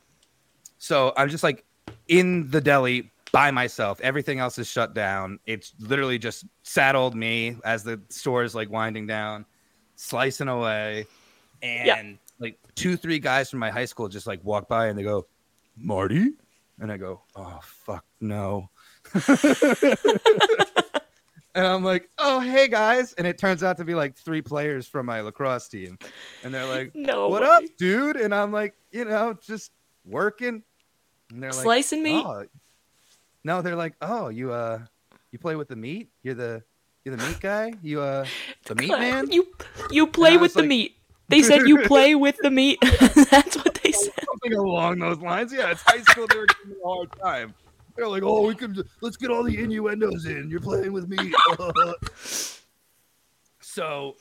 [0.78, 1.64] so i'm just like
[2.08, 4.00] in the deli by myself.
[4.00, 5.38] Everything else is shut down.
[5.46, 9.44] It's literally just saddled me as the store is like winding down
[9.96, 11.06] slicing away.
[11.62, 12.02] And Yeah.
[12.38, 15.26] like two three guys from my high school just like walk by and they go
[15.76, 16.32] marty?
[16.80, 18.70] And i go oh fuck no
[21.54, 24.86] and i'm like oh hey guys and it turns out to be like three players
[24.86, 25.98] from my lacrosse team
[26.44, 27.28] and they're like No.
[27.28, 27.48] what way.
[27.48, 29.72] up dude and i'm like you know just
[30.04, 30.62] working
[31.30, 32.24] and they're like Slicing meat?
[32.24, 32.44] "Oh."
[33.44, 34.80] no they're like oh you uh
[35.32, 36.62] you play with the meat you're the
[37.04, 38.24] you're the meat guy you uh
[38.66, 39.46] the meat man You
[39.90, 40.96] you play with the like- meat.
[41.28, 42.80] They said you play with the meat.
[42.82, 44.12] That's what they said.
[44.26, 45.52] something along those lines.
[45.52, 46.26] Yeah, it's high school.
[46.26, 47.54] They were giving me a hard time.
[48.00, 50.48] They're like, "Oh, we can let's get all the innuendos in.
[50.48, 51.18] You're playing with me."
[53.60, 54.16] so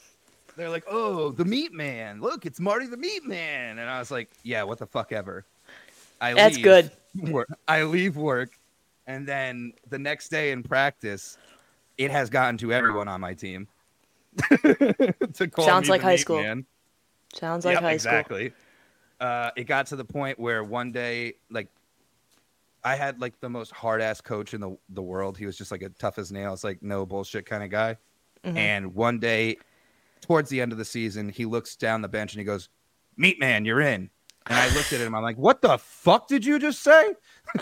[0.58, 2.20] they're like, "Oh, the Meat Man.
[2.20, 5.46] Look, it's Marty the Meat Man." And I was like, "Yeah, what the fuck ever."
[6.20, 6.92] I That's leave good.
[7.32, 8.50] work- I leave work,
[9.08, 11.38] and then the next day in practice,
[11.98, 13.66] it has gotten to everyone on my team.
[14.62, 16.44] to call Sounds like high school.
[16.44, 16.66] Man.
[17.34, 18.12] Sounds like Yep, high school.
[18.12, 18.52] exactly.
[19.22, 21.70] Uh, it got to the point where one day, like,
[22.84, 25.38] I had like the most hard ass coach in the the world.
[25.38, 27.98] He was just like a tough as nails, like no bullshit kind of guy.
[28.46, 28.58] Mhm.
[28.58, 29.58] And one day,
[30.22, 32.70] towards the end of the season, he looks down the bench and he goes,
[33.18, 34.10] "Meat man, you're in."
[34.48, 35.14] And I looked at him.
[35.14, 37.14] I'm like, "What the fuck did you just say?"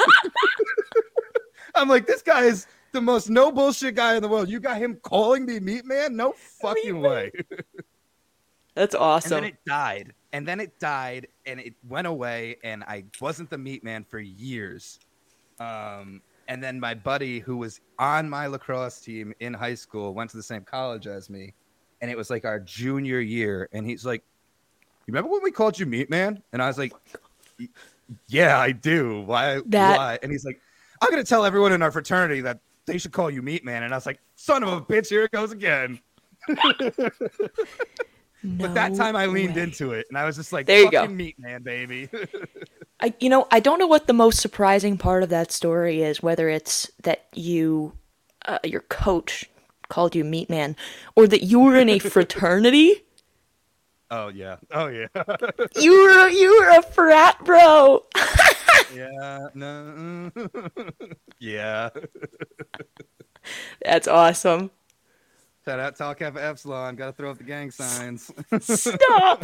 [1.75, 4.49] I'm like, "This guy is the most no bullshit guy in the world.
[4.49, 6.15] You got him calling me meat man?
[6.15, 7.11] No fucking man.
[7.11, 7.31] way."
[8.75, 9.33] That's awesome.
[9.37, 13.49] and then it died and then it died and it went away and i wasn't
[13.49, 14.99] the meat man for years
[15.59, 20.29] um, and then my buddy who was on my lacrosse team in high school went
[20.31, 21.53] to the same college as me.
[22.01, 23.67] And it was like our junior year.
[23.73, 24.23] And he's like
[24.79, 26.41] you remember when we called you meat man?
[26.53, 26.93] And i was like
[27.59, 27.67] "Y-
[28.27, 29.21] yeah i do.
[29.21, 30.19] Why That- why?
[30.23, 30.61] And he's like
[31.01, 33.83] i'm gonna tell everyone in our fraternity that they should call you meat man.
[33.83, 35.99] And i was like son of a bitch here it goes again.
[38.43, 39.63] But that time I leaned way.
[39.63, 41.07] into it, and I was just like, There you go.
[41.07, 42.07] meat man, baby."
[42.99, 46.21] I, you know, I don't know what the most surprising part of that story is.
[46.23, 47.93] Whether it's that you,
[48.45, 49.45] uh, your coach
[49.89, 50.75] called you Meat Man,
[51.15, 53.03] or that you were in a fraternity.
[54.09, 55.07] oh yeah, oh yeah,
[55.79, 58.03] you were you were a frat bro.
[58.95, 60.31] yeah, no,
[61.39, 61.89] yeah.
[63.85, 64.71] That's awesome.
[65.65, 66.95] Shout out Tau Kappa Epsilon.
[66.95, 68.31] Got to throw up the gang signs.
[68.61, 69.43] Stop.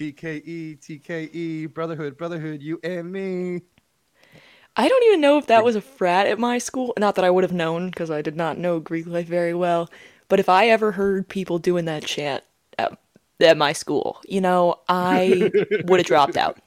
[0.00, 3.60] TKE, TKE, brotherhood, brotherhood, you and me.
[4.74, 6.94] I don't even know if that was a frat at my school.
[6.98, 9.90] Not that I would have known because I did not know Greek life very well.
[10.28, 12.42] But if I ever heard people doing that chant
[12.78, 12.96] at,
[13.40, 15.50] at my school, you know, I
[15.84, 16.58] would have dropped out.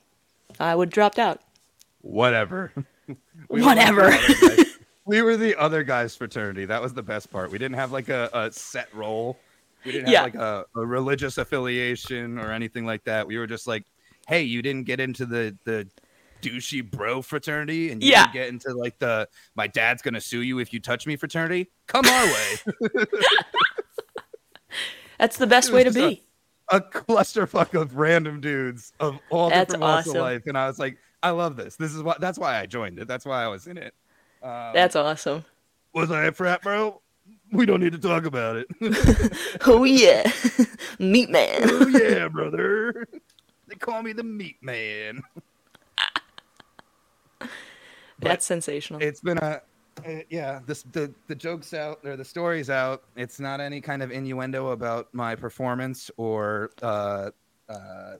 [0.59, 1.41] I would have dropped out.
[2.01, 2.71] Whatever.
[3.49, 4.09] We Whatever.
[4.09, 6.65] like the other guys- we were the other guys' fraternity.
[6.65, 7.51] That was the best part.
[7.51, 9.37] We didn't have like a, a set role.
[9.85, 13.27] We didn't have like a, a religious affiliation or anything like that.
[13.27, 13.83] We were just like,
[14.27, 15.87] hey, you didn't get into the the
[16.41, 18.23] douchey bro fraternity, and you Yeah.
[18.23, 21.69] didn't get into like the my dad's gonna sue you if you touch me fraternity.
[21.87, 22.57] Come our way.
[25.19, 26.23] That's the best way to be.
[26.69, 30.79] a clusterfuck of random dudes of all That's different walks of life, and I was
[30.79, 31.75] like, I love this.
[31.75, 32.19] This is what.
[32.19, 33.07] That's why I joined it.
[33.07, 33.93] That's why I was in it.
[34.41, 35.45] Um, That's awesome.
[35.93, 37.01] was I a frat bro?
[37.53, 38.67] We don't need to talk about it.
[39.65, 40.29] Oh yeah,
[40.99, 41.61] meat man.
[41.63, 43.07] oh yeah, brother.
[43.67, 45.21] They call me the meat man.
[48.19, 49.01] That's sensational.
[49.01, 49.61] It's been a
[50.05, 50.59] uh, yeah.
[50.65, 53.03] This the the jokes out or the stories out.
[53.15, 57.29] It's not any kind of innuendo about my performance or uh,
[57.69, 58.15] uh,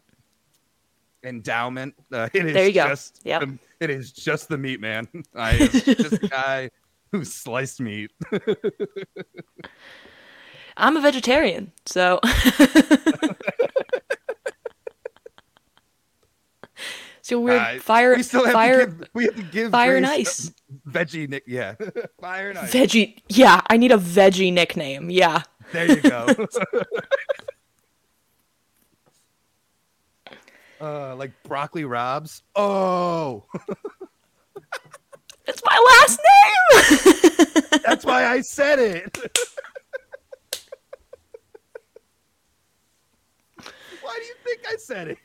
[1.24, 1.96] endowment.
[2.12, 2.88] Uh, it is There you go.
[2.88, 3.42] just Yep.
[3.44, 5.08] um, it is just the meat man.
[5.36, 6.70] I just guy
[7.24, 8.12] sliced meat.
[10.78, 12.20] I'm a vegetarian, so
[17.22, 19.10] so we're Uh, fire we still have fire to give.
[19.14, 20.52] We have to give fire and Grace ice.
[20.90, 21.44] Veggie nick.
[21.48, 21.76] Yeah,
[22.20, 22.74] fire and ice.
[22.74, 23.20] veggie.
[23.30, 25.10] Yeah, I need a veggie nickname.
[25.12, 26.28] Yeah, There you go.
[30.82, 32.42] uh, like broccoli robs.
[32.56, 33.46] Oh,
[35.46, 36.43] it's my last name.
[37.86, 39.18] that's why I said it.
[44.02, 45.18] why do you think I said it?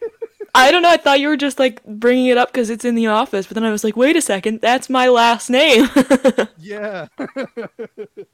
[0.55, 0.91] I don't know.
[0.91, 3.55] I thought you were just like bringing it up because it's in the office, but
[3.55, 5.89] then I was like, wait a second, that's my last name.
[6.59, 8.29] yeah, it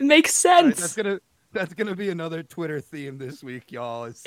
[0.00, 0.80] makes All right, sense.
[0.80, 1.20] that's gonna
[1.52, 4.04] that's gonna be another Twitter theme this week, y'all.
[4.04, 4.22] Is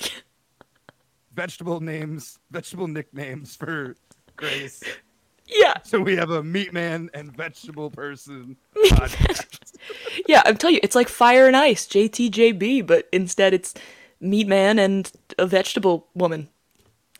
[1.34, 3.96] vegetable names, vegetable nicknames for
[4.36, 4.82] Grace.
[5.48, 8.58] Yeah, So we have a meat man and vegetable person.
[10.28, 10.42] Yeah.
[10.46, 13.74] I'm telling you, it's like fire and ice, JTJB, but instead it's
[14.20, 16.50] meat man and a vegetable woman.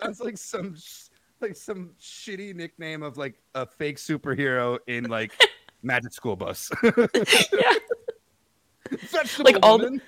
[0.00, 0.76] That's like some
[1.40, 5.32] like some shitty nickname of like a fake superhero in like
[5.82, 6.70] Magic School Bus.
[6.82, 7.72] Yeah.
[8.90, 10.02] Vegetable Like all woman.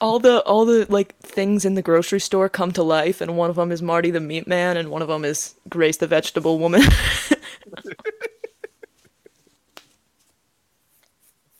[0.00, 3.50] All the all the like things in the grocery store come to life and one
[3.50, 6.58] of them is marty the meat man and one of them is grace the vegetable
[6.58, 6.82] woman.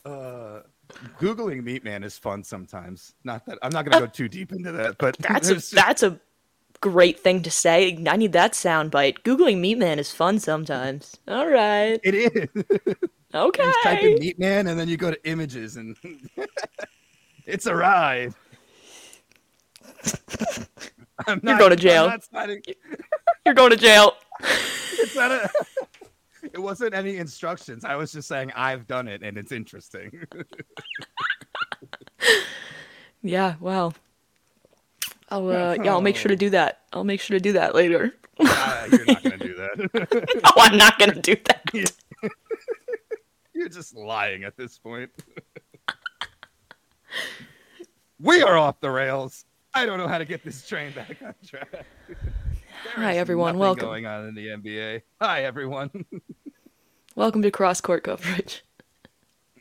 [0.03, 0.61] Uh,
[1.19, 3.13] Googling Meat Man is fun sometimes.
[3.23, 6.03] Not that I'm not gonna go too deep into that, but that's a just- that's
[6.03, 6.19] a
[6.81, 8.03] great thing to say.
[8.07, 11.15] I need that sound bite googling meat man is fun sometimes.
[11.27, 11.99] All right.
[12.03, 12.49] It is.
[13.35, 15.95] okay You just type in Meat Man and then you go to images and
[17.51, 18.33] it's a ride.
[21.27, 22.11] I'm You're going to jail.
[23.45, 25.49] you're going to jail it's not a,
[26.53, 27.83] it wasn't any instructions.
[27.85, 30.23] I was just saying I've done it and it's interesting.
[33.23, 33.93] yeah wow
[35.29, 37.75] i'll uh yeah i'll make sure to do that i'll make sure to do that
[37.75, 40.41] later Uh, you're not gonna do that.
[40.43, 41.61] no i'm not gonna do that
[43.53, 45.11] you're just lying at this point.
[48.19, 49.45] We are off the rails.
[49.73, 51.85] I don't know how to get this train back on track.
[52.95, 53.57] Hi, everyone.
[53.57, 53.87] Welcome.
[53.87, 55.01] Going on in the NBA.
[55.21, 56.05] Hi everyone.
[57.15, 58.63] welcome to cross court coverage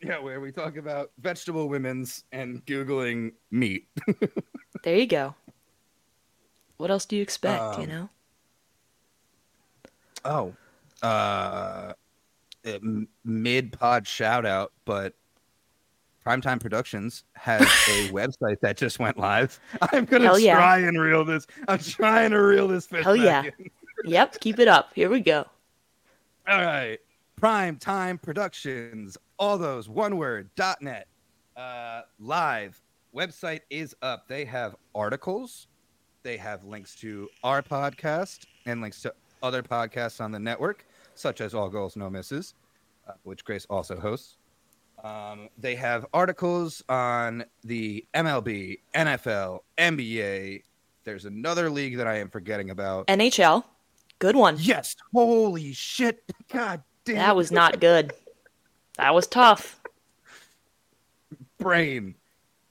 [0.02, 3.88] yeah, where we talk about vegetable women's and googling meat.
[4.84, 5.34] there you go
[6.76, 8.08] what else do you expect you Um, know
[10.24, 10.54] Oh,
[11.02, 11.94] uh,
[13.24, 15.14] mid pod shout out, but
[16.30, 19.58] Primetime Productions has a website that just went live.
[19.92, 20.54] I'm gonna yeah.
[20.54, 21.46] try and reel this.
[21.66, 23.42] I'm trying to reel this fish Hell yeah.
[24.04, 24.92] Yep, keep it up.
[24.94, 25.44] Here we go.
[26.48, 26.98] All right,
[27.38, 31.08] Primetime Productions, all those one word dot net.
[31.56, 32.80] Uh, live
[33.14, 34.28] website is up.
[34.28, 35.66] They have articles.
[36.22, 39.12] They have links to our podcast and links to
[39.42, 40.86] other podcasts on the network,
[41.16, 42.54] such as All Goals No Misses,
[43.08, 44.36] uh, which Grace also hosts.
[45.04, 50.62] Um, they have articles on the MLB, NFL, NBA.
[51.04, 53.06] There's another league that I am forgetting about.
[53.06, 53.64] NHL.
[54.18, 54.56] Good one.
[54.60, 56.22] Yes, holy shit!
[56.52, 58.12] God damn, That was not good.
[58.98, 59.80] That was tough.
[61.58, 62.14] brain.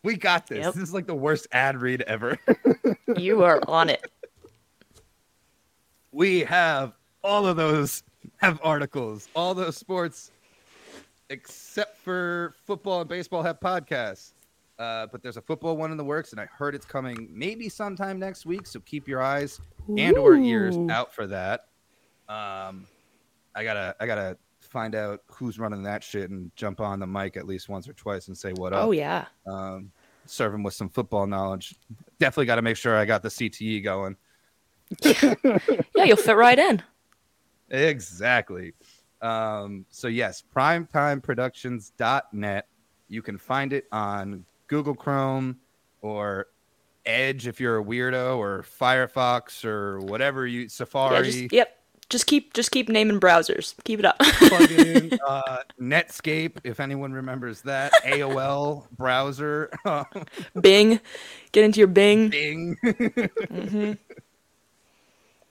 [0.03, 0.59] We got this.
[0.59, 0.73] Yep.
[0.75, 2.37] This is like the worst ad read ever.
[3.17, 4.05] You are on it.
[6.11, 6.93] we have
[7.23, 8.03] all of those
[8.37, 9.27] have articles.
[9.35, 10.29] All those sports,
[11.29, 14.33] except for football and baseball, have podcasts.
[14.77, 17.67] Uh, but there's a football one in the works, and I heard it's coming maybe
[17.67, 18.65] sometime next week.
[18.65, 19.59] So keep your eyes
[19.97, 21.65] and or ears out for that.
[22.29, 22.87] Um,
[23.55, 27.35] I gotta I gotta find out who's running that shit and jump on the mic
[27.35, 28.85] at least once or twice and say what up.
[28.85, 29.25] Oh yeah.
[29.45, 29.91] Um,
[30.25, 31.75] serve him with some football knowledge.
[32.19, 34.15] Definitely got to make sure I got the CTE going.
[35.95, 36.81] Yeah, you'll fit right in.
[37.69, 38.73] Exactly.
[39.21, 42.67] Um, so yes, primetimeproductions.net.
[43.07, 45.57] You can find it on Google Chrome
[46.01, 46.47] or
[47.05, 51.31] Edge if you're a weirdo or Firefox or whatever you Yeah, Safari.
[51.31, 51.75] just, yep.
[52.09, 53.75] Just keep just keep naming browsers.
[53.83, 54.17] Keep it up.
[54.19, 55.19] plug in.
[55.27, 57.93] Uh, Netscape, if anyone remembers that.
[58.03, 59.69] AOL browser.
[60.59, 60.99] Bing.
[61.51, 62.29] Get into your Bing.
[62.29, 62.77] Bing.
[63.51, 63.91] hmm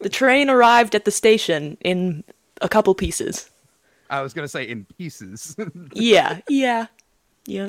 [0.00, 2.24] The train arrived at the station in
[2.62, 3.50] a couple pieces.
[4.08, 5.56] I was gonna say in pieces.
[5.92, 6.86] Yeah, yeah,
[7.46, 7.68] yeah.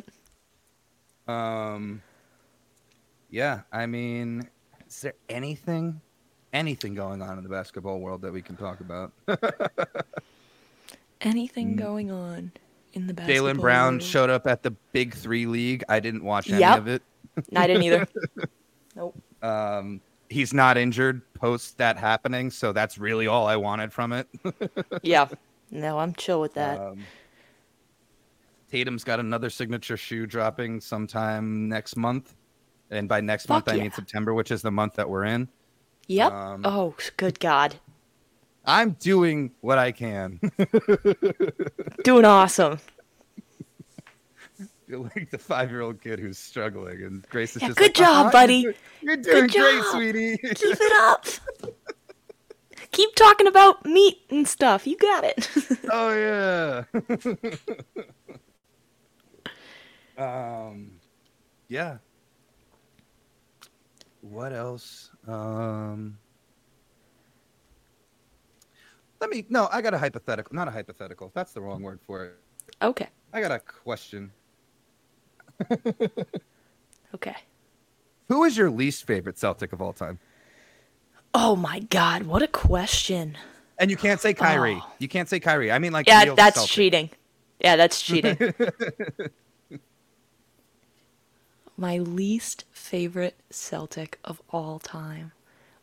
[1.28, 2.02] um,
[3.30, 3.62] yeah.
[3.72, 4.50] I mean,
[4.88, 6.02] is there anything,
[6.54, 9.12] anything going on in the basketball world that we can talk about?
[11.22, 12.52] Anything going on
[12.94, 13.54] in the basketball?
[13.54, 14.04] Jaylen Brown world?
[14.04, 15.84] showed up at the Big Three League.
[15.88, 16.78] I didn't watch any Yep.
[16.80, 17.04] of it.
[17.56, 18.08] I didn't either.
[18.96, 19.16] nope.
[19.44, 24.28] Um, he's not injured post that happening, so that's really all I wanted from it.
[25.04, 25.28] Yeah.
[25.70, 26.80] No, I'm chill with that.
[26.80, 27.04] Um,
[28.72, 32.34] Tatum's got another signature shoe dropping sometime next month,
[32.90, 35.48] and by next month Fuck I mean September, which is the month that we're in.
[36.12, 36.32] Yep.
[36.32, 37.76] um, oh, good God.
[38.66, 40.40] I'm doing what I can.
[42.04, 42.80] Doing awesome.
[44.88, 48.28] You're like the five-year-old kid who's struggling, and Grace is Yeah, just good like, job,
[48.28, 48.58] "Uh-huh, buddy.
[48.58, 50.38] You're, you're doing Good great, job." sweetie.
[50.38, 51.26] Keep it up.
[52.92, 54.86] Keep talking about meat and stuff.
[54.86, 55.50] You got it.
[55.92, 56.84] oh
[60.18, 60.18] yeah.
[60.18, 60.92] um,
[61.70, 61.98] yeah.
[64.22, 65.10] What else?
[65.28, 66.18] Um,
[69.20, 69.46] let me.
[69.50, 70.56] No, I got a hypothetical.
[70.56, 71.32] Not a hypothetical.
[71.34, 72.40] That's the wrong word for it.
[72.82, 73.08] okay.
[73.34, 74.32] I got a question.
[77.14, 77.36] Okay.
[78.30, 80.18] Who is your least favorite Celtic of all time?
[81.34, 82.24] Oh my God.
[82.24, 83.38] What a question.
[83.78, 84.80] And you can't say Kyrie.
[84.82, 84.92] Oh.
[85.00, 85.74] You can't say Kyrie.
[85.74, 86.72] I mean, like, Yeah, that's Celtic.
[86.72, 87.10] cheating.
[87.60, 88.38] Yeah, that's cheating.
[91.82, 95.32] My least favorite Celtic of all time.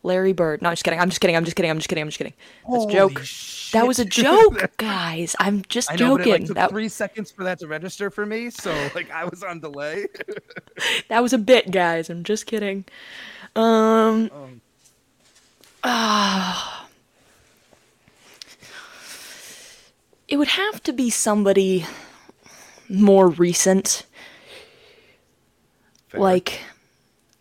[0.04, 0.62] Larry Bird.
[0.62, 1.00] No, I'm just kidding.
[1.00, 1.34] I'm just kidding.
[1.34, 1.72] I'm just kidding.
[1.72, 2.02] I'm just kidding.
[2.02, 2.34] I'm just kidding.
[2.70, 3.18] That's a joke.
[3.24, 3.72] shit.
[3.72, 5.34] That was a joke, guys.
[5.40, 6.46] I'm just I know, but it like, joking.
[6.46, 9.58] took that, three seconds for that to register for me, so like I was on
[9.58, 10.06] delay.
[11.08, 12.10] that was a bit, guys.
[12.10, 12.84] I'm just kidding.
[13.56, 14.60] Um, Um,
[20.28, 21.84] it would have to be somebody
[22.88, 24.04] more recent.
[26.18, 26.24] Fair.
[26.24, 26.60] Like,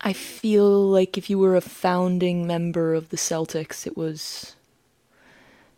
[0.00, 4.54] I feel like if you were a founding member of the Celtics, it was.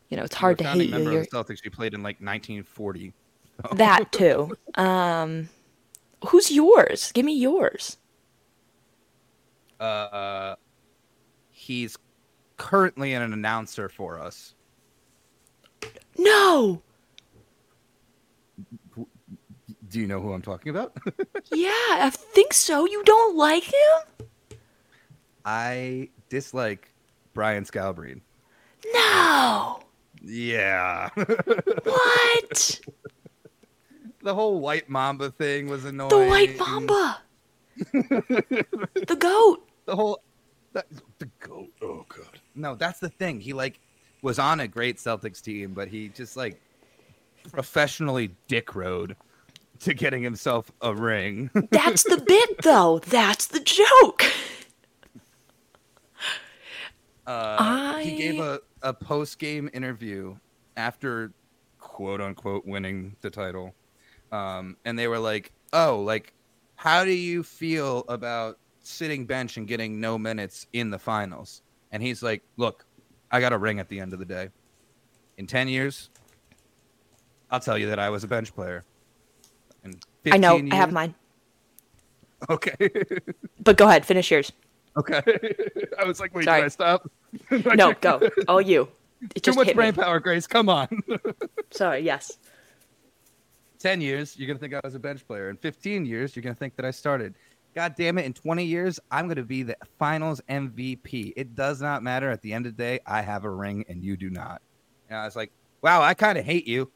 [0.09, 0.99] You know, it's hard to You're a founding hate you.
[0.99, 1.65] member You're, of the Celtics.
[1.65, 3.13] You played in like 1940.
[3.75, 4.57] that too.
[4.75, 5.49] Um,
[6.27, 7.13] who's yours?
[7.13, 7.97] Give me yours.
[9.79, 10.57] Uh,
[11.51, 11.97] he's
[12.57, 14.55] currently an announcer for us.
[16.19, 16.83] No.
[19.91, 20.97] Do you know who I'm talking about?
[21.53, 22.87] Yeah, I think so.
[22.87, 24.27] You don't like him?
[25.45, 26.93] I dislike
[27.35, 28.21] Brian Scalabrine.
[28.95, 29.81] No.
[30.23, 32.81] Yeah, What?
[34.23, 36.11] the whole White Mamba thing was annoying.
[36.11, 37.19] the White Mamba.
[37.93, 39.67] the goat.
[39.87, 40.23] The whole
[40.73, 40.87] that,
[41.19, 41.71] the goat.
[41.83, 42.39] Oh god.
[42.55, 43.41] No, that's the thing.
[43.41, 43.81] He like
[44.23, 46.61] was on a great Celtics team, but he just like
[47.51, 49.17] professionally dick rode
[49.85, 51.51] to getting himself a ring.
[51.71, 52.99] That's the bit, though.
[53.01, 54.25] That's the joke.
[57.27, 60.37] Uh, He gave a, a post game interview
[60.77, 61.33] after
[61.79, 63.75] quote unquote winning the title.
[64.33, 66.33] Um, and they were like, Oh, like,
[66.77, 71.63] how do you feel about sitting bench and getting no minutes in the finals?
[71.93, 72.85] And he's like, Look,
[73.31, 74.49] I got a ring at the end of the day.
[75.37, 76.11] In 10 years,
[77.51, 78.85] I'll tell you that I was a bench player.
[80.31, 80.57] I know.
[80.57, 81.15] 15 I have mine.
[82.49, 82.75] Okay.
[83.63, 84.07] But go ahead.
[84.07, 84.51] Finish yours.
[84.97, 85.23] okay.
[85.99, 86.61] I was like, Wait, Sorry.
[86.61, 87.11] can I stop?
[87.77, 88.21] No, go.
[88.49, 88.89] All you.
[89.37, 90.03] it Too much brain me.
[90.03, 90.47] power, Grace.
[90.47, 90.89] Come on.
[91.71, 92.01] Sorry.
[92.01, 92.39] Yes.
[93.79, 95.49] 10 years, you're going to think I was a bench player.
[95.51, 97.35] In 15 years, you're going to think that I started.
[97.75, 98.25] God damn it.
[98.25, 101.33] In 20 years, I'm going to be the finals MVP.
[101.37, 102.31] It does not matter.
[102.31, 104.61] At the end of the day, I have a ring and you do not.
[105.09, 105.51] And I was like,
[105.83, 106.91] wow, I kind of hate you.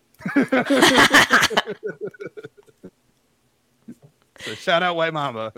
[4.44, 5.52] So shout out White Mama.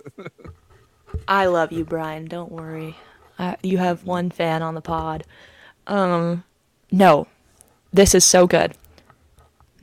[1.28, 2.26] I love you, Brian.
[2.26, 2.96] Don't worry.
[3.38, 5.24] Uh, you have one fan on the pod.
[5.86, 6.44] Um,
[6.90, 7.26] no,
[7.92, 8.74] this is so good.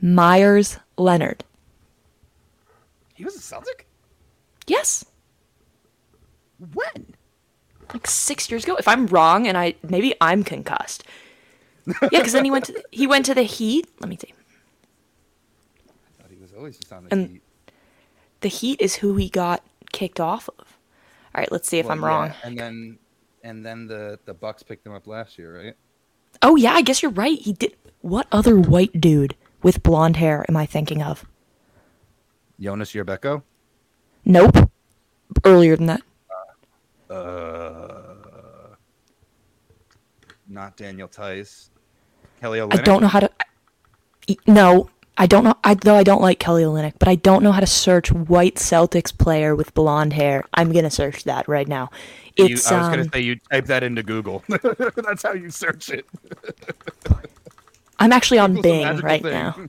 [0.00, 1.44] Meyers Leonard.
[3.14, 3.86] he was a Celtic?
[4.66, 5.04] Yes,
[6.72, 7.14] When?
[7.92, 8.76] like six years ago.
[8.76, 11.04] If I'm wrong, and I maybe I'm concussed.
[11.86, 13.86] Yeah, because then he went to he went to the Heat.
[14.00, 14.32] Let me see.
[15.88, 17.42] I thought he was always just on the And- Heat.
[18.44, 20.78] The Heat is who he got kicked off of.
[21.34, 22.32] All right, let's see if Well, I'm yeah, wrong.
[22.44, 22.98] And then
[23.42, 25.74] and then the, the Bucks picked him up last year, right?
[26.42, 27.38] Oh yeah, I guess you're right.
[27.38, 27.74] He did.
[28.02, 31.24] What other white dude with blonde hair am I thinking of?
[32.60, 33.42] Jonas Yerbeko?
[34.26, 34.70] Nope.
[35.42, 36.02] Earlier than that.
[37.08, 38.74] Uh,
[40.46, 41.70] not Daniel Theis.
[42.42, 42.78] Kelly Olynyk.
[42.78, 43.30] I don't know how to.
[44.28, 45.54] I- No, I don't know.
[45.62, 48.56] I though I don't like Kelly Olynyk, but I don't know how to search white
[48.56, 50.44] Celtics player with blonde hair.
[50.54, 51.90] I'm gonna search that right now.
[52.36, 54.42] You, I was um, gonna say you type that into Google.
[54.96, 56.04] That's how you search it.
[58.00, 59.32] I'm actually on Google's Bing right thing.
[59.32, 59.56] now.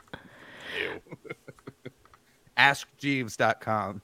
[2.57, 4.01] AskJeeves.com.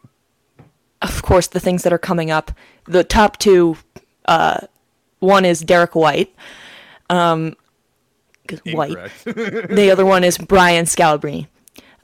[1.01, 2.51] Of course, the things that are coming up.
[2.85, 3.77] The top two.
[4.25, 4.59] Uh,
[5.19, 6.35] one is Derrick White.
[7.09, 7.55] Um,
[8.65, 8.97] white.
[9.25, 11.47] The other one is Brian Scalabrine.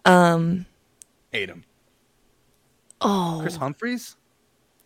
[0.06, 1.64] Him.
[3.02, 4.16] Oh Kris Humphries.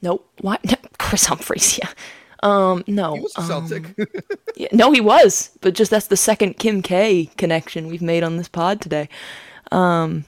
[0.02, 0.30] nope.
[0.42, 0.62] What?
[1.00, 1.78] Kris Humphries.
[1.78, 1.90] Yeah.
[2.44, 2.84] Um.
[2.88, 3.14] No.
[3.16, 4.10] He was a um, Celtic.
[4.56, 8.38] Yeah, no, he was, but just that's the second Kim K connection we've made on
[8.38, 9.08] this pod today.
[9.72, 10.26] Um,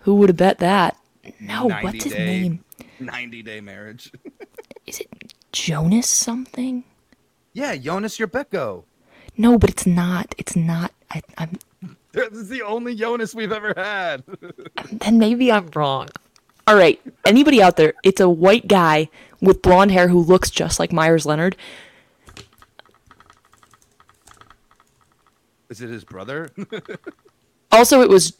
[0.00, 0.96] who would have bet that?
[1.38, 2.64] No, what's his day, name?
[2.98, 4.10] 90 day marriage.
[4.86, 6.84] Is it Jonas something?
[7.52, 8.84] yeah, Jonas Yerbeko.
[9.42, 10.36] No, but it's not.
[10.38, 10.92] It's not.
[11.10, 11.58] I, I'm.
[12.12, 14.22] This is the only Jonas we've ever had.
[14.92, 16.10] Then maybe I'm wrong.
[16.68, 17.94] All right, anybody out there?
[18.04, 19.08] It's a white guy
[19.40, 21.56] with blonde hair who looks just like Meyers Leonard.
[25.70, 26.50] Is it his brother?
[27.74, 28.34] Also, it was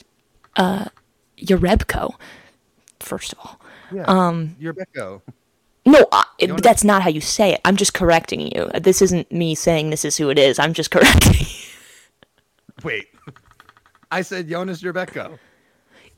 [0.57, 0.85] uh,
[1.39, 2.17] Yarebko.
[3.01, 3.59] First of all,
[3.91, 4.03] yeah.
[4.03, 5.23] Um, Yerbeko.
[5.85, 7.61] No, I, it, that's not how you say it.
[7.65, 8.71] I'm just correcting you.
[8.81, 10.59] This isn't me saying this is who it is.
[10.59, 11.35] I'm just correcting.
[11.41, 11.47] you.
[12.85, 13.09] Wait.
[14.11, 15.39] I said Jonas Yerbeko.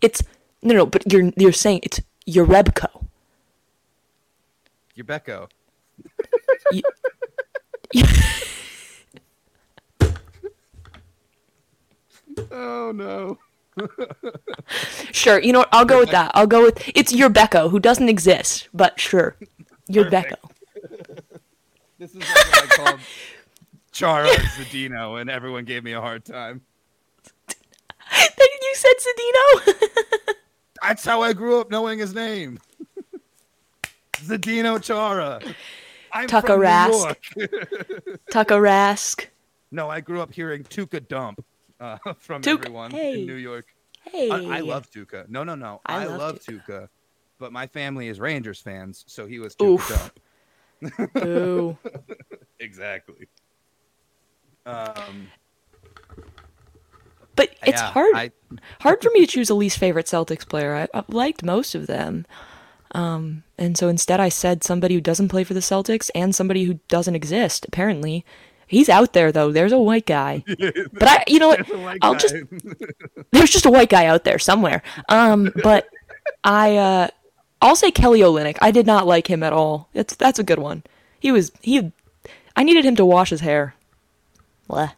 [0.00, 0.22] It's
[0.62, 3.06] no, no, but you're you're saying it's Yarebko.
[4.96, 5.48] Yerbeko.
[6.72, 6.82] You-
[12.50, 13.38] Oh no.
[15.12, 15.68] Sure, you know what?
[15.72, 16.30] I'll go with that.
[16.34, 19.36] I'll go with it's your Becco who doesn't exist, but sure,
[19.88, 20.36] Your Becco.
[21.96, 23.00] This is what I called
[23.92, 26.60] Chara Zdeno, and everyone gave me a hard time.
[27.48, 30.34] Then you said Sedino.
[30.82, 32.58] That's how I grew up knowing his name.
[34.14, 35.40] Zdeno Chara.
[36.12, 37.36] I'm Tucker Rask.
[37.36, 38.20] York.
[38.30, 39.26] Tucker Rask.
[39.70, 41.42] No, I grew up hearing Tuukka Dump
[41.80, 43.20] uh, from everyone hey.
[43.20, 43.66] in New York.
[44.10, 44.30] Hey.
[44.30, 45.28] I, I love Tuukka.
[45.28, 45.80] No, no, no.
[45.86, 46.66] I I, love love Tuukka.
[46.66, 46.88] Tuukka.
[47.38, 50.10] But my family is Rangers fans, so he was Tuukka.
[51.14, 51.76] Boo.
[52.60, 53.28] Exactly.
[54.64, 55.28] Um,
[57.36, 58.30] But it's yeah, hard I,
[58.80, 60.74] hard for me to choose a least favorite Celtics player.
[60.74, 62.26] I, I've liked most of them.
[62.92, 66.64] Um, and so instead I said somebody who doesn't play for the Celtics and somebody
[66.64, 68.24] who doesn't exist, apparently.
[68.74, 69.50] He's out there though.
[69.52, 70.44] There's a white guy.
[70.92, 71.66] But I you know what?
[71.66, 72.18] There's a white I'll guy.
[72.18, 72.34] just
[73.32, 74.82] there's just a white guy out there somewhere.
[75.08, 75.88] Um, but
[76.44, 77.08] I uh
[77.62, 78.58] I'll say Kelly Olynyk.
[78.60, 79.88] I did not like him at all.
[79.94, 80.82] That's that's a good one.
[81.20, 81.92] He was he
[82.56, 83.74] I needed him to wash his hair.
[84.68, 84.92] Bleh.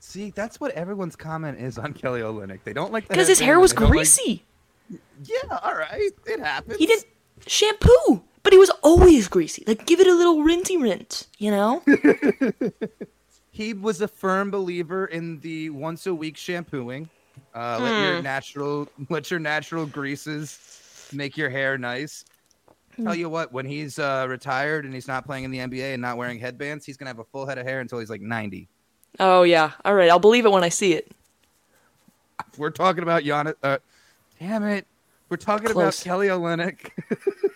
[0.00, 2.60] See, that's what everyone's comment is on Kelly Olynyk.
[2.64, 4.44] They don't like the Because his hair was they don't like- greasy.
[5.24, 6.76] Yeah, all right, it happens.
[6.78, 7.06] He didn't
[7.46, 9.64] shampoo, but he was always greasy.
[9.66, 11.82] Like give it a little rinsey rinse, you know?
[13.54, 17.10] He was a firm believer in the once a week shampooing.
[17.54, 18.02] Uh, Let Hmm.
[18.02, 22.24] your natural, let your natural greases make your hair nice.
[22.96, 23.04] Hmm.
[23.04, 26.00] Tell you what, when he's uh, retired and he's not playing in the NBA and
[26.00, 28.68] not wearing headbands, he's gonna have a full head of hair until he's like ninety.
[29.20, 29.72] oh yeah.
[29.84, 31.12] All right, I'll believe it when I see it.
[32.56, 33.54] We're talking about Giannis.
[33.62, 33.78] Uh,
[34.40, 34.86] damn it,
[35.28, 36.00] we're talking Close.
[36.00, 36.88] about Kelly Olynyk.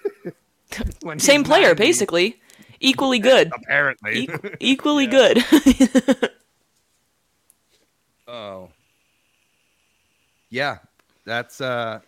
[1.18, 2.40] Same player, 90, basically.
[2.80, 3.50] Equally good.
[3.54, 4.24] Apparently.
[4.24, 4.28] E-
[4.60, 5.44] equally good.
[8.28, 8.70] Oh.
[10.50, 10.78] Yeah,
[11.24, 12.00] that's uh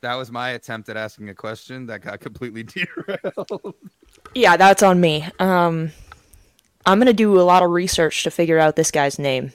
[0.00, 3.74] that was my attempt at asking a question that got completely derailed.
[4.34, 5.26] Yeah, that's on me.
[5.38, 5.90] Um,
[6.86, 9.52] I'm gonna do a lot of research to figure out this guy's name.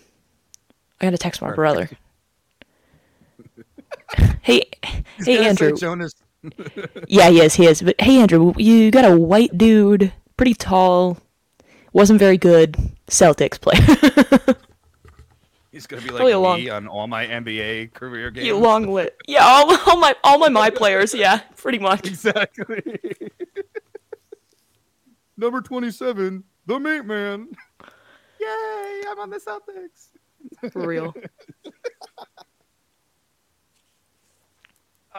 [1.00, 1.58] I gotta text my Perfect.
[1.58, 1.90] brother.
[4.42, 4.66] hey,
[5.20, 5.76] hey Andrew.
[5.78, 6.14] Jonas.
[7.08, 7.54] Yeah, he is.
[7.56, 7.82] He is.
[7.82, 11.18] But hey, Andrew, you got a white dude, pretty tall,
[11.94, 14.56] wasn't very good Celtics player.
[15.72, 18.48] He's gonna be like Probably a long- me on all my NBA career games.
[18.48, 19.16] you long lit.
[19.28, 21.14] Yeah, all, all my all my my players.
[21.14, 22.08] Yeah, pretty much.
[22.08, 22.82] Exactly.
[25.38, 27.48] Number twenty-seven, the Meat Man.
[28.42, 29.04] Yay!
[29.10, 30.72] I'm on the Celtics.
[30.72, 31.14] For real.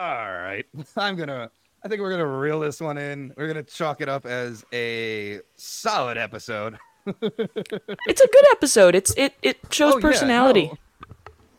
[0.01, 0.65] All right.
[0.97, 1.51] I'm gonna.
[1.83, 3.33] I think we're gonna reel this one in.
[3.37, 6.77] We're gonna chalk it up as a solid episode.
[7.07, 8.93] It's a good episode.
[8.95, 10.67] It's it it shows Oh, yeah, personality.
[10.67, 10.77] no.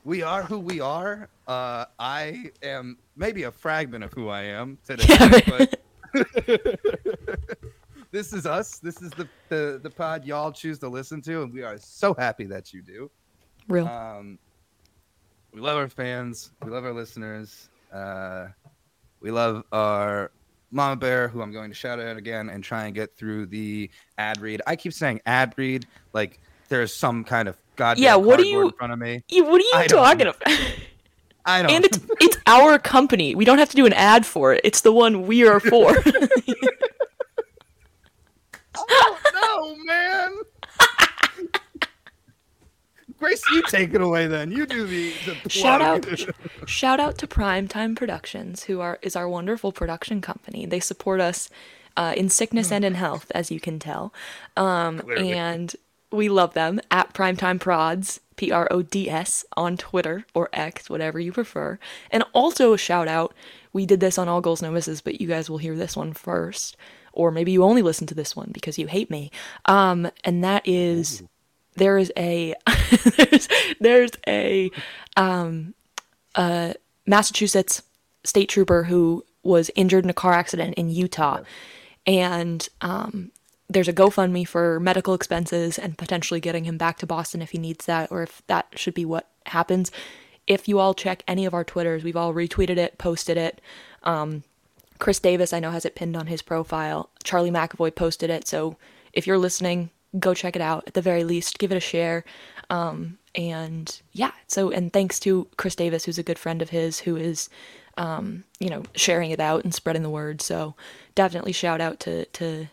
[0.04, 1.28] We are who we are.
[1.48, 6.78] Uh, I am maybe a fragment of who I am today, Yeah, but
[8.12, 8.78] this is us.
[8.78, 12.14] This is the, the the pod y'all choose to listen to, and we are so
[12.14, 13.10] happy that you do.
[13.68, 13.88] Real.
[13.88, 14.38] Um,
[15.52, 16.52] we love our fans.
[16.64, 17.68] We love our listeners.
[17.92, 18.46] Uh,
[19.20, 20.30] we love our
[20.70, 23.90] mama bear, who I'm going to shout out again and try and get through the
[24.18, 24.62] ad read.
[24.66, 28.62] I keep saying ad read like there's some kind of goddamn Yeah, what are you-
[28.68, 29.22] in front of me.
[29.30, 30.30] What are you talking know.
[30.30, 30.58] about?
[31.44, 31.72] I don't.
[31.72, 33.34] And it's it's our company.
[33.34, 34.60] We don't have to do an ad for it.
[34.62, 35.92] It's the one we are for.
[38.76, 40.30] oh no, man.
[43.22, 44.50] Grace, you take it away then.
[44.50, 46.04] You do the, the Shout out
[46.66, 50.66] shout out to Primetime Productions, who are is our wonderful production company.
[50.66, 51.48] They support us
[51.96, 54.12] uh, in sickness and in health, as you can tell.
[54.56, 55.72] Um, and
[56.10, 60.90] we love them at Primetime Prods, P R O D S, on Twitter or X,
[60.90, 61.78] whatever you prefer.
[62.10, 63.32] And also a shout out.
[63.72, 66.12] We did this on All Goals No Misses, but you guys will hear this one
[66.12, 66.76] first,
[67.12, 69.30] or maybe you only listen to this one because you hate me.
[69.66, 71.22] Um, and that is
[71.76, 72.54] there is a
[73.16, 73.48] there's
[73.80, 74.70] there's a
[75.16, 75.74] um
[76.34, 76.74] uh
[77.06, 77.82] Massachusetts
[78.24, 81.42] state trooper who was injured in a car accident in Utah
[82.06, 83.30] and um
[83.68, 87.58] there's a GoFundMe for medical expenses and potentially getting him back to Boston if he
[87.58, 89.90] needs that or if that should be what happens.
[90.46, 93.60] If you all check any of our Twitters, we've all retweeted it, posted it.
[94.02, 94.42] Um,
[94.98, 97.10] Chris Davis, I know, has it pinned on his profile.
[97.24, 98.46] Charlie McAvoy posted it.
[98.46, 98.76] So
[99.12, 100.84] if you're listening, go check it out.
[100.86, 102.24] At the very least, give it a share.
[102.72, 107.00] Um, and yeah, so, and thanks to Chris Davis, who's a good friend of his,
[107.00, 107.50] who is,
[107.98, 110.40] um, you know, sharing it out and spreading the word.
[110.40, 110.74] So
[111.14, 112.68] definitely shout out to, to,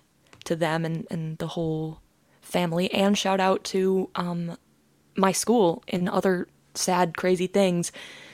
[0.45, 1.99] to them and, and the whole
[2.41, 2.91] family.
[2.93, 4.57] And shout out to, um,
[5.17, 7.91] my school and other sad, crazy things.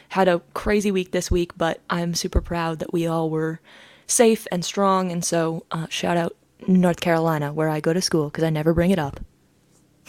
[0.09, 3.59] Had a crazy week this week, but I'm super proud that we all were
[4.05, 5.11] safe and strong.
[5.11, 6.35] And so, uh, shout out
[6.67, 9.19] North Carolina, where I go to school, because I never bring it up.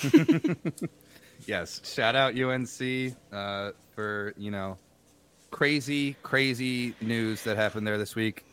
[1.47, 4.79] Yes, shout out UNC uh, for you know
[5.51, 8.45] crazy, crazy news that happened there this week.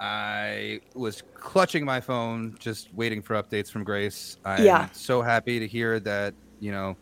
[0.00, 4.36] I was clutching my phone, just waiting for updates from Grace.
[4.44, 4.88] I'm Yeah.
[4.92, 6.96] so happy to hear that you know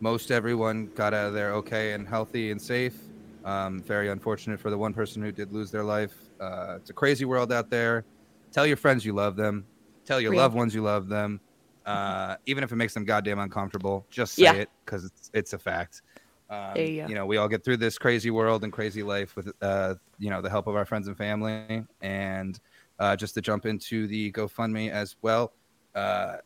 [0.00, 2.96] most everyone got out of there okay and healthy and safe.
[3.44, 6.14] Um, very unfortunate for the one person who did lose their life.
[6.40, 8.04] Uh, it's a crazy world out there.
[8.52, 9.64] Tell your friends you love them.
[10.06, 10.40] Tell your Real.
[10.40, 11.40] loved ones you love them.
[11.88, 14.52] Uh, even if it makes them goddamn uncomfortable, just say Yeah.
[14.52, 16.02] it because it's it's a fact.
[16.50, 19.52] Um, There you know, we all get through this crazy world and crazy life with
[19.62, 21.84] uh, you know the help of our friends and family.
[22.02, 22.60] And
[22.98, 25.52] uh, just to jump into the GoFundMe as well,
[25.94, 26.36] uh,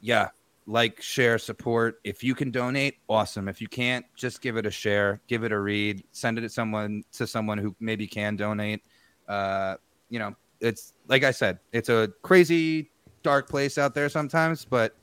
[0.00, 0.28] yeah,
[0.66, 2.00] like, share, support.
[2.04, 3.48] If you can donate, awesome.
[3.48, 6.48] If you can't, just give it a share, give it a read, send it to
[6.48, 8.84] someone to someone who maybe can donate.
[9.26, 9.76] Uh,
[10.10, 12.91] you know, it's like I said, it's a crazy
[13.22, 14.94] dark place out there sometimes, but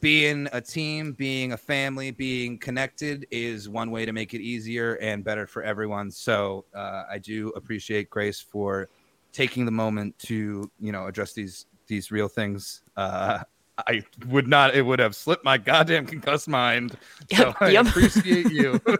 [0.00, 4.94] being a team, being a family, being connected is one way to make it easier
[4.94, 6.10] and better for everyone.
[6.10, 8.88] So uh, I do appreciate Grace for
[9.32, 12.82] taking the moment to you know address these these real things.
[12.96, 13.40] Uh,
[13.86, 16.96] I would not; it would have slipped my goddamn concussed mind.
[17.34, 18.80] So Yep, I appreciate you.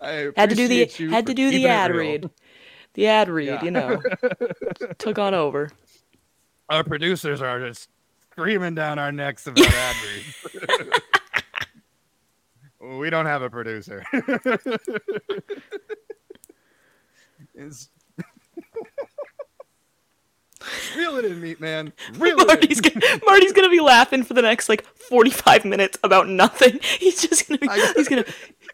[0.00, 2.30] I Had to do the had to do the ad read.
[2.94, 3.64] The ad read, Yeah.
[3.64, 4.02] you know,
[4.98, 5.70] took on over.
[6.68, 7.88] Our producers are just
[8.32, 11.00] screaming down our necks about ad reads.
[12.98, 14.04] we don't have a producer.
[17.54, 17.88] It's-
[20.96, 21.92] Reel it in, meat man.
[22.14, 22.92] Reel it Marty's in.
[23.00, 26.78] gonna, Marty's gonna be laughing for the next like 45 minutes about nothing.
[27.00, 28.24] He's just gonna be, I- he's gonna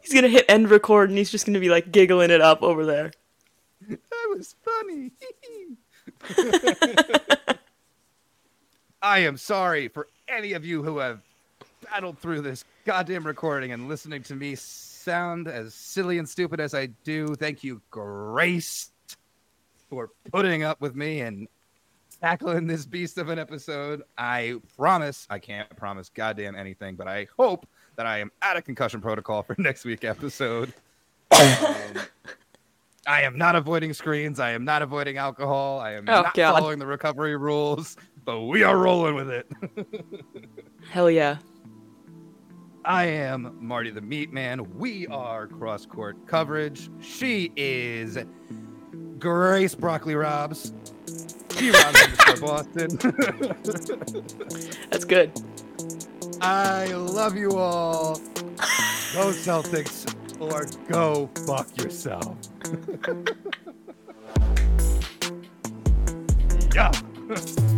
[0.02, 2.84] he's gonna hit end record and he's just gonna be like giggling it up over
[2.84, 3.10] there.
[3.88, 3.98] That
[4.36, 5.12] was funny.
[9.04, 11.20] I am sorry for any of you who have
[11.90, 16.72] battled through this goddamn recording and listening to me sound as silly and stupid as
[16.74, 17.34] I do.
[17.34, 18.92] Thank you, Grace,
[19.90, 21.48] for putting up with me and
[22.22, 24.02] tackling this beast of an episode.
[24.16, 27.66] I promise, I can't promise goddamn anything, but I hope
[27.96, 30.72] that I am out of concussion protocol for next week episode.
[31.30, 31.98] Um,
[33.06, 34.40] I am not avoiding screens.
[34.40, 35.78] I am not avoiding alcohol.
[35.78, 36.54] I am Oh, not God.
[36.58, 39.50] following the recovery rules, but we are rolling with it.
[40.90, 41.38] Hell yeah.
[42.84, 44.78] I am Marty the Meat Man.
[44.78, 46.90] We are cross court coverage.
[47.00, 48.18] She is
[49.18, 50.72] Grace Broccoli Robs.
[51.56, 52.88] She robs Boston.
[54.90, 55.32] That's good.
[56.40, 58.16] I love you all.
[59.14, 62.36] Go Celtics or go fuck yourself.
[66.74, 66.90] yeah.